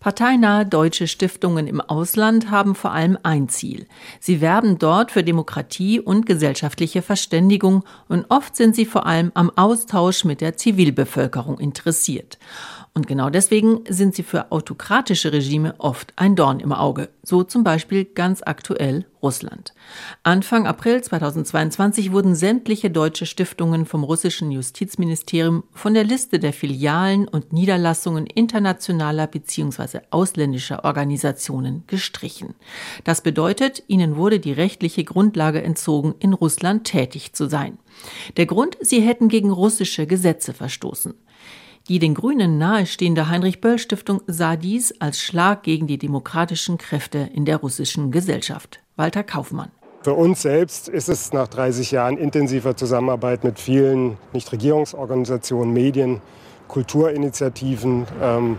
Parteinahe 0.00 0.66
deutsche 0.66 1.08
Stiftungen 1.08 1.66
im 1.66 1.80
Ausland 1.80 2.50
haben 2.50 2.74
vor 2.74 2.92
allem 2.92 3.18
ein 3.22 3.48
Ziel. 3.48 3.86
Sie 4.20 4.40
werben 4.40 4.78
dort 4.78 5.10
für 5.10 5.24
Demokratie 5.24 6.00
und 6.00 6.26
gesellschaftliche 6.26 7.02
Verständigung 7.02 7.84
und 8.08 8.26
oft 8.28 8.56
sind 8.56 8.76
sie 8.76 8.86
vor 8.86 9.06
allem 9.06 9.32
am 9.34 9.50
Austausch 9.56 10.24
mit 10.24 10.40
der 10.40 10.56
Zivilbevölkerung 10.56 11.58
interessiert. 11.58 12.38
Und 12.96 13.06
genau 13.06 13.28
deswegen 13.28 13.80
sind 13.86 14.14
sie 14.14 14.22
für 14.22 14.50
autokratische 14.52 15.30
Regime 15.30 15.74
oft 15.76 16.14
ein 16.16 16.34
Dorn 16.34 16.60
im 16.60 16.72
Auge. 16.72 17.10
So 17.22 17.42
zum 17.42 17.62
Beispiel 17.62 18.06
ganz 18.06 18.40
aktuell 18.42 19.04
Russland. 19.22 19.74
Anfang 20.22 20.66
April 20.66 21.02
2022 21.02 22.12
wurden 22.12 22.34
sämtliche 22.34 22.90
deutsche 22.90 23.26
Stiftungen 23.26 23.84
vom 23.84 24.02
russischen 24.02 24.50
Justizministerium 24.50 25.64
von 25.74 25.92
der 25.92 26.04
Liste 26.04 26.38
der 26.38 26.54
Filialen 26.54 27.28
und 27.28 27.52
Niederlassungen 27.52 28.24
internationaler 28.24 29.26
bzw. 29.26 29.98
ausländischer 30.08 30.86
Organisationen 30.86 31.84
gestrichen. 31.88 32.54
Das 33.04 33.20
bedeutet, 33.20 33.82
ihnen 33.88 34.16
wurde 34.16 34.40
die 34.40 34.52
rechtliche 34.52 35.04
Grundlage 35.04 35.62
entzogen, 35.62 36.14
in 36.18 36.32
Russland 36.32 36.84
tätig 36.84 37.34
zu 37.34 37.46
sein. 37.46 37.76
Der 38.38 38.46
Grund, 38.46 38.78
sie 38.80 39.00
hätten 39.00 39.28
gegen 39.28 39.50
russische 39.50 40.06
Gesetze 40.06 40.54
verstoßen. 40.54 41.12
Die 41.88 42.00
den 42.00 42.14
Grünen 42.14 42.58
nahestehende 42.58 43.28
Heinrich-Böll-Stiftung 43.28 44.20
sah 44.26 44.56
dies 44.56 45.00
als 45.00 45.20
Schlag 45.20 45.62
gegen 45.62 45.86
die 45.86 45.98
demokratischen 45.98 46.78
Kräfte 46.78 47.30
in 47.32 47.44
der 47.44 47.58
russischen 47.58 48.10
Gesellschaft. 48.10 48.80
Walter 48.96 49.22
Kaufmann. 49.22 49.70
Für 50.02 50.14
uns 50.14 50.42
selbst 50.42 50.88
ist 50.88 51.08
es 51.08 51.32
nach 51.32 51.46
30 51.46 51.92
Jahren 51.92 52.18
intensiver 52.18 52.76
Zusammenarbeit 52.76 53.44
mit 53.44 53.60
vielen 53.60 54.18
Nichtregierungsorganisationen, 54.32 55.72
Medien, 55.72 56.20
Kulturinitiativen 56.66 58.06
ähm, 58.20 58.56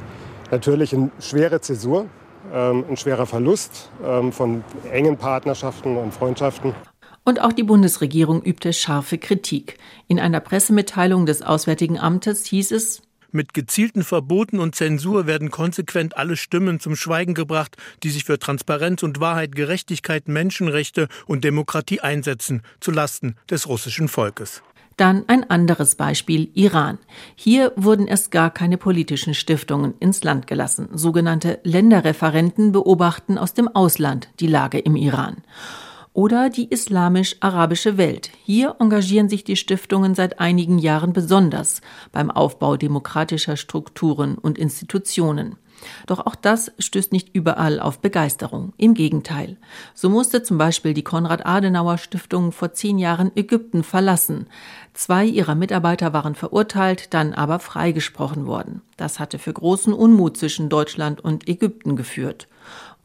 natürlich 0.50 0.94
eine 0.94 1.12
schwere 1.20 1.60
Zäsur, 1.60 2.06
ähm, 2.54 2.86
ein 2.90 2.96
schwerer 2.96 3.26
Verlust 3.26 3.92
ähm, 4.06 4.32
von 4.32 4.64
engen 4.92 5.18
Partnerschaften 5.18 5.98
und 5.98 6.14
Freundschaften. 6.14 6.74
Und 7.26 7.42
auch 7.42 7.52
die 7.52 7.64
Bundesregierung 7.64 8.42
übte 8.42 8.72
scharfe 8.72 9.18
Kritik. 9.18 9.78
In 10.08 10.18
einer 10.18 10.40
Pressemitteilung 10.40 11.26
des 11.26 11.42
Auswärtigen 11.42 12.00
Amtes 12.00 12.46
hieß 12.46 12.72
es, 12.72 13.02
Mit 13.32 13.54
gezielten 13.54 14.04
Verboten 14.04 14.60
und 14.60 14.76
Zensur 14.76 15.28
werden 15.28 15.52
konsequent 15.52 16.16
alle 16.16 16.38
Stimmen 16.38 16.80
zum 16.80 16.96
Schweigen 16.96 17.34
gebracht, 17.34 17.76
die 18.04 18.10
sich 18.10 18.24
für 18.24 18.40
Transparenz 18.40 19.04
und 19.04 19.20
Wahrheit, 19.20 19.56
Gerechtigkeit, 19.56 20.28
Menschenrechte 20.28 21.08
und 21.26 21.44
Demokratie 21.44 22.00
einsetzen, 22.00 22.62
zu 22.80 22.92
Lasten 22.92 23.36
des 23.50 23.68
russischen 23.68 24.08
Volkes. 24.08 24.62
Dann 24.98 25.26
ein 25.28 25.48
anderes 25.48 25.94
Beispiel 25.94 26.50
Iran. 26.56 26.98
Hier 27.36 27.72
wurden 27.76 28.08
erst 28.08 28.32
gar 28.32 28.50
keine 28.50 28.80
politischen 28.80 29.36
Stiftungen 29.36 29.94
ins 30.00 30.24
Land 30.24 30.48
gelassen. 30.48 30.90
Sogenannte 30.92 31.60
Länderreferenten 31.64 32.72
beobachten 32.72 33.38
aus 33.38 33.54
dem 33.54 33.68
Ausland 33.68 34.30
die 34.40 34.48
Lage 34.48 34.80
im 34.80 34.96
Iran. 34.96 35.44
Oder 36.18 36.50
die 36.50 36.72
islamisch-arabische 36.72 38.00
Welt. 38.00 38.32
Hier 38.44 38.78
engagieren 38.80 39.30
sich 39.30 39.44
die 39.44 39.56
Stiftungen 39.56 40.16
seit 40.16 40.40
einigen 40.40 40.80
Jahren 40.80 41.14
besonders 41.14 41.82
beim 42.12 42.32
Aufbau 42.32 42.76
demokratischer 42.76 43.56
Strukturen 43.56 44.36
und 44.36 44.58
Institutionen. 44.58 45.58
Doch 46.08 46.26
auch 46.26 46.34
das 46.34 46.72
stößt 46.80 47.12
nicht 47.12 47.36
überall 47.36 47.80
auf 47.80 48.00
Begeisterung. 48.00 48.74
Im 48.78 48.96
Gegenteil. 48.96 49.58
So 49.94 50.10
musste 50.10 50.42
zum 50.42 50.58
Beispiel 50.58 50.96
die 50.96 51.04
Konrad-Adenauer-Stiftung 51.04 52.52
vor 52.52 52.74
zehn 52.74 52.98
Jahren 52.98 53.32
Ägypten 53.36 53.84
verlassen. 53.84 54.48
Zwei 54.96 55.24
ihrer 55.24 55.54
Mitarbeiter 55.54 56.14
waren 56.14 56.34
verurteilt, 56.34 57.14
dann 57.14 57.36
aber 57.36 57.60
freigesprochen 57.60 58.48
worden. 58.48 58.82
Das 58.98 59.20
hatte 59.20 59.38
für 59.38 59.54
großen 59.54 59.94
Unmut 59.94 60.36
zwischen 60.38 60.68
Deutschland 60.68 61.24
und 61.24 61.48
Ägypten 61.48 61.96
geführt. 61.96 62.48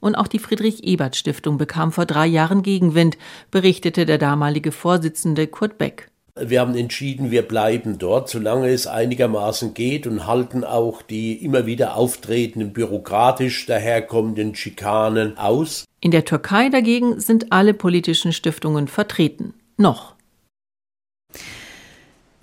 Und 0.03 0.17
auch 0.17 0.27
die 0.27 0.41
Friedrich-Ebert-Stiftung 0.41 1.59
bekam 1.59 1.93
vor 1.93 2.07
drei 2.07 2.27
Jahren 2.27 2.63
Gegenwind, 2.63 3.17
berichtete 3.53 4.05
der 4.05 4.19
damalige 4.19 4.73
Vorsitzende 4.73 5.47
Kurt 5.47 5.79
Beck. 5.79 6.11
Wir 6.35 6.59
haben 6.61 6.75
entschieden, 6.75 7.31
wir 7.31 7.43
bleiben 7.43 7.99
dort, 7.99 8.29
solange 8.29 8.69
es 8.71 8.89
einigermaßen 8.89 9.75
geht 9.75 10.09
und 10.09 10.27
halten 10.27 10.65
auch 10.65 11.03
die 11.03 11.35
immer 11.45 11.67
wieder 11.67 11.95
auftretenden 11.97 12.73
bürokratisch 12.73 13.65
daherkommenden 13.67 14.57
Schikanen 14.57 15.39
aus. 15.39 15.85
In 16.01 16.11
der 16.11 16.25
Türkei 16.25 16.69
dagegen 16.69 17.21
sind 17.21 17.53
alle 17.53 17.73
politischen 17.73 18.33
Stiftungen 18.33 18.89
vertreten. 18.89 19.55
Noch. 19.77 20.17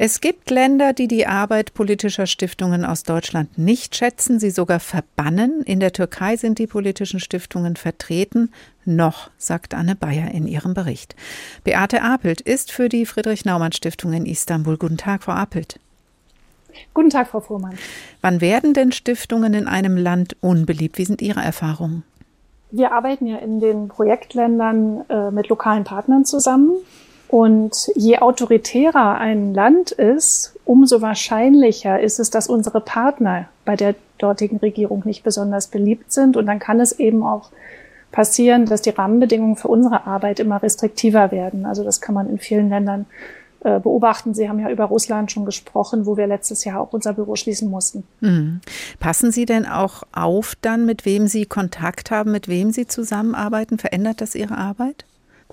Es 0.02 0.22
gibt 0.22 0.50
Länder, 0.50 0.94
die 0.94 1.10
die 1.10 1.28
Arbeit 1.28 1.74
politischer 1.74 2.26
Stiftungen 2.26 2.86
aus 2.86 3.04
Deutschland 3.04 3.58
nicht 3.58 3.98
schätzen, 3.98 4.40
sie 4.40 4.50
sogar 4.50 4.80
verbannen. 4.80 5.62
In 5.64 5.82
der 5.82 5.92
Türkei 5.92 6.38
sind 6.38 6.58
die 6.58 6.68
politischen 6.68 7.20
Stiftungen 7.20 7.76
vertreten. 7.76 8.50
Noch, 8.86 9.30
sagt 9.38 9.74
Anne 9.74 9.98
Bayer 9.98 10.32
in 10.32 10.48
ihrem 10.48 10.74
Bericht. 10.74 11.18
Beate 11.66 12.02
Apelt 12.02 12.40
ist 12.40 12.72
für 12.72 12.88
die 12.88 13.06
Friedrich-Naumann-Stiftung 13.06 14.14
in 14.14 14.26
Istanbul. 14.26 14.78
Guten 14.78 14.96
Tag, 14.96 15.24
Frau 15.24 15.34
Apelt. 15.34 15.82
Guten 16.94 17.10
Tag, 17.10 17.28
Frau 17.28 17.42
Fuhrmann. 17.42 17.78
Wann 18.22 18.40
werden 18.40 18.74
denn 18.74 18.94
Stiftungen 18.94 19.54
in 19.54 19.68
einem 19.68 19.98
Land 19.98 20.38
unbeliebt? 20.40 20.98
Wie 20.98 21.04
sind 21.04 21.22
Ihre 21.22 21.42
Erfahrungen? 21.42 22.04
Wir 22.72 22.94
arbeiten 22.94 23.28
ja 23.28 23.36
in 23.40 23.60
den 23.60 23.90
Projektländern 23.90 25.04
äh, 25.10 25.32
mit 25.32 25.50
lokalen 25.50 25.84
Partnern 25.84 26.24
zusammen. 26.24 26.72
Und 27.30 27.92
je 27.96 28.18
autoritärer 28.18 29.20
ein 29.20 29.54
Land 29.54 29.92
ist, 29.92 30.56
umso 30.66 31.02
wahrscheinlicher 31.02 32.00
ist 32.00 32.20
es, 32.20 32.32
dass 32.32 32.48
unsere 32.48 32.82
Partner 32.82 33.48
bei 33.66 33.76
der 33.76 33.94
dortigen 34.18 34.58
Regierung 34.58 35.04
nicht 35.06 35.24
besonders 35.24 35.68
beliebt 35.68 36.12
sind. 36.12 36.38
Und 36.38 36.48
dann 36.48 36.58
kann 36.58 36.80
es 36.80 37.00
eben 37.00 37.22
auch 37.22 37.52
passieren, 38.12 38.66
dass 38.66 38.82
die 38.82 38.90
Rahmenbedingungen 38.90 39.56
für 39.56 39.68
unsere 39.68 40.08
Arbeit 40.08 40.40
immer 40.40 40.62
restriktiver 40.62 41.32
werden. 41.32 41.68
Also 41.68 41.84
das 41.84 42.02
kann 42.02 42.16
man 42.16 42.28
in 42.28 42.40
vielen 42.40 42.70
Ländern 42.70 43.06
äh, 43.64 43.80
beobachten. 43.80 44.34
Sie 44.34 44.50
haben 44.50 44.60
ja 44.60 44.72
über 44.72 44.86
Russland 44.86 45.32
schon 45.32 45.46
gesprochen, 45.46 46.08
wo 46.08 46.18
wir 46.18 46.26
letztes 46.26 46.64
Jahr 46.64 46.82
auch 46.82 46.94
unser 46.94 47.14
Büro 47.14 47.36
schließen 47.36 47.70
mussten. 47.70 48.06
Mhm. 48.22 48.62
Passen 49.00 49.32
Sie 49.32 49.46
denn 49.46 49.68
auch 49.68 50.02
auf 50.14 50.56
dann, 50.62 50.88
mit 50.88 51.06
wem 51.06 51.28
Sie 51.28 51.46
Kontakt 51.46 52.10
haben, 52.10 52.32
mit 52.32 52.48
wem 52.48 52.72
Sie 52.72 52.88
zusammenarbeiten? 52.88 53.78
Verändert 53.78 54.22
das 54.22 54.34
Ihre 54.34 54.58
Arbeit? 54.58 55.06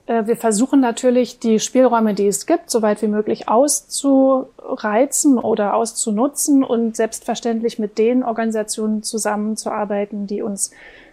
Äh, 0.06 0.26
wir 0.26 0.36
versuchen 0.36 0.80
natürlich, 0.80 1.38
die 1.38 1.60
Spielräume, 1.60 2.14
die 2.14 2.26
es 2.26 2.46
gibt, 2.46 2.70
so 2.70 2.82
weit 2.82 3.02
wie 3.02 3.08
möglich 3.08 3.48
auszureizen 3.48 5.38
oder 5.38 5.74
auszunutzen 5.74 6.64
und 6.64 6.96
selbstverständlich 6.96 7.78
mit 7.78 7.98
den 7.98 8.22
Organisationen 8.22 9.02
zusammenzuarbeiten, 9.02 10.26
die 10.26 10.42
uns 10.42 10.70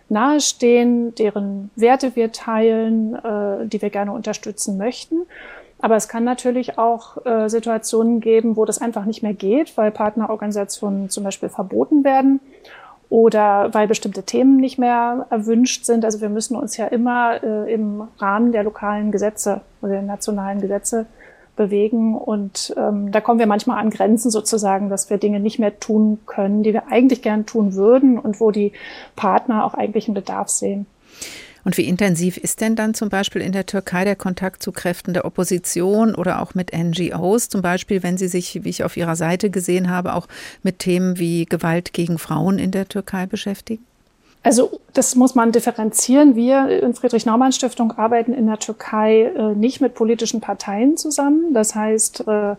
nahestehen, 0.10 1.16
deren 1.16 1.72
Werte 1.76 2.16
wir 2.16 2.32
teilen, 2.32 3.16
äh, 3.16 3.68
die 3.68 3.82
wir 3.82 3.90
gerne 3.90 4.12
unterstützen 4.12 4.78
möchten. 4.78 5.26
Aber 5.80 5.98
es 5.98 6.08
kann 6.08 6.24
natürlich 6.24 6.78
auch 6.78 7.26
äh, 7.26 7.50
Situationen 7.50 8.22
geben, 8.22 8.56
wo 8.56 8.64
das 8.64 8.80
einfach 8.80 9.04
nicht 9.04 9.22
mehr 9.22 9.34
geht, 9.34 9.76
weil 9.76 9.92
Partnerorganisationen 9.92 11.10
zum 11.10 11.26
Beispiel 11.26 11.50
verboten 11.50 12.06
werden 12.06 12.40
oder 13.14 13.72
weil 13.76 13.88
bestimmte 13.88 14.24
Themen 14.24 14.58
nicht 14.58 14.80
mehr 14.80 15.28
erwünscht 15.30 15.86
sind. 15.86 16.04
Also 16.04 16.20
wir 16.20 16.30
müssen 16.30 16.56
uns 16.56 16.78
ja 16.78 16.88
immer 16.88 17.44
äh, 17.44 17.72
im 17.72 18.08
Rahmen 18.18 18.52
der 18.52 18.64
lokalen 18.64 19.12
Gesetze 19.12 19.62
oder 19.84 19.92
der 19.92 20.02
nationalen 20.02 20.62
Gesetze 20.62 21.06
bewegen. 21.56 22.18
Und 22.18 22.74
ähm, 22.76 23.12
da 23.12 23.22
kommen 23.22 23.38
wir 23.38 23.46
manchmal 23.46 23.78
an 23.78 23.92
Grenzen 23.92 24.32
sozusagen, 24.32 24.90
dass 24.90 25.12
wir 25.12 25.20
Dinge 25.20 25.40
nicht 25.40 25.60
mehr 25.60 25.80
tun 25.80 26.22
können, 26.26 26.64
die 26.64 26.74
wir 26.74 26.88
eigentlich 26.92 27.22
gern 27.22 27.46
tun 27.46 27.76
würden 27.76 28.18
und 28.18 28.40
wo 28.40 28.50
die 28.50 28.72
Partner 29.16 29.64
auch 29.64 29.76
eigentlich 29.76 30.08
einen 30.08 30.16
Bedarf 30.16 30.50
sehen. 30.50 30.88
Und 31.66 31.78
wie 31.78 31.88
intensiv 31.88 32.38
ist 32.38 32.62
denn 32.62 32.76
dann 32.76 32.94
zum 32.94 33.10
Beispiel 33.10 33.42
in 33.42 33.52
der 33.52 33.66
Türkei 33.66 34.04
der 34.04 34.16
Kontakt 34.16 34.62
zu 34.62 34.72
Kräften 34.72 35.14
der 35.14 35.26
Opposition 35.26 36.14
oder 36.14 36.42
auch 36.42 36.54
mit 36.56 36.72
NGOs? 36.76 37.50
Zum 37.50 37.62
Beispiel, 37.62 38.04
wenn 38.04 38.18
Sie 38.18 38.28
sich, 38.28 38.64
wie 38.64 38.70
ich 38.70 38.84
auf 38.84 38.98
Ihrer 38.98 39.16
Seite 39.16 39.50
gesehen 39.50 39.90
habe, 39.90 40.14
auch 40.14 40.28
mit 40.62 40.80
Themen 40.80 41.20
wie 41.20 41.46
Gewalt 41.46 41.94
gegen 41.94 42.18
Frauen 42.18 42.60
in 42.60 42.72
der 42.72 42.88
Türkei 42.88 43.26
beschäftigen? 43.26 43.86
Also 44.44 44.82
das 44.92 45.16
muss 45.16 45.36
man 45.36 45.54
differenzieren. 45.54 46.36
Wir 46.36 46.84
in 46.84 46.94
Friedrich-Naumann-Stiftung 46.94 47.94
arbeiten 47.94 48.34
in 48.34 48.46
der 48.46 48.60
Türkei 48.60 49.32
äh, 49.36 49.56
nicht 49.56 49.80
mit 49.80 49.96
politischen 49.96 50.42
Parteien 50.42 50.98
zusammen. 50.98 51.54
Das 51.54 51.76
heißt, 51.76 52.28
äh, 52.28 52.56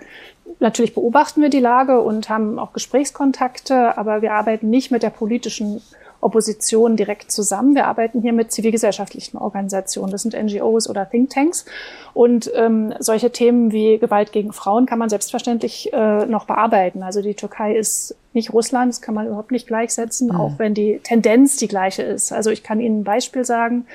natürlich 0.61 0.95
beobachten 0.95 1.43
wir 1.43 1.51
die 1.51 1.61
Lage 1.61 2.01
und 2.01 2.31
haben 2.31 2.59
auch 2.59 2.73
Gesprächskontakte, 2.73 3.99
aber 3.99 4.23
wir 4.23 4.33
arbeiten 4.33 4.71
nicht 4.71 4.91
mit 4.91 5.03
der 5.03 5.11
politischen 5.11 5.83
Opposition 6.25 6.97
direkt 6.97 7.31
zusammen. 7.31 7.75
Wir 7.75 7.87
arbeiten 7.87 8.23
hier 8.23 8.33
mit 8.33 8.51
zivilgesellschaftlichen 8.51 9.37
Organisationen. 9.37 10.11
Das 10.11 10.23
sind 10.23 10.35
NGOs 10.35 10.89
oder 10.89 11.09
Thinktanks. 11.09 11.67
Und 12.15 12.51
ähm, 12.55 12.95
solche 12.99 13.31
Themen 13.31 13.73
wie 13.73 13.99
Gewalt 13.99 14.33
gegen 14.33 14.53
Frauen 14.53 14.87
kann 14.87 14.99
man 14.99 15.11
selbstverständlich 15.11 15.93
äh, 15.93 16.25
noch 16.25 16.47
bearbeiten. 16.47 17.03
Also 17.03 17.21
die 17.21 17.35
Türkei 17.35 17.77
ist 17.77 18.17
nicht 18.33 18.53
Russland, 18.53 18.91
das 18.91 19.03
kann 19.03 19.15
man 19.15 19.27
überhaupt 19.27 19.51
nicht 19.51 19.67
gleichsetzen, 19.67 20.29
mhm. 20.29 20.37
auch 20.37 20.59
wenn 20.59 20.73
die 20.73 20.99
Tendenz 21.03 21.59
die 21.59 21.69
gleiche 21.69 22.03
ist. 22.03 22.33
Also 22.33 22.51
ich 22.51 22.63
kann 22.63 22.81
Ihnen 22.81 23.01
ein 23.01 23.05
Beispiel 23.05 23.45
sagen. 23.45 23.87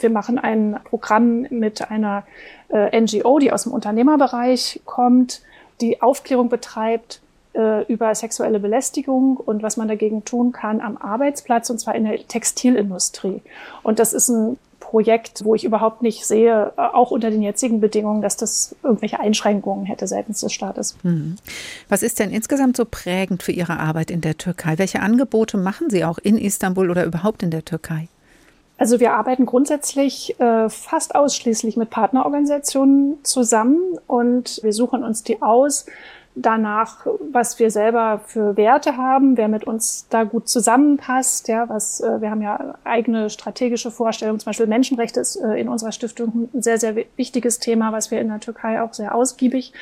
Wir 0.00 0.10
machen 0.10 0.38
ein 0.38 0.80
Programm 0.84 1.46
mit 1.50 1.90
einer 1.90 2.24
äh, 2.70 2.98
NGO, 2.98 3.38
die 3.38 3.52
aus 3.52 3.64
dem 3.64 3.72
Unternehmerbereich 3.72 4.80
kommt, 4.86 5.42
die 5.80 6.00
Aufklärung 6.00 6.48
betreibt 6.48 7.20
über 7.86 8.14
sexuelle 8.14 8.58
Belästigung 8.58 9.36
und 9.36 9.62
was 9.62 9.76
man 9.76 9.86
dagegen 9.86 10.24
tun 10.24 10.50
kann 10.50 10.80
am 10.80 10.96
Arbeitsplatz 10.96 11.70
und 11.70 11.78
zwar 11.78 11.94
in 11.94 12.04
der 12.04 12.26
Textilindustrie. 12.26 13.42
Und 13.82 14.00
das 14.00 14.12
ist 14.12 14.28
ein 14.28 14.58
Projekt, 14.94 15.44
wo 15.44 15.56
ich 15.56 15.64
überhaupt 15.64 16.02
nicht 16.02 16.24
sehe, 16.24 16.72
äh, 16.76 16.80
auch 16.80 17.10
unter 17.10 17.28
den 17.28 17.42
jetzigen 17.42 17.80
Bedingungen, 17.80 18.22
dass 18.22 18.36
das 18.36 18.76
irgendwelche 18.84 19.18
Einschränkungen 19.18 19.86
hätte 19.86 20.06
seitens 20.06 20.40
des 20.40 20.52
Staates. 20.52 20.96
Mhm. 21.02 21.34
Was 21.88 22.04
ist 22.04 22.20
denn 22.20 22.30
insgesamt 22.30 22.76
so 22.76 22.84
prägend 22.84 23.42
für 23.42 23.50
Ihre 23.50 23.80
Arbeit 23.80 24.12
in 24.12 24.20
der 24.20 24.38
Türkei? 24.38 24.78
Welche 24.78 25.00
Angebote 25.00 25.56
machen 25.56 25.90
Sie 25.90 26.04
auch 26.04 26.18
in 26.18 26.38
Istanbul 26.38 26.90
oder 26.90 27.04
überhaupt 27.04 27.42
in 27.42 27.50
der 27.50 27.64
Türkei? 27.64 28.06
Also 28.78 29.00
wir 29.00 29.14
arbeiten 29.14 29.46
grundsätzlich 29.46 30.38
äh, 30.38 30.68
fast 30.68 31.16
ausschließlich 31.16 31.76
mit 31.76 31.90
Partnerorganisationen 31.90 33.18
zusammen 33.24 33.98
und 34.06 34.60
wir 34.62 34.72
suchen 34.72 35.02
uns 35.02 35.24
die 35.24 35.42
aus, 35.42 35.86
danach, 36.36 37.06
was 37.32 37.58
wir 37.58 37.70
selber 37.70 38.20
für 38.26 38.56
Werte 38.56 38.96
haben, 38.96 39.36
wer 39.36 39.48
mit 39.48 39.64
uns 39.64 40.08
da 40.08 40.24
gut 40.24 40.48
zusammenpasst, 40.48 41.48
ja, 41.48 41.68
was, 41.68 42.00
äh, 42.00 42.20
wir 42.20 42.30
haben 42.30 42.42
ja 42.42 42.74
eigene 42.84 43.30
strategische 43.30 43.90
Vorstellungen, 43.90 44.40
zum 44.40 44.46
Beispiel 44.46 44.66
Menschenrechte 44.66 45.20
ist 45.20 45.36
äh, 45.36 45.60
in 45.60 45.68
unserer 45.68 45.92
Stiftung 45.92 46.48
ein 46.52 46.62
sehr, 46.62 46.78
sehr 46.78 46.96
wichtiges 47.16 47.60
Thema, 47.60 47.92
was 47.92 48.10
wir 48.10 48.20
in 48.20 48.28
der 48.28 48.40
Türkei 48.40 48.82
auch 48.82 48.94
sehr 48.94 49.14
ausgiebig 49.14 49.72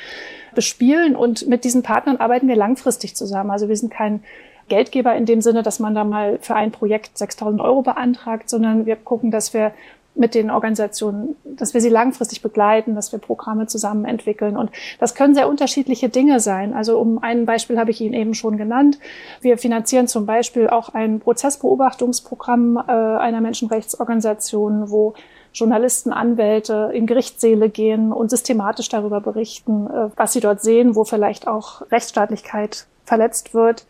bespielen 0.53 1.15
und 1.15 1.47
mit 1.47 1.63
diesen 1.63 1.81
Partnern 1.81 2.17
arbeiten 2.17 2.47
wir 2.47 2.55
langfristig 2.55 3.15
zusammen. 3.15 3.49
Also 3.49 3.67
wir 3.67 3.75
sind 3.75 3.91
kein 3.91 4.23
Geldgeber 4.69 5.15
in 5.15 5.25
dem 5.25 5.41
Sinne, 5.41 5.63
dass 5.63 5.79
man 5.79 5.95
da 5.95 6.03
mal 6.03 6.37
für 6.39 6.55
ein 6.55 6.71
Projekt 6.71 7.17
6000 7.17 7.61
Euro 7.61 7.81
beantragt, 7.81 8.49
sondern 8.49 8.85
wir 8.85 8.95
gucken, 8.95 9.31
dass 9.31 9.53
wir 9.53 9.73
mit 10.15 10.35
den 10.35 10.51
Organisationen, 10.51 11.35
dass 11.43 11.73
wir 11.73 11.81
sie 11.81 11.89
langfristig 11.89 12.41
begleiten, 12.41 12.95
dass 12.95 13.11
wir 13.11 13.19
Programme 13.19 13.67
zusammen 13.67 14.05
entwickeln. 14.05 14.57
Und 14.57 14.71
das 14.99 15.15
können 15.15 15.33
sehr 15.33 15.49
unterschiedliche 15.49 16.09
Dinge 16.09 16.39
sein. 16.39 16.73
Also 16.73 16.99
um 16.99 17.21
ein 17.21 17.45
Beispiel 17.45 17.79
habe 17.79 17.91
ich 17.91 18.01
Ihnen 18.01 18.13
eben 18.13 18.33
schon 18.33 18.57
genannt. 18.57 18.99
Wir 19.41 19.57
finanzieren 19.57 20.07
zum 20.07 20.25
Beispiel 20.25 20.69
auch 20.69 20.89
ein 20.89 21.19
Prozessbeobachtungsprogramm 21.19 22.77
äh, 22.77 22.91
einer 22.91 23.41
Menschenrechtsorganisation, 23.41 24.89
wo 24.89 25.13
Journalisten, 25.53 26.11
Anwälte 26.11 26.91
in 26.93 27.05
Gerichtssäle 27.05 27.69
gehen 27.69 28.11
und 28.11 28.29
systematisch 28.29 28.89
darüber 28.89 29.21
berichten, 29.21 29.87
äh, 29.87 30.09
was 30.15 30.33
sie 30.33 30.39
dort 30.39 30.61
sehen, 30.61 30.95
wo 30.95 31.03
vielleicht 31.03 31.47
auch 31.47 31.81
Rechtsstaatlichkeit 31.91 32.87
verletzt 33.05 33.53
wird. 33.53 33.85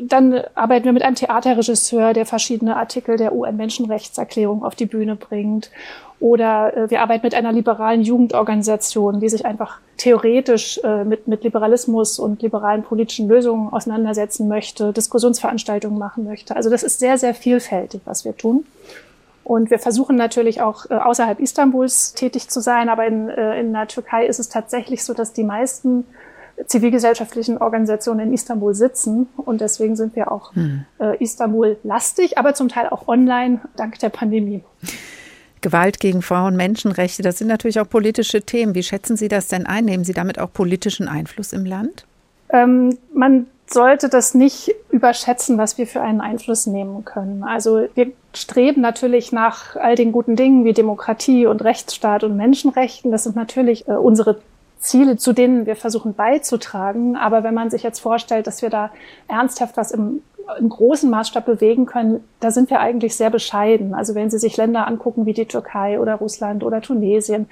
Dann 0.00 0.42
arbeiten 0.54 0.84
wir 0.84 0.92
mit 0.92 1.02
einem 1.02 1.16
Theaterregisseur, 1.16 2.12
der 2.12 2.26
verschiedene 2.26 2.76
Artikel 2.76 3.16
der 3.16 3.34
UN-Menschenrechtserklärung 3.34 4.62
auf 4.62 4.74
die 4.74 4.86
Bühne 4.86 5.16
bringt. 5.16 5.70
Oder 6.20 6.76
äh, 6.76 6.90
wir 6.90 7.00
arbeiten 7.00 7.26
mit 7.26 7.34
einer 7.34 7.52
liberalen 7.52 8.02
Jugendorganisation, 8.02 9.20
die 9.20 9.28
sich 9.28 9.46
einfach 9.46 9.78
theoretisch 9.96 10.78
äh, 10.82 11.04
mit, 11.04 11.28
mit 11.28 11.44
Liberalismus 11.44 12.18
und 12.18 12.42
liberalen 12.42 12.82
politischen 12.82 13.28
Lösungen 13.28 13.72
auseinandersetzen 13.72 14.48
möchte, 14.48 14.92
Diskussionsveranstaltungen 14.92 15.98
machen 15.98 16.24
möchte. 16.24 16.56
Also 16.56 16.70
das 16.70 16.82
ist 16.82 16.98
sehr, 16.98 17.18
sehr 17.18 17.34
vielfältig, 17.34 18.00
was 18.04 18.24
wir 18.24 18.36
tun. 18.36 18.66
Und 19.44 19.70
wir 19.70 19.78
versuchen 19.78 20.16
natürlich 20.16 20.60
auch 20.60 20.90
äh, 20.90 20.94
außerhalb 20.94 21.40
Istanbuls 21.40 22.14
tätig 22.14 22.48
zu 22.48 22.60
sein, 22.60 22.88
aber 22.88 23.06
in, 23.06 23.28
in 23.28 23.72
der 23.72 23.86
Türkei 23.88 24.26
ist 24.26 24.38
es 24.38 24.48
tatsächlich 24.48 25.04
so, 25.04 25.14
dass 25.14 25.32
die 25.32 25.44
meisten 25.44 26.04
zivilgesellschaftlichen 26.66 27.58
Organisationen 27.58 28.28
in 28.28 28.32
Istanbul 28.32 28.74
sitzen. 28.74 29.28
Und 29.36 29.60
deswegen 29.60 29.96
sind 29.96 30.16
wir 30.16 30.32
auch 30.32 30.54
hm. 30.54 30.84
äh, 30.98 31.22
Istanbul-lastig, 31.22 32.38
aber 32.38 32.54
zum 32.54 32.68
Teil 32.68 32.88
auch 32.88 33.08
online 33.08 33.60
dank 33.76 33.98
der 33.98 34.08
Pandemie. 34.08 34.62
Gewalt 35.60 35.98
gegen 35.98 36.22
Frauen, 36.22 36.56
Menschenrechte, 36.56 37.22
das 37.22 37.38
sind 37.38 37.48
natürlich 37.48 37.80
auch 37.80 37.88
politische 37.88 38.42
Themen. 38.42 38.74
Wie 38.74 38.82
schätzen 38.82 39.16
Sie 39.16 39.28
das 39.28 39.48
denn 39.48 39.66
ein? 39.66 39.84
Nehmen 39.84 40.04
Sie 40.04 40.12
damit 40.12 40.38
auch 40.38 40.52
politischen 40.52 41.08
Einfluss 41.08 41.52
im 41.52 41.64
Land? 41.64 42.06
Ähm, 42.50 42.96
man 43.12 43.46
sollte 43.66 44.08
das 44.08 44.34
nicht 44.34 44.74
überschätzen, 44.90 45.58
was 45.58 45.76
wir 45.76 45.86
für 45.86 46.00
einen 46.00 46.20
Einfluss 46.20 46.66
nehmen 46.66 47.04
können. 47.04 47.44
Also 47.44 47.86
wir 47.94 48.12
streben 48.32 48.80
natürlich 48.80 49.32
nach 49.32 49.76
all 49.76 49.94
den 49.94 50.12
guten 50.12 50.36
Dingen 50.36 50.64
wie 50.64 50.72
Demokratie 50.72 51.46
und 51.46 51.62
Rechtsstaat 51.62 52.24
und 52.24 52.36
Menschenrechten. 52.36 53.10
Das 53.10 53.24
sind 53.24 53.36
natürlich 53.36 53.88
äh, 53.88 53.92
unsere 53.92 54.40
Ziele, 54.78 55.16
zu 55.16 55.32
denen 55.32 55.66
wir 55.66 55.76
versuchen 55.76 56.14
beizutragen. 56.14 57.16
Aber 57.16 57.42
wenn 57.42 57.54
man 57.54 57.70
sich 57.70 57.82
jetzt 57.82 58.00
vorstellt, 58.00 58.46
dass 58.46 58.62
wir 58.62 58.70
da 58.70 58.90
ernsthaft 59.28 59.76
was 59.76 59.90
im 59.90 60.22
im 60.58 60.68
großen 60.68 61.10
Maßstab 61.10 61.44
bewegen 61.44 61.86
können, 61.86 62.24
da 62.40 62.50
sind 62.50 62.70
wir 62.70 62.80
eigentlich 62.80 63.16
sehr 63.16 63.30
bescheiden. 63.30 63.94
Also 63.94 64.14
wenn 64.14 64.30
Sie 64.30 64.38
sich 64.38 64.56
Länder 64.56 64.86
angucken 64.86 65.26
wie 65.26 65.34
die 65.34 65.46
Türkei 65.46 66.00
oder 66.00 66.14
Russland 66.14 66.64
oder 66.64 66.80
Tunesien, 66.80 67.48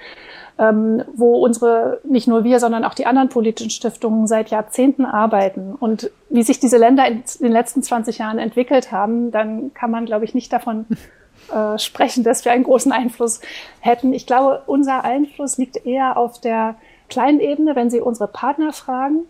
ähm, 0.59 1.03
wo 1.15 1.37
unsere, 1.37 2.01
nicht 2.05 2.29
nur 2.29 2.45
wir, 2.45 2.61
sondern 2.61 2.85
auch 2.85 2.95
die 2.95 3.07
anderen 3.07 3.29
politischen 3.29 3.71
Stiftungen 3.71 4.27
seit 4.27 4.49
Jahrzehnten 4.49 5.05
arbeiten 5.05 5.75
und 5.75 6.11
wie 6.31 6.43
sich 6.43 6.59
diese 6.59 6.79
Länder 6.79 7.07
in 7.07 7.23
den 7.41 7.53
letzten 7.53 7.83
20 7.83 8.19
Jahren 8.19 8.39
entwickelt 8.39 8.91
haben, 8.93 9.31
dann 9.31 9.75
kann 9.75 9.91
man, 9.91 10.07
glaube 10.07 10.25
ich, 10.25 10.35
nicht 10.35 10.53
davon 10.53 10.87
äh, 11.53 11.79
sprechen, 11.79 12.25
dass 12.25 12.45
wir 12.45 12.53
einen 12.53 12.65
großen 12.65 12.93
Einfluss 12.93 13.41
hätten. 13.81 14.15
Ich 14.15 14.27
glaube, 14.27 14.63
unser 14.67 15.05
Einfluss 15.05 15.59
liegt 15.59 15.85
eher 15.85 16.17
auf 16.17 16.41
der 16.41 16.77
kleinen 17.09 17.41
Ebene. 17.41 17.77
Wenn 17.77 17.91
Sie 17.91 18.01
unsere 18.01 18.29
Partner 18.29 18.73
fragen, 18.73 19.21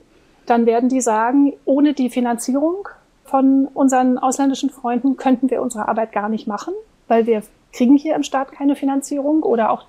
dann 0.46 0.66
werden 0.66 0.88
die 0.88 1.00
sagen, 1.00 1.52
ohne 1.64 1.92
die 1.92 2.10
Finanzierung 2.10 2.88
von 3.24 3.68
unseren 3.74 4.18
ausländischen 4.18 4.70
Freunden 4.70 5.16
könnten 5.16 5.50
wir 5.50 5.60
unsere 5.60 5.88
Arbeit 5.88 6.12
gar 6.12 6.28
nicht 6.28 6.46
machen, 6.46 6.74
weil 7.08 7.26
wir 7.26 7.42
kriegen 7.72 7.96
hier 7.96 8.14
im 8.14 8.22
Staat 8.22 8.52
keine 8.52 8.76
Finanzierung 8.76 9.42
oder 9.42 9.70
auch 9.70 9.84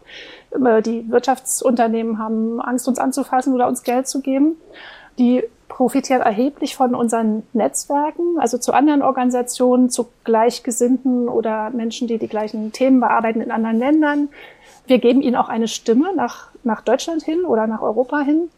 äh, 0.52 0.82
die 0.82 1.10
Wirtschaftsunternehmen 1.10 2.20
haben 2.20 2.60
Angst, 2.60 2.88
uns 2.88 3.00
anzufassen 3.00 3.54
oder 3.54 3.68
uns 3.68 3.84
Geld 3.84 4.08
zu 4.08 4.22
geben. 4.22 4.56
Die 5.18 5.44
profitieren 5.70 6.22
erheblich 6.22 6.76
von 6.76 6.96
unseren 6.96 7.44
Netzwerken, 7.54 8.40
also 8.40 8.58
zu 8.58 8.74
anderen 8.74 9.02
Organisationen, 9.02 9.90
zu 9.90 10.08
Gleichgesinnten 10.24 11.30
oder 11.30 11.70
Menschen, 11.70 12.08
die 12.08 12.18
die 12.18 12.28
gleichen 12.28 12.72
Themen 12.72 13.00
bearbeiten 13.00 13.42
in 13.42 13.52
anderen 13.52 13.78
Ländern. 13.78 14.30
Wir 14.86 15.00
geben 15.00 15.22
ihnen 15.22 15.36
auch 15.36 15.50
eine 15.50 15.68
Stimme 15.68 16.16
nach, 16.16 16.50
nach 16.68 16.82
Deutschland 16.82 17.24
hin 17.24 17.45
oder 17.45 17.65
nach 17.65 17.82
Europa 17.82 18.20
hin 18.20 18.49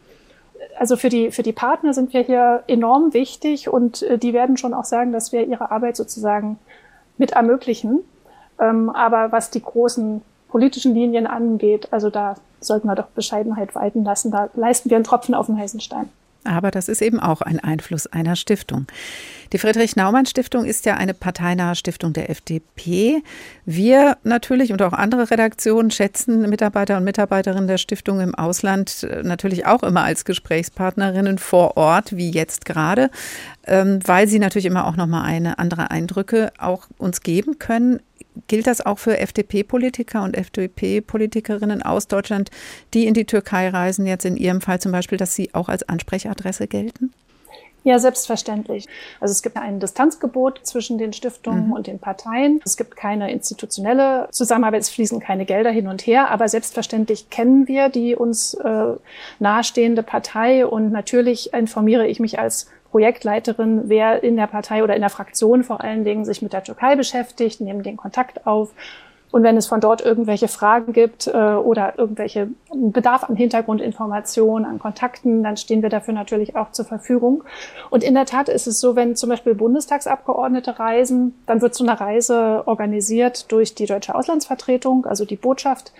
also 0.78 0.96
für 0.96 1.08
die, 1.08 1.30
für 1.30 1.42
die 1.42 1.52
Partner 1.52 1.94
sind 1.94 2.12
wir 2.12 2.22
hier 2.22 2.62
enorm 2.66 3.14
wichtig 3.14 3.68
und 3.68 4.02
äh, 4.02 4.18
die 4.18 4.32
werden 4.32 4.56
schon 4.56 4.74
auch 4.74 4.84
sagen, 4.84 5.12
dass 5.12 5.32
wir 5.32 5.46
ihre 5.46 5.70
Arbeit 5.70 5.96
sozusagen 5.96 6.58
mit 7.18 7.32
ermöglichen. 7.32 8.00
Ähm, 8.58 8.90
aber 8.90 9.32
was 9.32 9.50
die 9.50 9.62
großen 9.62 10.22
politischen 10.48 10.94
Linien 10.94 11.26
angeht, 11.26 11.88
also 11.92 12.10
da 12.10 12.34
sollten 12.60 12.88
wir 12.88 12.94
doch 12.94 13.06
Bescheidenheit 13.06 13.74
walten 13.74 14.04
lassen. 14.04 14.30
Da 14.30 14.50
leisten 14.54 14.90
wir 14.90 14.96
einen 14.96 15.04
Tropfen 15.04 15.34
auf 15.34 15.46
den 15.46 15.58
heißen 15.58 15.80
Stein. 15.80 16.10
Aber 16.44 16.70
das 16.70 16.88
ist 16.88 17.02
eben 17.02 17.20
auch 17.20 17.42
ein 17.42 17.60
Einfluss 17.60 18.06
einer 18.06 18.36
Stiftung. 18.36 18.86
Die 19.52 19.58
Friedrich-Naumann-Stiftung 19.58 20.64
ist 20.64 20.86
ja 20.86 20.94
eine 20.94 21.12
parteinahe 21.12 21.74
Stiftung 21.74 22.12
der 22.12 22.30
FDP. 22.30 23.22
Wir 23.64 24.16
natürlich 24.22 24.72
und 24.72 24.80
auch 24.82 24.92
andere 24.92 25.30
Redaktionen 25.30 25.90
schätzen 25.90 26.48
Mitarbeiter 26.48 26.96
und 26.96 27.04
Mitarbeiterinnen 27.04 27.66
der 27.66 27.78
Stiftung 27.78 28.20
im 28.20 28.34
Ausland 28.34 29.02
äh, 29.02 29.22
natürlich 29.22 29.66
auch 29.66 29.82
immer 29.82 30.04
als 30.04 30.24
Gesprächspartnerinnen 30.24 31.38
vor 31.38 31.76
Ort, 31.76 32.16
wie 32.16 32.30
jetzt 32.30 32.64
gerade, 32.64 33.10
ähm, 33.66 33.98
weil 34.04 34.28
sie 34.28 34.38
natürlich 34.38 34.66
immer 34.66 34.86
auch 34.86 34.96
nochmal 34.96 35.24
eine 35.24 35.58
andere 35.58 35.90
Eindrücke 35.90 36.52
auch 36.58 36.86
uns 36.98 37.22
geben 37.22 37.58
können. 37.58 38.00
Gilt 38.46 38.66
das 38.66 38.84
auch 38.84 38.98
für 38.98 39.18
FDP-Politiker 39.18 40.22
und 40.22 40.36
FDP-Politikerinnen 40.36 41.82
aus 41.82 42.08
Deutschland, 42.08 42.50
die 42.94 43.06
in 43.06 43.14
die 43.14 43.24
Türkei 43.24 43.68
reisen, 43.68 44.06
jetzt 44.06 44.24
in 44.24 44.36
Ihrem 44.36 44.60
Fall 44.60 44.80
zum 44.80 44.92
Beispiel, 44.92 45.18
dass 45.18 45.34
Sie 45.34 45.54
auch 45.54 45.68
als 45.68 45.88
Ansprechadresse 45.88 46.66
gelten? 46.66 47.12
Ja, 47.82 47.98
selbstverständlich. 47.98 48.86
Also 49.20 49.32
es 49.32 49.42
gibt 49.42 49.56
ein 49.56 49.80
Distanzgebot 49.80 50.60
zwischen 50.64 50.98
den 50.98 51.12
Stiftungen 51.12 51.68
mhm. 51.68 51.72
und 51.72 51.86
den 51.86 51.98
Parteien. 51.98 52.60
Es 52.64 52.76
gibt 52.76 52.94
keine 52.94 53.32
institutionelle 53.32 54.28
Zusammenarbeit, 54.30 54.82
es 54.82 54.90
fließen 54.90 55.18
keine 55.18 55.46
Gelder 55.46 55.70
hin 55.70 55.88
und 55.88 56.06
her, 56.06 56.30
aber 56.30 56.48
selbstverständlich 56.48 57.30
kennen 57.30 57.68
wir 57.68 57.88
die 57.88 58.14
uns 58.14 58.54
äh, 58.54 58.92
nahestehende 59.38 60.02
Partei 60.02 60.66
und 60.66 60.92
natürlich 60.92 61.54
informiere 61.54 62.06
ich 62.06 62.20
mich 62.20 62.38
als 62.38 62.66
Projektleiterin, 62.90 63.82
wer 63.84 64.22
in 64.22 64.36
der 64.36 64.46
Partei 64.46 64.82
oder 64.82 64.94
in 64.94 65.00
der 65.00 65.10
Fraktion 65.10 65.64
vor 65.64 65.80
allen 65.80 66.04
Dingen 66.04 66.24
sich 66.24 66.42
mit 66.42 66.52
der 66.52 66.64
Türkei 66.64 66.96
beschäftigt, 66.96 67.60
nehmen 67.60 67.82
den 67.82 67.96
Kontakt 67.96 68.46
auf. 68.46 68.72
Und 69.32 69.44
wenn 69.44 69.56
es 69.56 69.68
von 69.68 69.80
dort 69.80 70.04
irgendwelche 70.04 70.48
Fragen 70.48 70.92
gibt 70.92 71.28
äh, 71.28 71.30
oder 71.30 71.98
irgendwelche 71.98 72.48
Bedarf 72.74 73.24
an 73.24 73.36
Hintergrundinformationen, 73.36 74.68
an 74.68 74.78
Kontakten, 74.80 75.44
dann 75.44 75.56
stehen 75.56 75.82
wir 75.82 75.88
dafür 75.88 76.14
natürlich 76.14 76.56
auch 76.56 76.72
zur 76.72 76.84
Verfügung. 76.84 77.44
Und 77.90 78.02
in 78.02 78.14
der 78.14 78.26
Tat 78.26 78.48
ist 78.48 78.66
es 78.66 78.80
so, 78.80 78.96
wenn 78.96 79.14
zum 79.14 79.30
Beispiel 79.30 79.54
Bundestagsabgeordnete 79.54 80.78
reisen, 80.78 81.34
dann 81.46 81.62
wird 81.62 81.74
so 81.74 81.84
eine 81.84 82.00
Reise 82.00 82.64
organisiert 82.66 83.52
durch 83.52 83.74
die 83.74 83.86
deutsche 83.86 84.14
Auslandsvertretung, 84.14 85.06
also 85.06 85.24
die 85.24 85.36
Botschaft. 85.36 85.92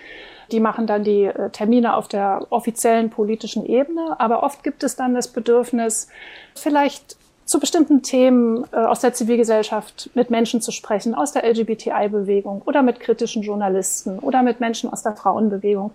Die 0.53 0.61
machen 0.61 0.87
dann 0.87 1.05
die 1.05 1.25
äh, 1.25 1.51
Termine 1.51 1.97
auf 1.97 2.09
der 2.09 2.47
offiziellen 2.51 3.11
politischen 3.11 3.67
Ebene. 3.67 4.17
Aber 4.19 4.43
oft 4.43 4.63
gibt 4.63 4.83
es 4.83 4.97
dann 4.97 5.15
das 5.15 5.29
Bedürfnis, 5.29 6.09
vielleicht 6.55 7.17
zu 7.51 7.59
bestimmten 7.59 8.03
Themen 8.03 8.65
äh, 8.73 8.77
aus 8.77 9.01
der 9.01 9.13
Zivilgesellschaft 9.13 10.11
mit 10.15 10.31
Menschen 10.31 10.61
zu 10.61 10.71
sprechen, 10.71 11.15
aus 11.15 11.33
der 11.33 11.45
LGBTI-Bewegung 11.45 12.63
oder 12.65 12.83
mit 12.83 13.01
kritischen 13.01 13.43
Journalisten 13.43 14.21
oder 14.21 14.43
mit 14.43 14.61
Menschen 14.61 14.93
aus 14.93 15.03
der 15.03 15.17
Frauenbewegung. 15.17 15.91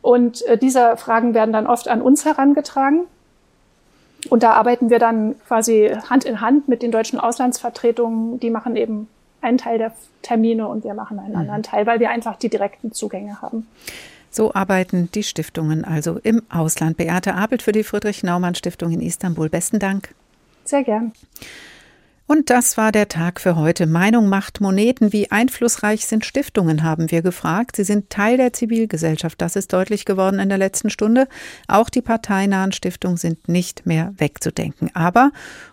Und 0.00 0.44
äh, 0.46 0.56
diese 0.56 0.96
Fragen 0.96 1.34
werden 1.34 1.52
dann 1.52 1.66
oft 1.66 1.88
an 1.88 2.00
uns 2.00 2.24
herangetragen. 2.24 3.04
Und 4.30 4.42
da 4.42 4.52
arbeiten 4.52 4.88
wir 4.88 4.98
dann 4.98 5.36
quasi 5.46 5.94
Hand 6.08 6.24
in 6.24 6.40
Hand 6.40 6.68
mit 6.68 6.82
den 6.82 6.90
deutschen 6.90 7.20
Auslandsvertretungen. 7.20 8.40
Die 8.40 8.50
machen 8.50 8.74
eben 8.74 9.08
einen 9.40 9.58
Teil 9.58 9.78
der 9.78 9.92
Termine 10.22 10.68
und 10.68 10.84
wir 10.84 10.94
machen 10.94 11.18
einen 11.18 11.30
mhm. 11.30 11.38
anderen 11.38 11.62
Teil, 11.62 11.86
weil 11.86 12.00
wir 12.00 12.10
einfach 12.10 12.36
die 12.36 12.48
direkten 12.48 12.92
Zugänge 12.92 13.40
haben. 13.40 13.66
So 14.30 14.52
arbeiten 14.52 15.08
die 15.14 15.22
Stiftungen 15.22 15.84
also 15.84 16.18
im 16.22 16.42
Ausland. 16.50 16.96
Beate 16.96 17.34
Abelt 17.34 17.62
für 17.62 17.72
die 17.72 17.82
Friedrich-Naumann-Stiftung 17.82 18.92
in 18.92 19.00
Istanbul. 19.00 19.48
Besten 19.48 19.78
Dank. 19.78 20.14
Sehr 20.64 20.84
gern. 20.84 21.12
Und 22.30 22.50
das 22.50 22.76
war 22.76 22.92
der 22.92 23.08
Tag 23.08 23.40
für 23.40 23.56
heute. 23.56 23.86
Meinung 23.86 24.28
macht 24.28 24.60
Moneten. 24.60 25.14
Wie 25.14 25.30
einflussreich 25.30 26.04
sind 26.04 26.26
Stiftungen, 26.26 26.82
haben 26.82 27.10
wir 27.10 27.22
gefragt. 27.22 27.76
Sie 27.76 27.84
sind 27.84 28.10
Teil 28.10 28.36
der 28.36 28.52
Zivilgesellschaft. 28.52 29.40
Das 29.40 29.56
ist 29.56 29.72
deutlich 29.72 30.04
geworden 30.04 30.38
in 30.38 30.50
der 30.50 30.58
letzten 30.58 30.90
Stunde. 30.90 31.26
Auch 31.68 31.88
die 31.88 32.02
parteinahen 32.02 32.72
Stiftungen 32.72 33.16
sind 33.16 33.48
nicht 33.48 33.86
mehr 33.86 34.12
wegzudenken. 34.18 34.90
Aber, 34.94 35.30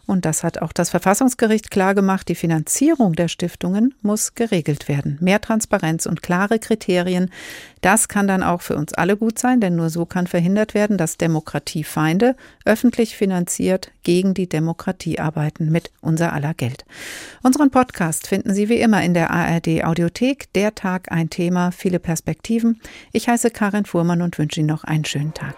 und 0.07 0.25
das 0.25 0.43
hat 0.43 0.61
auch 0.61 0.71
das 0.71 0.89
Verfassungsgericht 0.89 1.71
klargemacht, 1.71 2.27
die 2.27 2.35
Finanzierung 2.35 3.13
der 3.13 3.27
Stiftungen 3.27 3.93
muss 4.01 4.35
geregelt 4.35 4.87
werden. 4.87 5.17
Mehr 5.19 5.41
Transparenz 5.41 6.05
und 6.05 6.21
klare 6.21 6.59
Kriterien. 6.59 7.31
Das 7.81 8.07
kann 8.07 8.27
dann 8.27 8.43
auch 8.43 8.61
für 8.61 8.75
uns 8.75 8.93
alle 8.93 9.17
gut 9.17 9.39
sein, 9.39 9.59
denn 9.59 9.75
nur 9.75 9.89
so 9.89 10.05
kann 10.05 10.27
verhindert 10.27 10.73
werden, 10.73 10.97
dass 10.97 11.17
Demokratiefeinde 11.17 12.35
öffentlich 12.65 13.15
finanziert 13.15 13.91
gegen 14.03 14.33
die 14.33 14.47
Demokratie 14.47 15.19
arbeiten 15.19 15.71
mit 15.71 15.91
unser 16.01 16.33
aller 16.33 16.53
Geld. 16.53 16.85
Unseren 17.43 17.71
Podcast 17.71 18.27
finden 18.27 18.53
Sie 18.53 18.69
wie 18.69 18.79
immer 18.79 19.03
in 19.03 19.13
der 19.13 19.31
ARD 19.31 19.83
Audiothek. 19.83 20.51
Der 20.53 20.75
Tag 20.75 21.11
ein 21.11 21.29
Thema, 21.29 21.71
viele 21.71 21.99
Perspektiven. 21.99 22.79
Ich 23.11 23.27
heiße 23.27 23.49
Karin 23.51 23.85
Fuhrmann 23.85 24.21
und 24.21 24.37
wünsche 24.37 24.59
Ihnen 24.59 24.69
noch 24.69 24.83
einen 24.83 25.05
schönen 25.05 25.33
Tag. 25.33 25.55